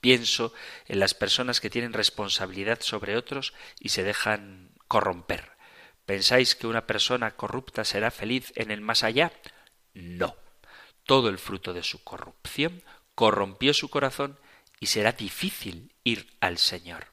Pienso 0.02 0.52
en 0.88 1.00
las 1.00 1.14
personas 1.14 1.62
que 1.62 1.70
tienen 1.70 1.94
responsabilidad 1.94 2.82
sobre 2.82 3.16
otros 3.16 3.54
y 3.80 3.90
se 3.90 4.04
dejan 4.04 4.72
corromper. 4.88 5.52
¿Pensáis 6.06 6.56
que 6.56 6.68
una 6.68 6.88
persona 6.88 7.32
corrupta 7.38 7.86
será 7.86 8.12
feliz 8.12 8.52
en 8.56 8.72
el 8.72 8.82
más 8.82 9.04
allá? 9.04 9.32
No. 9.94 10.36
Todo 11.06 11.30
el 11.30 11.38
fruto 11.38 11.74
de 11.74 11.84
su 11.84 12.04
corrupción 12.04 12.84
corrompió 13.16 13.74
su 13.74 13.90
corazón 13.90 14.40
y 14.80 14.88
será 14.88 15.12
difícil 15.12 15.94
ir 16.04 16.34
al 16.40 16.58
Señor. 16.58 17.08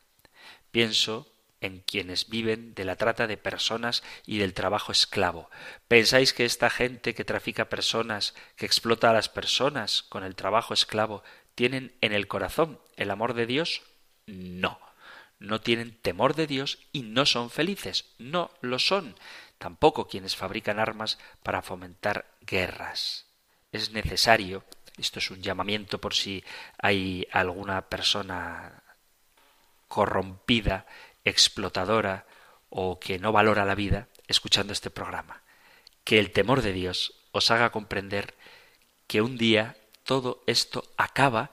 Pienso 0.70 1.30
en 1.61 1.80
quienes 1.80 2.28
viven 2.28 2.74
de 2.74 2.84
la 2.84 2.97
trata 2.97 3.26
de 3.26 3.36
personas 3.36 4.03
y 4.24 4.39
del 4.39 4.55
trabajo 4.55 4.93
esclavo. 4.93 5.51
¿Pensáis 5.89 6.32
que 6.32 6.45
esta 6.45 6.70
gente 6.70 7.14
que 7.14 7.24
trafica 7.24 7.68
personas, 7.68 8.34
que 8.57 8.64
explota 8.64 9.11
a 9.11 9.12
las 9.12 9.28
personas 9.28 10.03
con 10.05 10.24
el 10.24 10.36
trabajo 10.36 10.72
esclavo, 10.72 11.22
¿Tienen 11.59 11.92
en 12.02 12.12
el 12.12 12.28
corazón 12.28 12.78
el 12.94 13.11
amor 13.11 13.34
de 13.34 13.44
Dios? 13.44 13.82
No. 14.26 14.78
No 15.40 15.61
tienen 15.61 15.90
temor 15.90 16.36
de 16.36 16.46
Dios 16.46 16.78
y 16.92 17.02
no 17.02 17.26
son 17.26 17.50
felices. 17.50 18.14
No 18.16 18.52
lo 18.61 18.78
son. 18.78 19.16
Tampoco 19.59 20.06
quienes 20.06 20.36
fabrican 20.36 20.78
armas 20.78 21.18
para 21.42 21.62
fomentar 21.62 22.30
guerras. 22.42 23.26
Es 23.72 23.90
necesario, 23.90 24.62
esto 24.98 25.18
es 25.18 25.32
un 25.32 25.42
llamamiento 25.42 26.00
por 26.00 26.14
si 26.14 26.44
hay 26.80 27.26
alguna 27.32 27.88
persona 27.88 28.84
corrompida, 29.88 30.86
explotadora 31.24 32.24
o 32.70 33.00
que 33.00 33.18
no 33.18 33.32
valora 33.32 33.64
la 33.64 33.74
vida 33.74 34.06
escuchando 34.28 34.72
este 34.72 34.90
programa, 34.90 35.42
que 36.04 36.20
el 36.20 36.30
temor 36.30 36.62
de 36.62 36.72
Dios 36.72 37.14
os 37.32 37.50
haga 37.50 37.72
comprender 37.72 38.36
que 39.09 39.22
un 39.22 39.36
día 39.36 39.76
todo 40.09 40.42
esto 40.46 40.90
acaba 40.96 41.50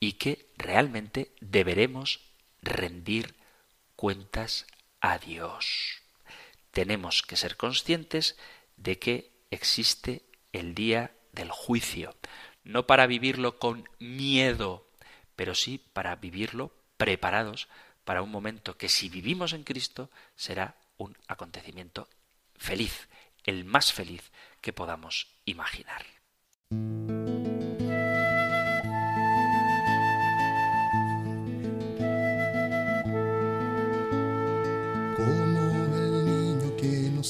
y 0.00 0.14
que 0.14 0.48
realmente 0.56 1.30
deberemos 1.40 2.18
rendir 2.60 3.36
cuentas 3.94 4.66
a 5.00 5.18
Dios. 5.18 6.02
Tenemos 6.72 7.22
que 7.22 7.36
ser 7.36 7.56
conscientes 7.56 8.36
de 8.76 8.98
que 8.98 9.30
existe 9.52 10.24
el 10.52 10.74
día 10.74 11.12
del 11.30 11.52
juicio, 11.52 12.16
no 12.64 12.88
para 12.88 13.06
vivirlo 13.06 13.60
con 13.60 13.88
miedo, 14.00 14.90
pero 15.36 15.54
sí 15.54 15.78
para 15.78 16.16
vivirlo 16.16 16.74
preparados 16.96 17.68
para 18.02 18.22
un 18.22 18.32
momento 18.32 18.76
que 18.76 18.88
si 18.88 19.10
vivimos 19.10 19.52
en 19.52 19.62
Cristo 19.62 20.10
será 20.34 20.74
un 20.96 21.16
acontecimiento 21.28 22.08
feliz, 22.56 23.08
el 23.44 23.64
más 23.64 23.92
feliz 23.92 24.32
que 24.60 24.72
podamos 24.72 25.28
imaginar. 25.44 26.04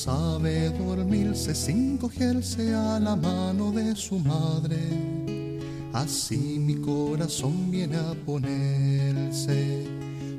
Sabe 0.05 0.69
dormirse 0.71 1.55
sin 1.55 1.97
cogerse 1.97 2.75
a 2.75 2.99
la 2.99 3.15
mano 3.15 3.71
de 3.71 3.95
su 3.95 4.19
madre. 4.19 4.81
Así 5.93 6.59
mi 6.59 6.75
corazón 6.75 7.71
viene 7.71 7.99
a 7.99 8.13
ponerse 8.27 9.87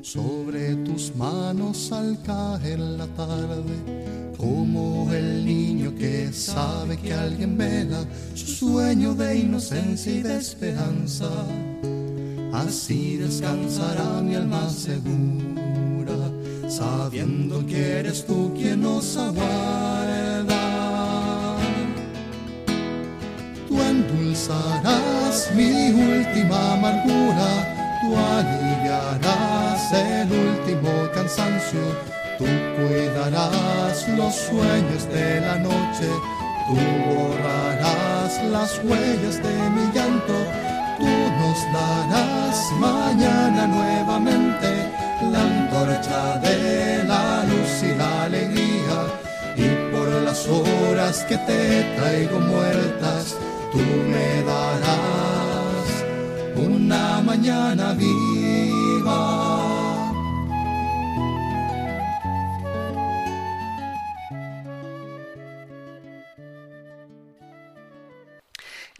sobre 0.01 0.75
tus 0.87 1.15
manos 1.15 1.93
al 1.93 2.21
caer 2.23 2.79
la 2.79 3.07
tarde, 3.15 4.33
como 4.37 5.09
el 5.13 5.45
niño 5.45 5.95
que 5.95 6.33
sabe 6.33 6.97
que 6.97 7.13
alguien 7.13 7.57
vela 7.57 8.03
su 8.35 8.47
sueño 8.67 9.13
de 9.15 9.37
inocencia 9.37 10.11
y 10.11 10.23
de 10.23 10.39
esperanza. 10.39 11.29
Así 12.51 13.15
descansará 13.15 14.21
mi 14.21 14.35
alma 14.35 14.69
segura 14.69 15.52
sabiendo 16.77 17.63
que 17.67 17.99
eres 17.99 18.25
tú 18.25 18.51
quien 18.55 18.81
nos 18.81 19.15
aguarda. 19.15 20.63
Tú 23.67 23.79
endulzarás 23.79 25.51
mi 25.55 25.91
última 25.91 26.73
amargura, 26.73 27.49
tú 28.01 28.09
aliviarás 28.37 29.81
el 29.93 30.29
último 30.31 30.91
cansancio, 31.13 31.83
tú 32.39 32.45
cuidarás 32.75 34.07
los 34.17 34.33
sueños 34.33 35.03
de 35.13 35.41
la 35.41 35.55
noche, 35.57 36.07
tú 36.67 36.75
borrarás 37.07 38.43
las 38.51 38.81
huellas 38.83 39.37
de 39.43 39.55
mi 39.75 39.85
llanto, 39.93 40.37
tú 40.97 41.11
nos 41.39 41.59
darás 41.71 42.57
mañana 42.79 43.67
nuevamente 43.67 45.02
la 45.31 45.41
antorcha 45.41 46.39
de 46.39 47.03
la 47.05 47.43
luz 47.45 47.83
y 47.83 47.95
la 47.95 48.23
alegría, 48.23 48.97
y 49.55 49.67
por 49.91 50.07
las 50.23 50.47
horas 50.47 51.23
que 51.29 51.37
te 51.37 51.83
traigo 51.97 52.39
muertas, 52.39 53.35
tú 53.71 53.79
me 53.79 54.43
darás 54.43 55.87
una 56.55 57.21
mañana 57.21 57.93
viva. 57.93 59.52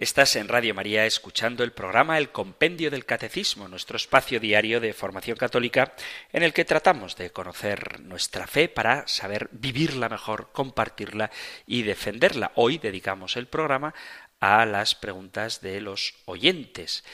Estás 0.03 0.35
en 0.35 0.49
Radio 0.49 0.75
María 0.75 1.05
escuchando 1.05 1.63
el 1.63 1.71
programa 1.71 2.17
El 2.17 2.29
Compendio 2.29 2.91
del 2.91 3.05
Catecismo, 3.05 3.69
nuestro 3.69 3.95
espacio 3.95 4.41
diario 4.41 4.81
de 4.81 4.91
formación 4.91 5.37
católica 5.37 5.93
en 6.33 6.43
el 6.43 6.51
que 6.51 6.65
tratamos 6.65 7.15
de 7.15 7.29
conocer 7.29 8.01
nuestra 8.01 8.45
fe 8.45 8.67
para 8.67 9.07
saber 9.07 9.47
vivirla 9.53 10.09
mejor, 10.09 10.51
compartirla 10.51 11.31
y 11.65 11.83
defenderla. 11.83 12.51
Hoy 12.55 12.79
dedicamos 12.79 13.37
el 13.37 13.47
programa 13.47 13.93
a 14.41 14.65
las 14.65 14.93
preguntas 14.93 15.61
de 15.61 15.79
los 15.79 16.15
oyentes. 16.25 17.05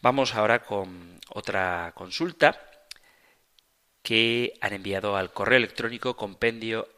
Vamos 0.00 0.34
ahora 0.34 0.62
con 0.62 1.20
otra 1.28 1.92
consulta 1.94 2.58
que 4.00 4.54
han 4.62 4.72
enviado 4.72 5.18
al 5.18 5.34
correo 5.34 5.58
electrónico 5.58 6.16
compendio. 6.16 6.88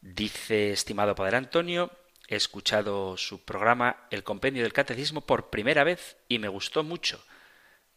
Dice, 0.00 0.72
estimado 0.72 1.14
Padre 1.14 1.36
Antonio, 1.36 1.90
he 2.28 2.36
escuchado 2.36 3.16
su 3.16 3.44
programa 3.44 4.06
El 4.10 4.22
Compendio 4.24 4.62
del 4.62 4.72
Catecismo 4.72 5.20
por 5.20 5.50
primera 5.50 5.84
vez 5.84 6.16
y 6.28 6.38
me 6.38 6.48
gustó 6.48 6.82
mucho. 6.82 7.24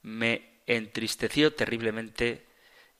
Me 0.01 0.61
entristeció 0.65 1.53
terriblemente 1.53 2.45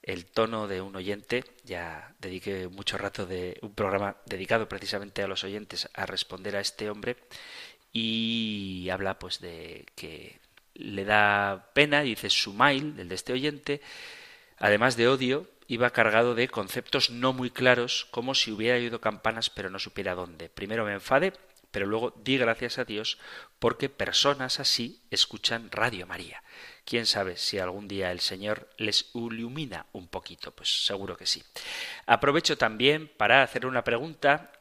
el 0.02 0.26
tono 0.26 0.68
de 0.68 0.82
un 0.82 0.96
oyente. 0.96 1.44
Ya 1.64 2.14
dediqué 2.20 2.68
mucho 2.68 2.98
rato 2.98 3.26
de 3.26 3.58
un 3.62 3.74
programa 3.74 4.18
dedicado 4.26 4.68
precisamente 4.68 5.22
a 5.24 5.28
los 5.28 5.44
oyentes 5.44 5.90
a 5.94 6.06
responder 6.06 6.56
a 6.56 6.62
este 6.62 6.90
hombre 6.90 7.18
y 7.92 8.90
habla 8.92 9.20
pues 9.20 9.40
de 9.40 9.86
que 9.96 10.40
le 10.74 11.06
da 11.06 11.72
pena, 11.74 12.02
dice 12.02 12.30
su 12.30 12.54
mail, 12.54 12.96
el 12.98 13.10
de 13.10 13.16
este 13.16 13.34
oyente, 13.34 13.82
además 14.58 14.96
de 14.96 15.08
odio, 15.08 15.48
iba 15.70 15.92
cargado 15.92 16.34
de 16.36 16.50
conceptos 16.50 17.12
no 17.12 17.32
muy 17.32 17.52
claros, 17.52 18.08
como 18.10 18.34
si 18.34 18.52
hubiera 18.52 18.76
oído 18.76 19.00
campanas 19.00 19.50
pero 19.50 19.70
no 19.70 19.80
supiera 19.80 20.16
dónde. 20.16 20.50
Primero 20.50 20.84
me 20.84 20.94
enfade 20.94 21.32
Pero 21.72 21.86
luego 21.86 22.12
di 22.18 22.38
gracias 22.38 22.80
a 22.80 22.84
Dios 22.84 23.20
porque 23.60 23.90
personas 23.90 24.60
así 24.60 25.04
escuchan 25.12 25.70
Radio 25.72 26.08
María. 26.08 26.42
Quién 26.84 27.06
sabe 27.06 27.38
si 27.38 27.60
algún 27.60 27.88
día 27.88 28.12
el 28.12 28.20
Señor 28.20 28.68
les 28.78 29.12
ilumina 29.14 29.86
un 29.94 30.08
poquito, 30.08 30.50
pues 30.52 30.86
seguro 30.86 31.16
que 31.16 31.28
sí. 31.28 31.44
Aprovecho 32.08 32.58
también 32.58 33.08
para 33.08 33.44
hacer 33.44 33.68
una 33.68 33.84
pregunta 33.84 34.52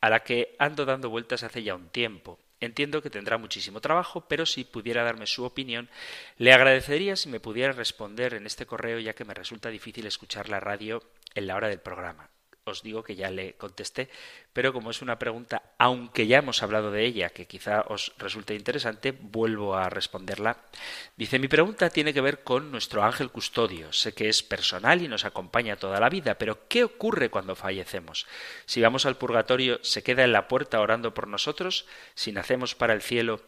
a 0.00 0.10
la 0.10 0.24
que 0.24 0.56
ando 0.58 0.84
dando 0.84 1.10
vueltas 1.10 1.44
hace 1.44 1.62
ya 1.62 1.76
un 1.76 1.88
tiempo. 1.90 2.40
Entiendo 2.60 3.02
que 3.02 3.10
tendrá 3.10 3.38
muchísimo 3.38 3.80
trabajo, 3.80 4.26
pero 4.28 4.46
si 4.46 4.64
pudiera 4.64 5.04
darme 5.04 5.26
su 5.26 5.44
opinión, 5.44 5.88
le 6.36 6.52
agradecería 6.52 7.16
si 7.16 7.28
me 7.28 7.40
pudiera 7.40 7.72
responder 7.72 8.34
en 8.34 8.46
este 8.46 8.66
correo, 8.66 8.98
ya 8.98 9.14
que 9.14 9.24
me 9.24 9.34
resulta 9.34 9.68
difícil 9.68 10.06
escuchar 10.06 10.48
la 10.48 10.60
radio 10.60 11.02
en 11.34 11.46
la 11.46 11.56
hora 11.56 11.68
del 11.68 11.80
programa 11.80 12.30
os 12.68 12.82
digo 12.82 13.02
que 13.02 13.16
ya 13.16 13.30
le 13.30 13.54
contesté, 13.54 14.08
pero 14.52 14.72
como 14.72 14.90
es 14.90 15.02
una 15.02 15.18
pregunta, 15.18 15.62
aunque 15.78 16.26
ya 16.26 16.38
hemos 16.38 16.62
hablado 16.62 16.90
de 16.90 17.04
ella, 17.04 17.30
que 17.30 17.46
quizá 17.46 17.82
os 17.88 18.12
resulte 18.18 18.54
interesante, 18.54 19.12
vuelvo 19.12 19.76
a 19.76 19.88
responderla. 19.88 20.58
Dice, 21.16 21.38
mi 21.38 21.48
pregunta 21.48 21.90
tiene 21.90 22.14
que 22.14 22.20
ver 22.20 22.42
con 22.42 22.70
nuestro 22.70 23.02
ángel 23.02 23.30
custodio. 23.30 23.92
Sé 23.92 24.14
que 24.14 24.28
es 24.28 24.42
personal 24.42 25.02
y 25.02 25.08
nos 25.08 25.24
acompaña 25.24 25.76
toda 25.76 26.00
la 26.00 26.08
vida, 26.08 26.36
pero 26.36 26.66
¿qué 26.68 26.84
ocurre 26.84 27.30
cuando 27.30 27.56
fallecemos? 27.56 28.26
Si 28.66 28.80
vamos 28.80 29.06
al 29.06 29.16
purgatorio, 29.16 29.78
¿se 29.82 30.02
queda 30.02 30.24
en 30.24 30.32
la 30.32 30.48
puerta 30.48 30.80
orando 30.80 31.14
por 31.14 31.28
nosotros? 31.28 31.86
Si 32.14 32.32
nacemos 32.32 32.74
para 32.74 32.94
el 32.94 33.02
cielo, 33.02 33.40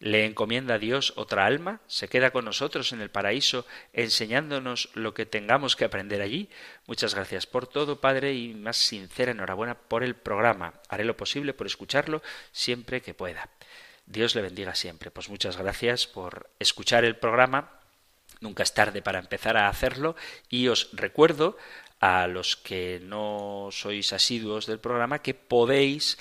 le 0.00 0.24
encomienda 0.24 0.74
a 0.74 0.78
Dios 0.78 1.12
otra 1.16 1.46
alma, 1.46 1.80
se 1.86 2.08
queda 2.08 2.30
con 2.30 2.44
nosotros 2.44 2.92
en 2.92 3.00
el 3.00 3.10
paraíso 3.10 3.66
enseñándonos 3.92 4.90
lo 4.94 5.12
que 5.12 5.26
tengamos 5.26 5.74
que 5.74 5.84
aprender 5.84 6.22
allí. 6.22 6.48
Muchas 6.86 7.14
gracias 7.14 7.46
por 7.46 7.66
todo, 7.66 8.00
Padre, 8.00 8.34
y 8.34 8.54
más 8.54 8.76
sincera 8.76 9.32
enhorabuena 9.32 9.74
por 9.74 10.04
el 10.04 10.14
programa. 10.14 10.74
Haré 10.88 11.04
lo 11.04 11.16
posible 11.16 11.52
por 11.52 11.66
escucharlo 11.66 12.22
siempre 12.52 13.02
que 13.02 13.14
pueda. 13.14 13.48
Dios 14.06 14.34
le 14.34 14.42
bendiga 14.42 14.74
siempre. 14.74 15.10
Pues 15.10 15.28
muchas 15.28 15.56
gracias 15.56 16.06
por 16.06 16.48
escuchar 16.58 17.04
el 17.04 17.16
programa. 17.16 17.72
Nunca 18.40 18.62
es 18.62 18.72
tarde 18.72 19.02
para 19.02 19.18
empezar 19.18 19.56
a 19.56 19.68
hacerlo 19.68 20.14
y 20.48 20.68
os 20.68 20.90
recuerdo 20.92 21.56
a 22.00 22.28
los 22.28 22.56
que 22.56 23.00
no 23.02 23.68
sois 23.72 24.12
asiduos 24.12 24.66
del 24.66 24.78
programa 24.78 25.18
que 25.18 25.34
podéis 25.34 26.16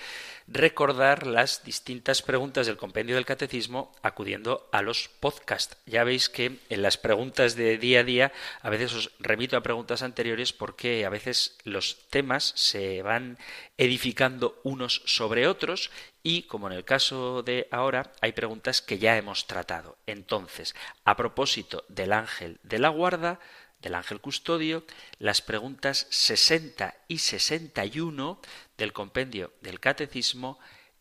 recordar 0.47 1.27
las 1.27 1.63
distintas 1.63 2.21
preguntas 2.21 2.67
del 2.67 2.77
compendio 2.77 3.15
del 3.15 3.25
catecismo 3.25 3.93
acudiendo 4.01 4.69
a 4.71 4.81
los 4.81 5.09
podcasts. 5.09 5.77
Ya 5.85 6.03
veis 6.03 6.29
que 6.29 6.59
en 6.69 6.81
las 6.81 6.97
preguntas 6.97 7.55
de 7.55 7.77
día 7.77 7.99
a 7.99 8.03
día 8.03 8.31
a 8.61 8.69
veces 8.69 8.93
os 8.93 9.11
remito 9.19 9.57
a 9.57 9.63
preguntas 9.63 10.03
anteriores 10.03 10.53
porque 10.53 11.05
a 11.05 11.09
veces 11.09 11.57
los 11.63 12.07
temas 12.09 12.53
se 12.55 13.01
van 13.01 13.37
edificando 13.77 14.59
unos 14.63 15.01
sobre 15.05 15.47
otros 15.47 15.91
y, 16.23 16.43
como 16.43 16.67
en 16.67 16.73
el 16.73 16.83
caso 16.83 17.43
de 17.43 17.67
ahora, 17.71 18.11
hay 18.21 18.31
preguntas 18.31 18.81
que 18.81 18.99
ya 18.99 19.17
hemos 19.17 19.47
tratado. 19.47 19.97
Entonces, 20.07 20.75
a 21.05 21.15
propósito 21.15 21.85
del 21.87 22.11
ángel 22.11 22.59
de 22.63 22.79
la 22.79 22.89
guarda, 22.89 23.39
del 23.79 23.95
ángel 23.95 24.19
custodio, 24.19 24.83
las 25.19 25.41
preguntas 25.41 26.07
60 26.09 26.95
y 27.07 27.19
61 27.19 28.41
del 28.77 28.93
compendio 28.93 29.53
del 29.61 29.79
catecismo 29.79 30.59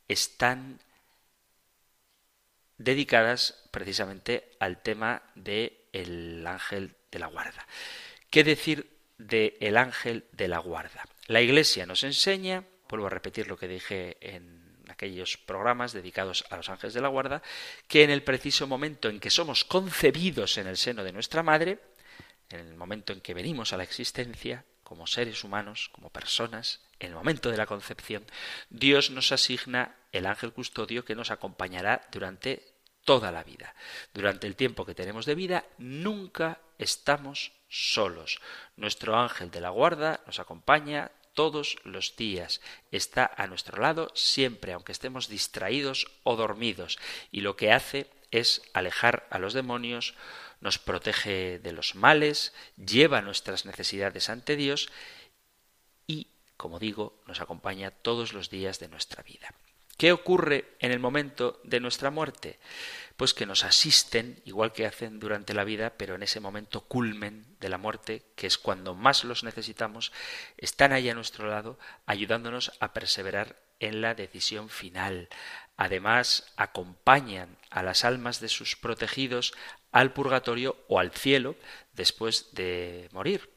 están 0.08 0.80
dedicadas 2.78 3.64
precisamente 3.70 4.50
al 4.60 4.82
tema 4.82 5.22
del 5.34 5.72
el 5.92 6.46
ángel 6.46 6.94
de 7.10 7.18
la 7.18 7.26
guarda. 7.26 7.66
¿Qué 8.30 8.44
decir 8.44 8.90
del 9.16 9.54
el 9.60 9.76
ángel 9.76 10.26
de 10.32 10.48
la 10.48 10.58
guarda? 10.58 11.04
La 11.26 11.40
Iglesia 11.40 11.86
nos 11.86 12.04
enseña, 12.04 12.64
vuelvo 12.88 13.06
a 13.06 13.10
repetir 13.10 13.48
lo 13.48 13.56
que 13.56 13.68
dije 13.68 14.18
en 14.20 14.66
aquellos 14.88 15.36
programas 15.36 15.92
dedicados 15.92 16.44
a 16.50 16.56
los 16.56 16.68
ángeles 16.68 16.94
de 16.94 17.00
la 17.00 17.08
guarda, 17.08 17.42
que 17.88 18.04
en 18.04 18.10
el 18.10 18.22
preciso 18.22 18.66
momento 18.66 19.08
en 19.08 19.20
que 19.20 19.30
somos 19.30 19.64
concebidos 19.64 20.58
en 20.58 20.66
el 20.66 20.76
seno 20.76 21.02
de 21.02 21.12
nuestra 21.12 21.42
madre, 21.42 21.78
en 22.50 22.60
el 22.60 22.74
momento 22.74 23.12
en 23.12 23.20
que 23.20 23.34
venimos 23.34 23.72
a 23.72 23.76
la 23.76 23.84
existencia, 23.84 24.64
como 24.82 25.06
seres 25.06 25.42
humanos, 25.42 25.90
como 25.92 26.10
personas, 26.10 26.80
en 27.00 27.08
el 27.08 27.14
momento 27.14 27.50
de 27.50 27.56
la 27.56 27.66
concepción, 27.66 28.24
Dios 28.70 29.10
nos 29.10 29.32
asigna 29.32 29.96
el 30.12 30.26
ángel 30.26 30.52
custodio 30.52 31.04
que 31.04 31.16
nos 31.16 31.30
acompañará 31.30 32.06
durante 32.12 32.76
toda 33.04 33.32
la 33.32 33.44
vida. 33.44 33.74
Durante 34.14 34.46
el 34.46 34.56
tiempo 34.56 34.86
que 34.86 34.94
tenemos 34.94 35.26
de 35.26 35.34
vida, 35.34 35.64
nunca 35.78 36.60
estamos 36.78 37.52
solos. 37.68 38.40
Nuestro 38.76 39.16
ángel 39.18 39.50
de 39.50 39.60
la 39.60 39.70
guarda 39.70 40.20
nos 40.26 40.38
acompaña 40.38 41.10
todos 41.34 41.76
los 41.84 42.16
días. 42.16 42.60
Está 42.90 43.30
a 43.36 43.46
nuestro 43.46 43.80
lado 43.80 44.10
siempre, 44.14 44.72
aunque 44.72 44.92
estemos 44.92 45.28
distraídos 45.28 46.06
o 46.22 46.36
dormidos. 46.36 46.98
Y 47.30 47.40
lo 47.42 47.56
que 47.56 47.72
hace 47.72 48.10
es 48.30 48.62
alejar 48.72 49.26
a 49.30 49.38
los 49.38 49.52
demonios, 49.52 50.14
nos 50.66 50.80
protege 50.80 51.60
de 51.60 51.70
los 51.70 51.94
males, 51.94 52.52
lleva 52.76 53.22
nuestras 53.22 53.66
necesidades 53.66 54.28
ante 54.30 54.56
Dios 54.56 54.88
y, 56.08 56.26
como 56.56 56.80
digo, 56.80 57.22
nos 57.28 57.40
acompaña 57.40 57.92
todos 57.92 58.32
los 58.32 58.50
días 58.50 58.80
de 58.80 58.88
nuestra 58.88 59.22
vida. 59.22 59.54
¿Qué 59.96 60.10
ocurre 60.10 60.74
en 60.80 60.90
el 60.90 60.98
momento 60.98 61.60
de 61.62 61.78
nuestra 61.78 62.10
muerte? 62.10 62.58
Pues 63.16 63.32
que 63.32 63.46
nos 63.46 63.62
asisten, 63.62 64.42
igual 64.44 64.72
que 64.72 64.86
hacen 64.86 65.20
durante 65.20 65.54
la 65.54 65.62
vida, 65.62 65.94
pero 65.96 66.16
en 66.16 66.24
ese 66.24 66.40
momento 66.40 66.80
culmen 66.80 67.46
de 67.60 67.68
la 67.68 67.78
muerte, 67.78 68.24
que 68.34 68.48
es 68.48 68.58
cuando 68.58 68.96
más 68.96 69.22
los 69.22 69.44
necesitamos, 69.44 70.10
están 70.58 70.92
ahí 70.92 71.08
a 71.08 71.14
nuestro 71.14 71.48
lado, 71.48 71.78
ayudándonos 72.06 72.72
a 72.80 72.92
perseverar 72.92 73.54
en 73.78 74.00
la 74.00 74.14
decisión 74.14 74.68
final. 74.68 75.28
Además, 75.76 76.52
acompañan 76.56 77.56
a 77.70 77.82
las 77.82 78.04
almas 78.04 78.40
de 78.40 78.48
sus 78.48 78.76
protegidos 78.76 79.54
al 79.96 80.12
purgatorio 80.12 80.76
o 80.88 81.00
al 81.00 81.10
cielo 81.10 81.56
después 81.94 82.52
de 82.52 83.08
morir. 83.12 83.48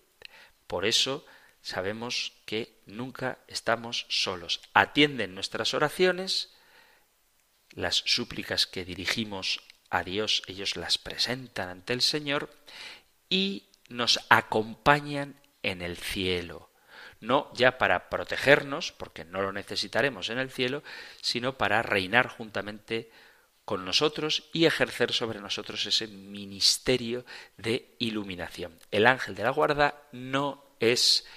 Por 0.68 0.86
eso 0.86 1.26
sabemos 1.62 2.32
que 2.46 2.80
nunca 2.86 3.40
estamos 3.48 4.06
solos. 4.08 4.62
Atienden 4.74 5.36
nuestras 5.36 5.74
oraciones, 5.74 6.56
las 7.72 7.96
súplicas 8.06 8.68
que 8.68 8.86
dirigimos 8.86 9.60
a 9.90 10.04
Dios, 10.04 10.42
ellos 10.48 10.78
las 10.78 10.98
presentan 10.98 11.68
ante 11.68 11.92
el 11.92 12.02
Señor 12.02 12.50
y 13.28 13.68
nos 13.90 14.22
acompañan 14.30 15.36
en 15.62 15.82
el 15.82 15.98
cielo. 15.98 16.70
No 17.20 17.52
ya 17.54 17.78
para 17.78 18.10
protegernos, 18.10 18.94
porque 18.94 19.26
no 19.26 19.42
lo 19.42 19.52
necesitaremos 19.52 20.30
en 20.30 20.40
el 20.40 20.52
cielo, 20.52 20.84
sino 21.22 21.58
para 21.58 21.82
reinar 21.82 22.30
juntamente 22.30 23.12
con 23.70 23.86
nosotros 23.86 24.46
y 24.52 24.66
ejercer 24.66 25.14
sobre 25.14 25.40
nosotros 25.40 25.86
ese 25.86 26.08
ministerio 26.08 27.24
de 27.56 27.94
iluminación. 28.00 28.80
El 28.90 29.06
ángel 29.06 29.36
de 29.36 29.44
la 29.44 29.52
guarda 29.52 30.02
no 30.12 30.74
es 30.80 31.28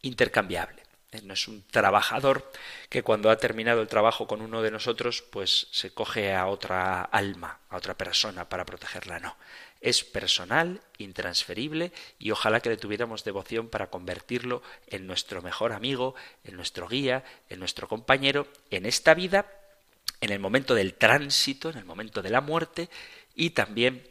intercambiable. 0.00 0.80
No 1.24 1.34
es 1.34 1.48
un 1.48 1.64
trabajador 1.66 2.48
que 2.88 3.02
cuando 3.02 3.30
ha 3.30 3.36
terminado 3.36 3.82
el 3.82 3.88
trabajo 3.88 4.28
con 4.28 4.42
uno 4.42 4.62
de 4.62 4.70
nosotros, 4.70 5.22
pues 5.22 5.66
se 5.72 5.92
coge 5.92 6.32
a 6.32 6.46
otra 6.46 7.02
alma, 7.02 7.58
a 7.68 7.78
otra 7.78 7.94
persona 7.94 8.48
para 8.48 8.64
protegerla. 8.64 9.18
No. 9.18 9.36
Es 9.80 10.04
personal, 10.04 10.82
intransferible 10.98 11.90
y 12.20 12.30
ojalá 12.30 12.60
que 12.60 12.70
le 12.70 12.76
tuviéramos 12.76 13.24
devoción 13.24 13.68
para 13.68 13.90
convertirlo 13.90 14.62
en 14.86 15.08
nuestro 15.08 15.42
mejor 15.42 15.72
amigo, 15.72 16.14
en 16.44 16.54
nuestro 16.54 16.86
guía, 16.86 17.24
en 17.48 17.58
nuestro 17.58 17.88
compañero, 17.88 18.46
en 18.70 18.86
esta 18.86 19.14
vida 19.14 19.61
en 20.22 20.30
el 20.30 20.38
momento 20.38 20.74
del 20.74 20.94
tránsito, 20.94 21.68
en 21.68 21.78
el 21.78 21.84
momento 21.84 22.22
de 22.22 22.30
la 22.30 22.40
muerte 22.40 22.88
y 23.34 23.50
también 23.50 24.08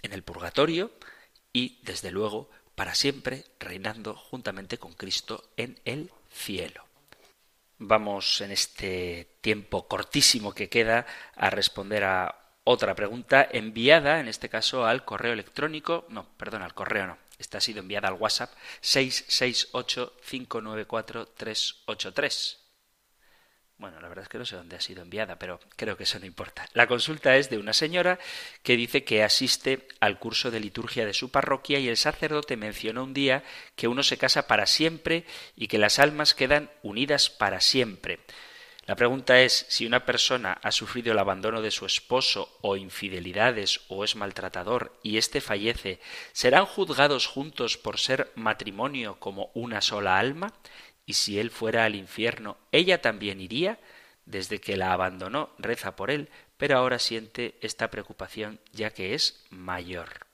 en 0.00 0.12
el 0.12 0.22
purgatorio 0.22 0.92
y 1.52 1.80
desde 1.82 2.10
luego 2.12 2.48
para 2.76 2.94
siempre 2.94 3.44
reinando 3.58 4.14
juntamente 4.14 4.78
con 4.78 4.94
Cristo 4.94 5.50
en 5.56 5.78
el 5.84 6.10
cielo. 6.30 6.84
Vamos 7.78 8.40
en 8.40 8.52
este 8.52 9.38
tiempo 9.40 9.88
cortísimo 9.88 10.54
que 10.54 10.68
queda 10.68 11.04
a 11.34 11.50
responder 11.50 12.04
a 12.04 12.36
otra 12.62 12.94
pregunta 12.94 13.46
enviada, 13.50 14.20
en 14.20 14.28
este 14.28 14.48
caso 14.48 14.86
al 14.86 15.04
correo 15.04 15.32
electrónico, 15.32 16.06
no, 16.10 16.28
perdón, 16.36 16.62
al 16.62 16.74
correo 16.74 17.06
no, 17.06 17.18
esta 17.38 17.58
ha 17.58 17.60
sido 17.60 17.80
enviada 17.80 18.06
al 18.06 18.14
WhatsApp 18.14 18.52
668 18.82 20.14
594 20.28 21.26
383. 21.26 22.59
Bueno, 23.80 23.98
la 23.98 24.08
verdad 24.08 24.24
es 24.24 24.28
que 24.28 24.36
no 24.36 24.44
sé 24.44 24.56
dónde 24.56 24.76
ha 24.76 24.80
sido 24.82 25.00
enviada, 25.00 25.36
pero 25.36 25.58
creo 25.74 25.96
que 25.96 26.02
eso 26.02 26.18
no 26.18 26.26
importa. 26.26 26.68
La 26.74 26.86
consulta 26.86 27.36
es 27.38 27.48
de 27.48 27.56
una 27.56 27.72
señora 27.72 28.18
que 28.62 28.76
dice 28.76 29.04
que 29.04 29.22
asiste 29.22 29.88
al 30.00 30.18
curso 30.18 30.50
de 30.50 30.60
liturgia 30.60 31.06
de 31.06 31.14
su 31.14 31.30
parroquia 31.30 31.78
y 31.78 31.88
el 31.88 31.96
sacerdote 31.96 32.58
mencionó 32.58 33.04
un 33.04 33.14
día 33.14 33.42
que 33.76 33.88
uno 33.88 34.02
se 34.02 34.18
casa 34.18 34.46
para 34.46 34.66
siempre 34.66 35.24
y 35.56 35.68
que 35.68 35.78
las 35.78 35.98
almas 35.98 36.34
quedan 36.34 36.70
unidas 36.82 37.30
para 37.30 37.62
siempre. 37.62 38.20
La 38.84 38.96
pregunta 38.96 39.40
es 39.40 39.64
si 39.68 39.86
una 39.86 40.04
persona 40.04 40.58
ha 40.62 40.72
sufrido 40.72 41.12
el 41.12 41.18
abandono 41.18 41.62
de 41.62 41.70
su 41.70 41.86
esposo 41.86 42.58
o 42.60 42.76
infidelidades 42.76 43.80
o 43.88 44.04
es 44.04 44.14
maltratador 44.14 44.98
y 45.02 45.16
éste 45.16 45.40
fallece, 45.40 46.00
¿serán 46.32 46.66
juzgados 46.66 47.26
juntos 47.26 47.78
por 47.78 47.98
ser 47.98 48.30
matrimonio 48.34 49.18
como 49.20 49.50
una 49.54 49.80
sola 49.80 50.18
alma? 50.18 50.52
Y 51.10 51.12
si 51.12 51.38
él 51.38 51.50
fuera 51.50 51.84
al 51.84 51.94
infierno, 51.94 52.56
¿ella 52.72 53.02
también 53.02 53.40
iría? 53.40 53.78
desde 54.30 54.60
que 54.60 54.76
la 54.76 54.92
abandonó, 54.92 55.50
reza 55.58 55.96
por 55.96 56.10
él, 56.10 56.28
pero 56.56 56.78
ahora 56.78 56.98
siente 56.98 57.56
esta 57.60 57.90
preocupación 57.90 58.60
ya 58.72 58.90
que 58.90 59.14
es 59.14 59.44
mayor. 59.50 60.26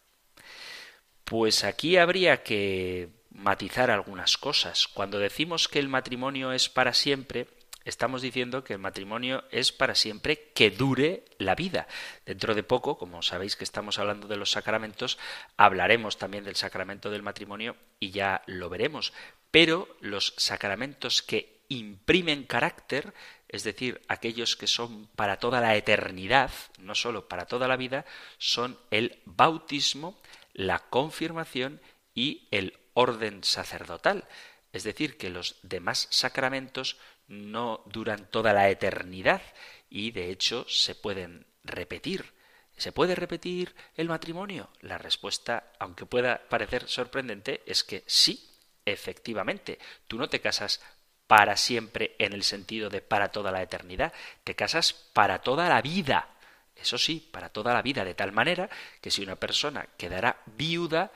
Pues 1.24 1.64
aquí 1.64 1.96
habría 1.96 2.42
que 2.42 3.08
matizar 3.30 3.90
algunas 3.90 4.38
cosas. 4.38 4.86
Cuando 4.86 5.18
decimos 5.18 5.68
que 5.68 5.78
el 5.78 5.88
matrimonio 5.88 6.52
es 6.52 6.68
para 6.68 6.94
siempre, 6.94 7.48
estamos 7.84 8.22
diciendo 8.22 8.64
que 8.64 8.74
el 8.74 8.78
matrimonio 8.78 9.44
es 9.50 9.72
para 9.72 9.94
siempre 9.94 10.50
que 10.54 10.70
dure 10.70 11.24
la 11.38 11.54
vida. 11.54 11.88
Dentro 12.24 12.54
de 12.54 12.62
poco, 12.62 12.98
como 12.98 13.22
sabéis 13.22 13.56
que 13.56 13.64
estamos 13.64 13.98
hablando 13.98 14.28
de 14.28 14.36
los 14.36 14.50
sacramentos, 14.50 15.18
hablaremos 15.56 16.18
también 16.18 16.44
del 16.44 16.56
sacramento 16.56 17.10
del 17.10 17.22
matrimonio 17.22 17.76
y 17.98 18.10
ya 18.10 18.42
lo 18.46 18.68
veremos. 18.68 19.12
Pero 19.56 19.88
los 20.02 20.34
sacramentos 20.36 21.22
que 21.22 21.64
imprimen 21.70 22.44
carácter, 22.44 23.14
es 23.48 23.64
decir, 23.64 24.02
aquellos 24.06 24.54
que 24.54 24.66
son 24.66 25.06
para 25.16 25.38
toda 25.38 25.62
la 25.62 25.76
eternidad, 25.76 26.50
no 26.78 26.94
sólo 26.94 27.26
para 27.26 27.46
toda 27.46 27.66
la 27.66 27.78
vida, 27.78 28.04
son 28.36 28.78
el 28.90 29.22
bautismo, 29.24 30.20
la 30.52 30.80
confirmación 30.80 31.80
y 32.14 32.48
el 32.50 32.78
orden 32.92 33.42
sacerdotal. 33.44 34.28
Es 34.74 34.84
decir, 34.84 35.16
que 35.16 35.30
los 35.30 35.56
demás 35.62 36.06
sacramentos 36.10 36.98
no 37.26 37.82
duran 37.86 38.30
toda 38.30 38.52
la 38.52 38.68
eternidad 38.68 39.40
y 39.88 40.10
de 40.10 40.28
hecho 40.30 40.66
se 40.68 40.94
pueden 40.94 41.46
repetir. 41.64 42.34
¿Se 42.76 42.92
puede 42.92 43.14
repetir 43.14 43.74
el 43.94 44.10
matrimonio? 44.10 44.68
La 44.82 44.98
respuesta, 44.98 45.72
aunque 45.78 46.04
pueda 46.04 46.46
parecer 46.50 46.86
sorprendente, 46.90 47.62
es 47.64 47.84
que 47.84 48.04
sí, 48.06 48.52
efectivamente. 48.86 49.78
Tú 50.08 50.16
no 50.16 50.28
te 50.28 50.40
casas 50.40 50.80
para 51.26 51.56
siempre 51.56 52.14
en 52.18 52.32
el 52.32 52.44
sentido 52.44 52.88
de 52.88 53.02
para 53.02 53.30
toda 53.30 53.50
la 53.52 53.62
eternidad, 53.62 54.12
te 54.44 54.54
casas 54.54 54.92
para 55.12 55.40
toda 55.40 55.68
la 55.68 55.82
vida. 55.82 56.30
Eso 56.74 56.98
sí, 56.98 57.28
para 57.32 57.48
toda 57.48 57.74
la 57.74 57.82
vida, 57.82 58.04
de 58.04 58.14
tal 58.14 58.32
manera 58.32 58.70
que 59.00 59.10
si 59.10 59.22
una 59.22 59.36
persona 59.36 59.88
quedará 59.96 60.42
viuda, 60.46 61.10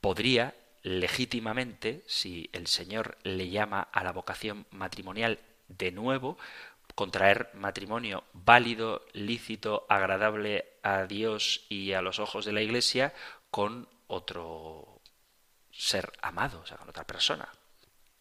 podría 0.00 0.54
legítimamente, 0.82 2.02
si 2.06 2.48
el 2.52 2.66
Señor 2.66 3.18
le 3.22 3.48
llama 3.48 3.88
a 3.92 4.04
la 4.04 4.12
vocación 4.12 4.66
matrimonial 4.70 5.40
de 5.68 5.90
nuevo, 5.92 6.38
contraer 6.94 7.50
matrimonio 7.54 8.24
válido, 8.32 9.04
lícito, 9.12 9.86
agradable 9.88 10.66
a 10.82 11.06
Dios 11.06 11.64
y 11.68 11.92
a 11.92 12.02
los 12.02 12.18
ojos 12.18 12.44
de 12.44 12.52
la 12.52 12.62
Iglesia 12.62 13.14
con 13.50 13.88
otro 14.06 14.93
ser 15.76 16.12
amado, 16.22 16.60
o 16.60 16.66
sea, 16.66 16.76
con 16.76 16.88
otra 16.88 17.06
persona. 17.06 17.48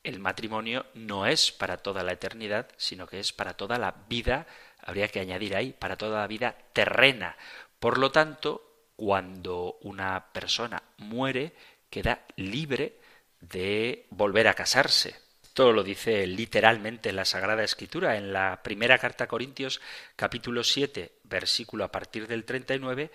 El 0.03 0.19
matrimonio 0.19 0.85
no 0.95 1.25
es 1.25 1.51
para 1.51 1.77
toda 1.77 2.03
la 2.03 2.13
eternidad, 2.13 2.67
sino 2.77 3.07
que 3.07 3.19
es 3.19 3.31
para 3.31 3.53
toda 3.53 3.77
la 3.77 3.95
vida, 4.09 4.47
habría 4.81 5.07
que 5.07 5.21
añadir 5.21 5.55
ahí, 5.55 5.71
para 5.71 5.95
toda 5.95 6.19
la 6.19 6.27
vida 6.27 6.57
terrena. 6.73 7.37
Por 7.79 7.97
lo 7.97 8.11
tanto, 8.11 8.89
cuando 8.95 9.77
una 9.81 10.31
persona 10.33 10.83
muere, 10.97 11.53
queda 11.89 12.25
libre 12.35 12.99
de 13.39 14.07
volver 14.09 14.47
a 14.47 14.53
casarse. 14.53 15.15
Todo 15.53 15.71
lo 15.71 15.83
dice 15.83 16.25
literalmente 16.25 17.13
la 17.13 17.25
Sagrada 17.25 17.63
Escritura. 17.63 18.17
En 18.17 18.33
la 18.33 18.61
primera 18.63 18.97
carta 18.97 19.25
a 19.25 19.27
Corintios, 19.27 19.81
capítulo 20.15 20.63
7, 20.63 21.19
versículo 21.23 21.83
a 21.83 21.91
partir 21.91 22.27
del 22.27 22.43
39, 22.43 23.11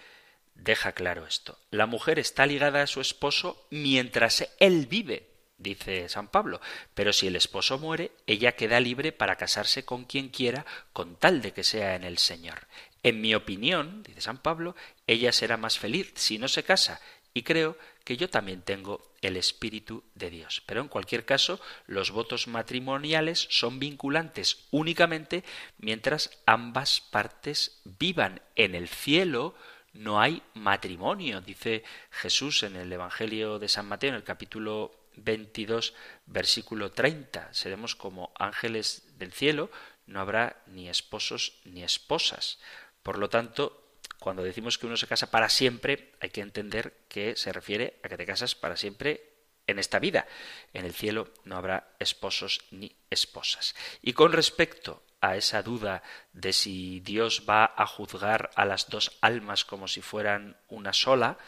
deja 0.58 0.92
claro 0.92 1.26
esto. 1.26 1.58
La 1.70 1.86
mujer 1.86 2.18
está 2.18 2.46
ligada 2.46 2.82
a 2.82 2.86
su 2.86 3.00
esposo 3.00 3.66
mientras 3.70 4.48
él 4.58 4.86
vive, 4.86 5.30
dice 5.56 6.08
San 6.08 6.28
Pablo. 6.28 6.60
Pero 6.94 7.12
si 7.12 7.28
el 7.28 7.36
esposo 7.36 7.78
muere, 7.78 8.12
ella 8.26 8.52
queda 8.52 8.80
libre 8.80 9.12
para 9.12 9.36
casarse 9.36 9.84
con 9.84 10.04
quien 10.04 10.28
quiera, 10.28 10.66
con 10.92 11.16
tal 11.16 11.40
de 11.40 11.52
que 11.52 11.64
sea 11.64 11.94
en 11.94 12.04
el 12.04 12.18
Señor. 12.18 12.66
En 13.02 13.20
mi 13.20 13.34
opinión, 13.34 14.02
dice 14.02 14.20
San 14.20 14.38
Pablo, 14.38 14.74
ella 15.06 15.32
será 15.32 15.56
más 15.56 15.78
feliz 15.78 16.12
si 16.16 16.38
no 16.38 16.48
se 16.48 16.64
casa, 16.64 17.00
y 17.32 17.42
creo 17.42 17.78
que 18.04 18.16
yo 18.16 18.28
también 18.28 18.62
tengo 18.62 19.12
el 19.20 19.36
Espíritu 19.36 20.02
de 20.14 20.30
Dios. 20.30 20.62
Pero 20.66 20.80
en 20.80 20.88
cualquier 20.88 21.24
caso, 21.24 21.60
los 21.86 22.10
votos 22.10 22.48
matrimoniales 22.48 23.46
son 23.50 23.78
vinculantes 23.78 24.66
únicamente 24.70 25.44
mientras 25.78 26.30
ambas 26.46 27.00
partes 27.00 27.80
vivan. 27.84 28.40
En 28.56 28.74
el 28.74 28.88
cielo 28.88 29.54
no 29.98 30.20
hay 30.20 30.42
matrimonio, 30.54 31.40
dice 31.40 31.82
Jesús 32.10 32.62
en 32.62 32.76
el 32.76 32.92
Evangelio 32.92 33.58
de 33.58 33.68
San 33.68 33.86
Mateo, 33.86 34.10
en 34.10 34.14
el 34.14 34.22
capítulo 34.22 34.94
22, 35.16 35.92
versículo 36.26 36.92
30. 36.92 37.52
Seremos 37.52 37.96
como 37.96 38.32
ángeles 38.38 39.18
del 39.18 39.32
cielo, 39.32 39.70
no 40.06 40.20
habrá 40.20 40.62
ni 40.66 40.88
esposos 40.88 41.58
ni 41.64 41.82
esposas. 41.82 42.60
Por 43.02 43.18
lo 43.18 43.28
tanto, 43.28 43.98
cuando 44.20 44.44
decimos 44.44 44.78
que 44.78 44.86
uno 44.86 44.96
se 44.96 45.08
casa 45.08 45.32
para 45.32 45.48
siempre, 45.48 46.12
hay 46.20 46.30
que 46.30 46.42
entender 46.42 46.94
que 47.08 47.34
se 47.34 47.52
refiere 47.52 47.98
a 48.04 48.08
que 48.08 48.16
te 48.16 48.26
casas 48.26 48.54
para 48.54 48.76
siempre 48.76 49.32
en 49.66 49.80
esta 49.80 49.98
vida. 49.98 50.28
En 50.74 50.84
el 50.84 50.94
cielo 50.94 51.28
no 51.42 51.56
habrá 51.56 51.96
esposos 51.98 52.60
ni 52.70 52.94
esposas. 53.10 53.74
Y 54.00 54.12
con 54.12 54.32
respecto 54.32 55.02
a 55.20 55.36
esa 55.36 55.62
duda 55.62 56.02
de 56.32 56.52
si 56.52 57.00
Dios 57.00 57.44
va 57.48 57.72
a 57.76 57.86
juzgar 57.86 58.50
a 58.54 58.64
las 58.64 58.88
dos 58.88 59.18
almas 59.20 59.64
como 59.64 59.88
si 59.88 60.00
fueran 60.00 60.56
una 60.68 60.92
sola, 60.92 61.38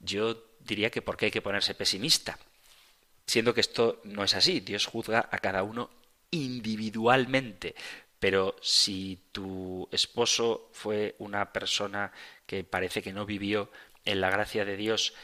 yo 0.00 0.44
diría 0.60 0.90
que 0.90 1.02
por 1.02 1.16
qué 1.16 1.26
hay 1.26 1.30
que 1.30 1.42
ponerse 1.42 1.74
pesimista. 1.74 2.38
Siendo 3.26 3.54
que 3.54 3.60
esto 3.60 4.00
no 4.04 4.24
es 4.24 4.34
así, 4.34 4.60
Dios 4.60 4.86
juzga 4.86 5.28
a 5.30 5.38
cada 5.38 5.62
uno 5.62 5.90
individualmente, 6.30 7.74
pero 8.18 8.56
si 8.60 9.20
tu 9.32 9.88
esposo 9.92 10.68
fue 10.72 11.14
una 11.18 11.52
persona 11.52 12.12
que 12.46 12.64
parece 12.64 13.02
que 13.02 13.12
no 13.12 13.24
vivió 13.24 13.70
en 14.04 14.20
la 14.20 14.30
gracia 14.30 14.64
de 14.64 14.76
Dios, 14.76 15.14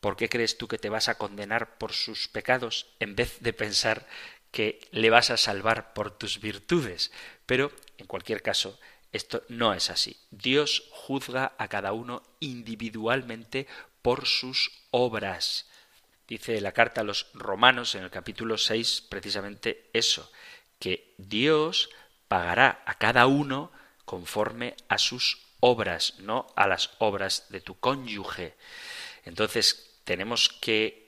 ¿por 0.00 0.16
qué 0.16 0.28
crees 0.28 0.56
tú 0.56 0.68
que 0.68 0.78
te 0.78 0.88
vas 0.88 1.08
a 1.08 1.16
condenar 1.18 1.76
por 1.78 1.92
sus 1.92 2.28
pecados 2.28 2.86
en 3.00 3.16
vez 3.16 3.40
de 3.40 3.52
pensar 3.52 4.06
que 4.50 4.80
le 4.90 5.10
vas 5.10 5.30
a 5.30 5.36
salvar 5.36 5.92
por 5.92 6.10
tus 6.10 6.40
virtudes? 6.40 7.12
Pero, 7.46 7.72
en 7.98 8.06
cualquier 8.06 8.42
caso, 8.42 8.78
esto 9.12 9.42
no 9.48 9.74
es 9.74 9.90
así. 9.90 10.16
Dios 10.30 10.88
juzga 10.92 11.52
a 11.58 11.68
cada 11.68 11.92
uno 11.92 12.22
individualmente 12.38 13.66
por 14.02 14.26
sus 14.26 14.70
obras. 14.90 15.68
Dice 16.28 16.60
la 16.60 16.72
carta 16.72 17.00
a 17.00 17.04
los 17.04 17.26
romanos 17.34 17.94
en 17.96 18.04
el 18.04 18.10
capítulo 18.10 18.56
6 18.56 19.06
precisamente 19.08 19.90
eso, 19.92 20.30
que 20.78 21.12
Dios 21.18 21.90
pagará 22.28 22.82
a 22.86 22.94
cada 22.98 23.26
uno 23.26 23.72
conforme 24.04 24.76
a 24.88 24.98
sus 24.98 25.42
obras, 25.58 26.14
no 26.20 26.46
a 26.54 26.68
las 26.68 26.90
obras 26.98 27.46
de 27.48 27.60
tu 27.60 27.78
cónyuge. 27.78 28.54
Entonces 29.24 29.98
tenemos 30.04 30.48
que 30.48 30.99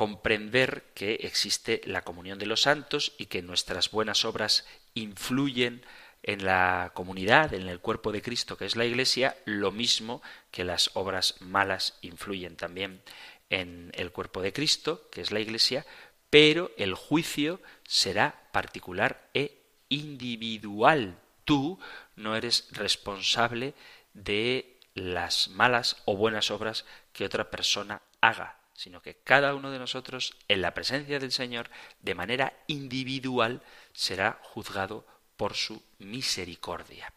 comprender 0.00 0.84
que 0.94 1.12
existe 1.24 1.82
la 1.84 2.00
comunión 2.00 2.38
de 2.38 2.46
los 2.46 2.62
santos 2.62 3.12
y 3.18 3.26
que 3.26 3.42
nuestras 3.42 3.90
buenas 3.90 4.24
obras 4.24 4.66
influyen 4.94 5.84
en 6.22 6.46
la 6.46 6.92
comunidad, 6.94 7.52
en 7.52 7.68
el 7.68 7.80
cuerpo 7.80 8.10
de 8.10 8.22
Cristo 8.22 8.56
que 8.56 8.64
es 8.64 8.76
la 8.76 8.86
Iglesia, 8.86 9.36
lo 9.44 9.72
mismo 9.72 10.22
que 10.50 10.64
las 10.64 10.92
obras 10.94 11.34
malas 11.42 11.98
influyen 12.00 12.56
también 12.56 13.02
en 13.50 13.92
el 13.94 14.10
cuerpo 14.10 14.40
de 14.40 14.54
Cristo, 14.54 15.06
que 15.10 15.20
es 15.20 15.32
la 15.32 15.40
Iglesia, 15.40 15.84
pero 16.30 16.70
el 16.78 16.94
juicio 16.94 17.60
será 17.86 18.48
particular 18.52 19.28
e 19.34 19.60
individual. 19.90 21.18
Tú 21.44 21.78
no 22.16 22.36
eres 22.36 22.68
responsable 22.70 23.74
de 24.14 24.78
las 24.94 25.48
malas 25.48 25.98
o 26.06 26.16
buenas 26.16 26.50
obras 26.50 26.86
que 27.12 27.26
otra 27.26 27.50
persona 27.50 28.00
haga, 28.22 28.59
sino 28.80 29.02
que 29.02 29.14
cada 29.14 29.54
uno 29.54 29.70
de 29.70 29.78
nosotros, 29.78 30.34
en 30.48 30.62
la 30.62 30.72
presencia 30.72 31.18
del 31.18 31.32
Señor, 31.32 31.68
de 32.00 32.14
manera 32.14 32.54
individual, 32.66 33.60
será 33.92 34.40
juzgado 34.42 35.06
por 35.36 35.52
su 35.52 35.82
misericordia. 35.98 37.12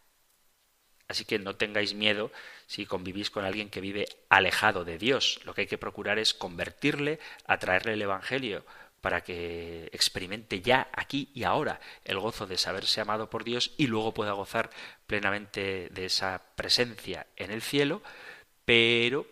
Así 1.08 1.24
que 1.24 1.40
no 1.40 1.56
tengáis 1.56 1.94
miedo 1.94 2.34
si 2.68 2.86
convivís 2.86 3.30
con 3.30 3.46
alguien 3.46 3.70
que 3.70 3.80
vive 3.80 4.10
alejado 4.28 4.84
de 4.84 4.98
Dios. 4.98 5.40
Lo 5.46 5.54
que 5.54 5.62
hay 5.62 5.68
que 5.68 5.78
procurar 5.78 6.20
es 6.20 6.34
convertirle, 6.34 7.22
atraerle 7.46 7.94
el 7.94 8.02
Evangelio, 8.02 8.66
para 9.00 9.24
que 9.24 9.90
experimente 9.94 10.60
ya 10.60 10.90
aquí 10.92 11.30
y 11.34 11.44
ahora 11.44 11.80
el 12.04 12.20
gozo 12.20 12.46
de 12.46 12.58
saberse 12.58 13.00
amado 13.00 13.30
por 13.30 13.46
Dios 13.46 13.72
y 13.78 13.88
luego 13.88 14.14
pueda 14.14 14.34
gozar 14.34 14.70
plenamente 15.08 15.88
de 15.92 16.06
esa 16.06 16.42
presencia 16.58 17.26
en 17.38 17.52
el 17.52 17.62
cielo, 17.62 18.02
pero 18.66 19.26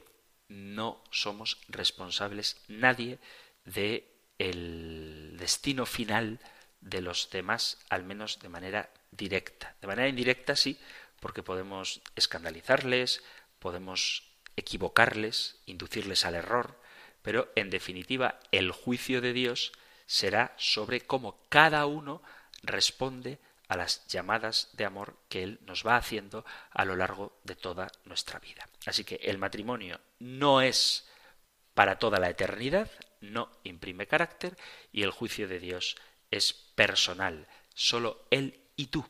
no 0.51 1.01
somos 1.11 1.57
responsables 1.69 2.57
nadie 2.67 3.19
de 3.65 4.11
el 4.37 5.35
destino 5.37 5.85
final 5.85 6.39
de 6.81 7.01
los 7.01 7.29
demás, 7.29 7.77
al 7.89 8.03
menos 8.03 8.39
de 8.39 8.49
manera 8.49 8.89
directa. 9.11 9.75
De 9.81 9.87
manera 9.87 10.09
indirecta 10.09 10.55
sí, 10.55 10.79
porque 11.19 11.43
podemos 11.43 12.01
escandalizarles, 12.15 13.23
podemos 13.59 14.23
equivocarles, 14.55 15.61
inducirles 15.65 16.25
al 16.25 16.35
error, 16.35 16.79
pero 17.21 17.51
en 17.55 17.69
definitiva 17.69 18.39
el 18.51 18.71
juicio 18.71 19.21
de 19.21 19.33
Dios 19.33 19.71
será 20.05 20.53
sobre 20.57 21.01
cómo 21.01 21.39
cada 21.49 21.85
uno 21.85 22.21
responde 22.63 23.39
a 23.71 23.77
las 23.77 24.05
llamadas 24.07 24.67
de 24.73 24.83
amor 24.83 25.15
que 25.29 25.43
Él 25.43 25.57
nos 25.61 25.87
va 25.87 25.95
haciendo 25.95 26.43
a 26.71 26.83
lo 26.83 26.97
largo 26.97 27.39
de 27.45 27.55
toda 27.55 27.89
nuestra 28.03 28.37
vida. 28.37 28.67
Así 28.85 29.05
que 29.05 29.15
el 29.23 29.37
matrimonio 29.37 30.01
no 30.19 30.61
es 30.61 31.07
para 31.73 31.97
toda 31.97 32.19
la 32.19 32.29
eternidad, 32.29 32.91
no 33.21 33.49
imprime 33.63 34.07
carácter 34.07 34.57
y 34.91 35.03
el 35.03 35.11
juicio 35.11 35.47
de 35.47 35.59
Dios 35.59 35.95
es 36.31 36.51
personal, 36.51 37.47
solo 37.73 38.27
Él 38.29 38.59
y 38.75 38.87
tú. 38.87 39.07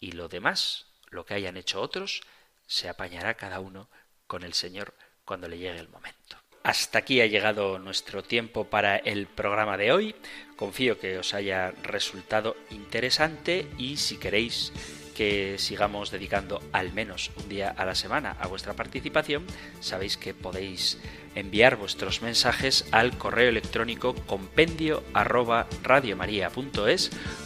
Y 0.00 0.10
lo 0.10 0.26
demás, 0.26 0.86
lo 1.10 1.24
que 1.24 1.34
hayan 1.34 1.56
hecho 1.56 1.80
otros, 1.80 2.22
se 2.66 2.88
apañará 2.88 3.34
cada 3.34 3.60
uno 3.60 3.88
con 4.26 4.42
el 4.42 4.54
Señor 4.54 4.92
cuando 5.24 5.46
le 5.46 5.58
llegue 5.58 5.78
el 5.78 5.88
momento. 5.88 6.43
Hasta 6.64 7.00
aquí 7.00 7.20
ha 7.20 7.26
llegado 7.26 7.78
nuestro 7.78 8.22
tiempo 8.22 8.64
para 8.64 8.96
el 8.96 9.26
programa 9.26 9.76
de 9.76 9.92
hoy. 9.92 10.14
Confío 10.56 10.98
que 10.98 11.18
os 11.18 11.34
haya 11.34 11.72
resultado 11.82 12.56
interesante 12.70 13.66
y 13.76 13.98
si 13.98 14.16
queréis 14.16 14.72
que 15.14 15.56
sigamos 15.58 16.10
dedicando 16.10 16.62
al 16.72 16.94
menos 16.94 17.30
un 17.36 17.50
día 17.50 17.68
a 17.68 17.84
la 17.84 17.94
semana 17.94 18.38
a 18.40 18.46
vuestra 18.46 18.72
participación, 18.72 19.44
sabéis 19.80 20.16
que 20.16 20.32
podéis 20.32 20.98
enviar 21.34 21.76
vuestros 21.76 22.22
mensajes 22.22 22.86
al 22.92 23.18
correo 23.18 23.50
electrónico 23.50 24.14
compendio 24.14 25.02
arroba 25.12 25.66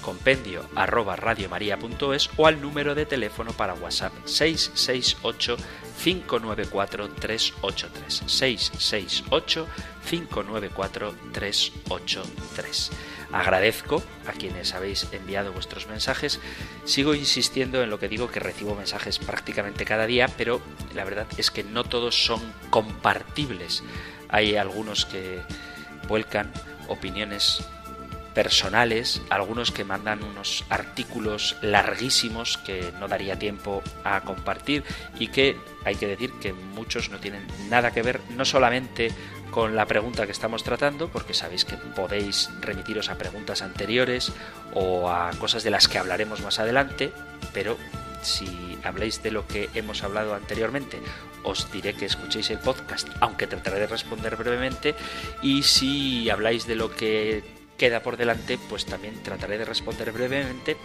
compendio 0.00 0.64
o 2.36 2.46
al 2.46 2.62
número 2.62 2.94
de 2.94 3.04
teléfono 3.04 3.52
para 3.52 3.74
WhatsApp 3.74 4.12
668 4.26 5.56
594 6.02 7.08
383 7.08 8.22
668 8.26 9.66
594 10.08 11.14
383. 11.32 12.90
Agradezco 13.32 14.02
a 14.26 14.32
quienes 14.32 14.74
habéis 14.74 15.06
enviado 15.12 15.52
vuestros 15.52 15.86
mensajes. 15.86 16.40
Sigo 16.84 17.14
insistiendo 17.14 17.82
en 17.82 17.90
lo 17.90 17.98
que 17.98 18.08
digo 18.08 18.30
que 18.30 18.40
recibo 18.40 18.74
mensajes 18.74 19.18
prácticamente 19.18 19.84
cada 19.84 20.06
día, 20.06 20.28
pero 20.28 20.60
la 20.94 21.04
verdad 21.04 21.26
es 21.36 21.50
que 21.50 21.64
no 21.64 21.84
todos 21.84 22.24
son 22.24 22.40
compartibles. 22.70 23.82
Hay 24.28 24.56
algunos 24.56 25.04
que 25.04 25.40
vuelcan 26.08 26.52
opiniones 26.88 27.62
personales, 28.38 29.20
algunos 29.30 29.72
que 29.72 29.82
mandan 29.82 30.22
unos 30.22 30.64
artículos 30.68 31.56
larguísimos 31.60 32.56
que 32.56 32.92
no 33.00 33.08
daría 33.08 33.36
tiempo 33.36 33.82
a 34.04 34.20
compartir 34.20 34.84
y 35.18 35.26
que 35.26 35.56
hay 35.84 35.96
que 35.96 36.06
decir 36.06 36.30
que 36.34 36.52
muchos 36.52 37.10
no 37.10 37.18
tienen 37.18 37.44
nada 37.68 37.90
que 37.90 38.00
ver 38.00 38.20
no 38.36 38.44
solamente 38.44 39.10
con 39.50 39.74
la 39.74 39.86
pregunta 39.86 40.24
que 40.24 40.30
estamos 40.30 40.62
tratando, 40.62 41.08
porque 41.08 41.34
sabéis 41.34 41.64
que 41.64 41.74
podéis 41.78 42.48
remitiros 42.60 43.10
a 43.10 43.18
preguntas 43.18 43.60
anteriores 43.60 44.32
o 44.72 45.10
a 45.10 45.32
cosas 45.40 45.64
de 45.64 45.70
las 45.70 45.88
que 45.88 45.98
hablaremos 45.98 46.40
más 46.40 46.60
adelante, 46.60 47.10
pero 47.52 47.76
si 48.22 48.78
habléis 48.84 49.20
de 49.20 49.32
lo 49.32 49.48
que 49.48 49.68
hemos 49.74 50.04
hablado 50.04 50.36
anteriormente, 50.36 51.00
os 51.42 51.72
diré 51.72 51.94
que 51.94 52.06
escuchéis 52.06 52.50
el 52.50 52.60
podcast, 52.60 53.08
aunque 53.18 53.48
trataré 53.48 53.80
de 53.80 53.88
responder 53.88 54.36
brevemente, 54.36 54.94
y 55.42 55.64
si 55.64 56.30
habláis 56.30 56.68
de 56.68 56.76
lo 56.76 56.94
que 56.94 57.57
queda 57.78 58.02
por 58.02 58.16
delante, 58.16 58.58
pues 58.68 58.84
también 58.84 59.22
trataré 59.22 59.56
de 59.56 59.64
responder 59.64 60.12
brevemente, 60.12 60.76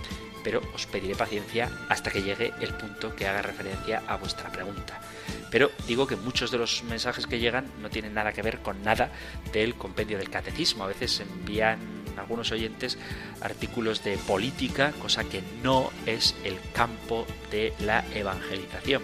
pero 0.43 0.61
os 0.73 0.85
pediré 0.85 1.15
paciencia 1.15 1.69
hasta 1.89 2.11
que 2.11 2.21
llegue 2.21 2.53
el 2.61 2.73
punto 2.75 3.15
que 3.15 3.27
haga 3.27 3.41
referencia 3.41 4.03
a 4.07 4.15
vuestra 4.17 4.51
pregunta. 4.51 5.01
Pero 5.49 5.71
digo 5.87 6.07
que 6.07 6.15
muchos 6.15 6.51
de 6.51 6.57
los 6.57 6.83
mensajes 6.83 7.27
que 7.27 7.39
llegan 7.39 7.65
no 7.81 7.89
tienen 7.89 8.13
nada 8.13 8.31
que 8.31 8.41
ver 8.41 8.59
con 8.59 8.83
nada 8.83 9.11
del 9.51 9.75
compendio 9.75 10.17
del 10.17 10.29
catecismo. 10.29 10.83
A 10.83 10.87
veces 10.87 11.19
envían 11.19 11.79
algunos 12.17 12.51
oyentes 12.51 12.97
artículos 13.41 14.03
de 14.03 14.17
política, 14.17 14.93
cosa 15.01 15.23
que 15.23 15.41
no 15.63 15.91
es 16.05 16.35
el 16.43 16.57
campo 16.73 17.25
de 17.51 17.73
la 17.79 18.03
evangelización. 18.13 19.03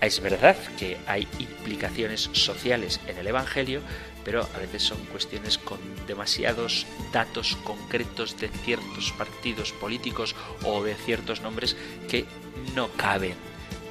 Es 0.00 0.20
verdad 0.20 0.56
que 0.78 0.98
hay 1.06 1.26
implicaciones 1.38 2.28
sociales 2.32 3.00
en 3.06 3.16
el 3.16 3.26
Evangelio, 3.26 3.80
pero 4.24 4.42
a 4.54 4.58
veces 4.58 4.82
son 4.82 4.98
cuestiones 5.06 5.58
con 5.58 5.78
demasiados 6.06 6.86
datos 7.12 7.56
concretos 7.64 8.38
de 8.38 8.48
ciertos 8.48 9.12
partidos 9.12 9.72
políticos 9.72 10.34
o 10.64 10.82
de 10.82 10.94
ciertos 10.94 11.40
nombres 11.40 11.76
que 12.08 12.24
no 12.74 12.88
caben 12.92 13.34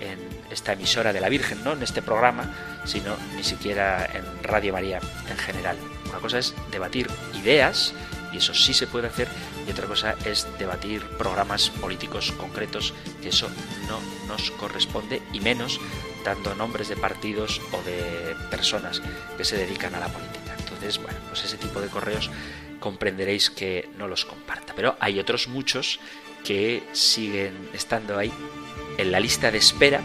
en 0.01 0.19
esta 0.51 0.73
emisora 0.73 1.13
de 1.13 1.21
la 1.21 1.29
Virgen, 1.29 1.63
no 1.63 1.73
en 1.73 1.83
este 1.83 2.01
programa, 2.01 2.81
sino 2.85 3.15
ni 3.35 3.43
siquiera 3.43 4.05
en 4.05 4.43
Radio 4.43 4.73
María 4.73 4.99
en 5.29 5.37
general. 5.37 5.77
Una 6.09 6.19
cosa 6.19 6.39
es 6.39 6.53
debatir 6.71 7.07
ideas, 7.41 7.93
y 8.33 8.37
eso 8.37 8.53
sí 8.53 8.73
se 8.73 8.87
puede 8.87 9.07
hacer, 9.07 9.27
y 9.67 9.71
otra 9.71 9.87
cosa 9.87 10.15
es 10.25 10.47
debatir 10.57 11.01
programas 11.17 11.69
políticos 11.69 12.33
concretos, 12.33 12.93
que 13.21 13.29
eso 13.29 13.47
no 13.87 13.99
nos 14.27 14.51
corresponde, 14.51 15.21
y 15.31 15.39
menos 15.39 15.79
dando 16.23 16.55
nombres 16.55 16.89
de 16.89 16.95
partidos 16.95 17.61
o 17.71 17.81
de 17.83 18.35
personas 18.49 19.01
que 19.37 19.43
se 19.43 19.57
dedican 19.57 19.95
a 19.95 19.99
la 19.99 20.07
política. 20.07 20.55
Entonces, 20.57 21.01
bueno, 21.01 21.19
pues 21.29 21.43
ese 21.45 21.57
tipo 21.57 21.81
de 21.81 21.87
correos 21.87 22.29
comprenderéis 22.79 23.49
que 23.49 23.89
no 23.97 24.07
los 24.07 24.25
comparta. 24.25 24.73
Pero 24.75 24.95
hay 24.99 25.19
otros 25.19 25.47
muchos 25.47 25.99
que 26.43 26.83
siguen 26.91 27.69
estando 27.73 28.17
ahí 28.17 28.31
en 28.97 29.11
la 29.11 29.19
lista 29.19 29.51
de 29.51 29.57
espera 29.57 30.01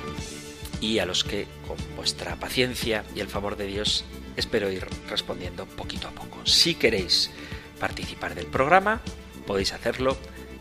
y 0.80 0.98
a 0.98 1.06
los 1.06 1.24
que 1.24 1.46
con 1.66 1.76
vuestra 1.96 2.36
paciencia 2.36 3.04
y 3.14 3.20
el 3.20 3.28
favor 3.28 3.56
de 3.56 3.66
Dios 3.66 4.04
espero 4.36 4.70
ir 4.70 4.86
respondiendo 5.08 5.66
poquito 5.66 6.08
a 6.08 6.12
poco. 6.12 6.46
Si 6.46 6.74
queréis 6.74 7.30
participar 7.80 8.34
del 8.34 8.46
programa, 8.46 9.00
podéis 9.46 9.72
hacerlo 9.72 10.16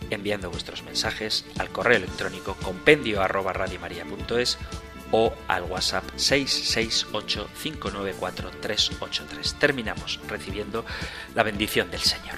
enviando 0.09 0.49
vuestros 0.49 0.83
mensajes 0.83 1.45
al 1.59 1.69
correo 1.69 1.97
electrónico 1.97 2.55
compendio 2.63 3.21
o 5.11 5.33
al 5.47 5.63
WhatsApp 5.63 6.03
668 6.15 7.49
594 7.61 8.51
383. 8.61 9.55
Terminamos 9.55 10.19
recibiendo 10.27 10.85
la 11.35 11.43
bendición 11.43 11.89
del 11.91 12.01
Señor. 12.01 12.35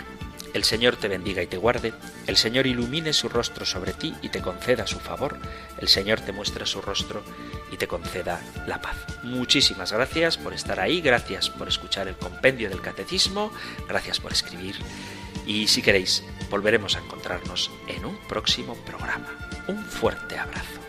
El 0.53 0.63
Señor 0.63 0.95
te 0.95 1.07
bendiga 1.07 1.43
y 1.43 1.47
te 1.47 1.57
guarde, 1.57 1.93
el 2.25 2.35
Señor 2.35 2.65
ilumine 2.65 3.13
su 3.13 3.29
rostro 3.29 3.65
sobre 3.65 3.93
ti 3.93 4.15
y 4.23 4.29
te 4.29 4.41
conceda 4.41 4.87
su 4.87 4.99
favor, 4.99 5.37
el 5.77 5.87
Señor 5.87 6.21
te 6.21 6.31
muestre 6.31 6.65
su 6.65 6.81
rostro 6.81 7.23
y 7.71 7.77
te 7.77 7.87
conceda 7.87 8.41
la 8.65 8.81
paz. 8.81 8.97
Muchísimas 9.21 9.91
gracias 9.91 10.37
por 10.37 10.53
estar 10.53 10.79
ahí, 10.79 11.01
gracias 11.01 11.51
por 11.51 11.67
escuchar 11.67 12.07
el 12.07 12.15
compendio 12.15 12.67
del 12.67 12.81
catecismo, 12.81 13.51
gracias 13.87 14.19
por 14.19 14.31
escribir 14.31 14.75
y 15.45 15.67
si 15.67 15.81
queréis, 15.81 16.23
volveremos 16.49 16.95
a 16.95 16.99
encontrarnos 16.99 17.71
en 17.87 18.05
un 18.05 18.17
próximo 18.27 18.75
programa. 18.85 19.27
Un 19.67 19.83
fuerte 19.83 20.37
abrazo. 20.37 20.88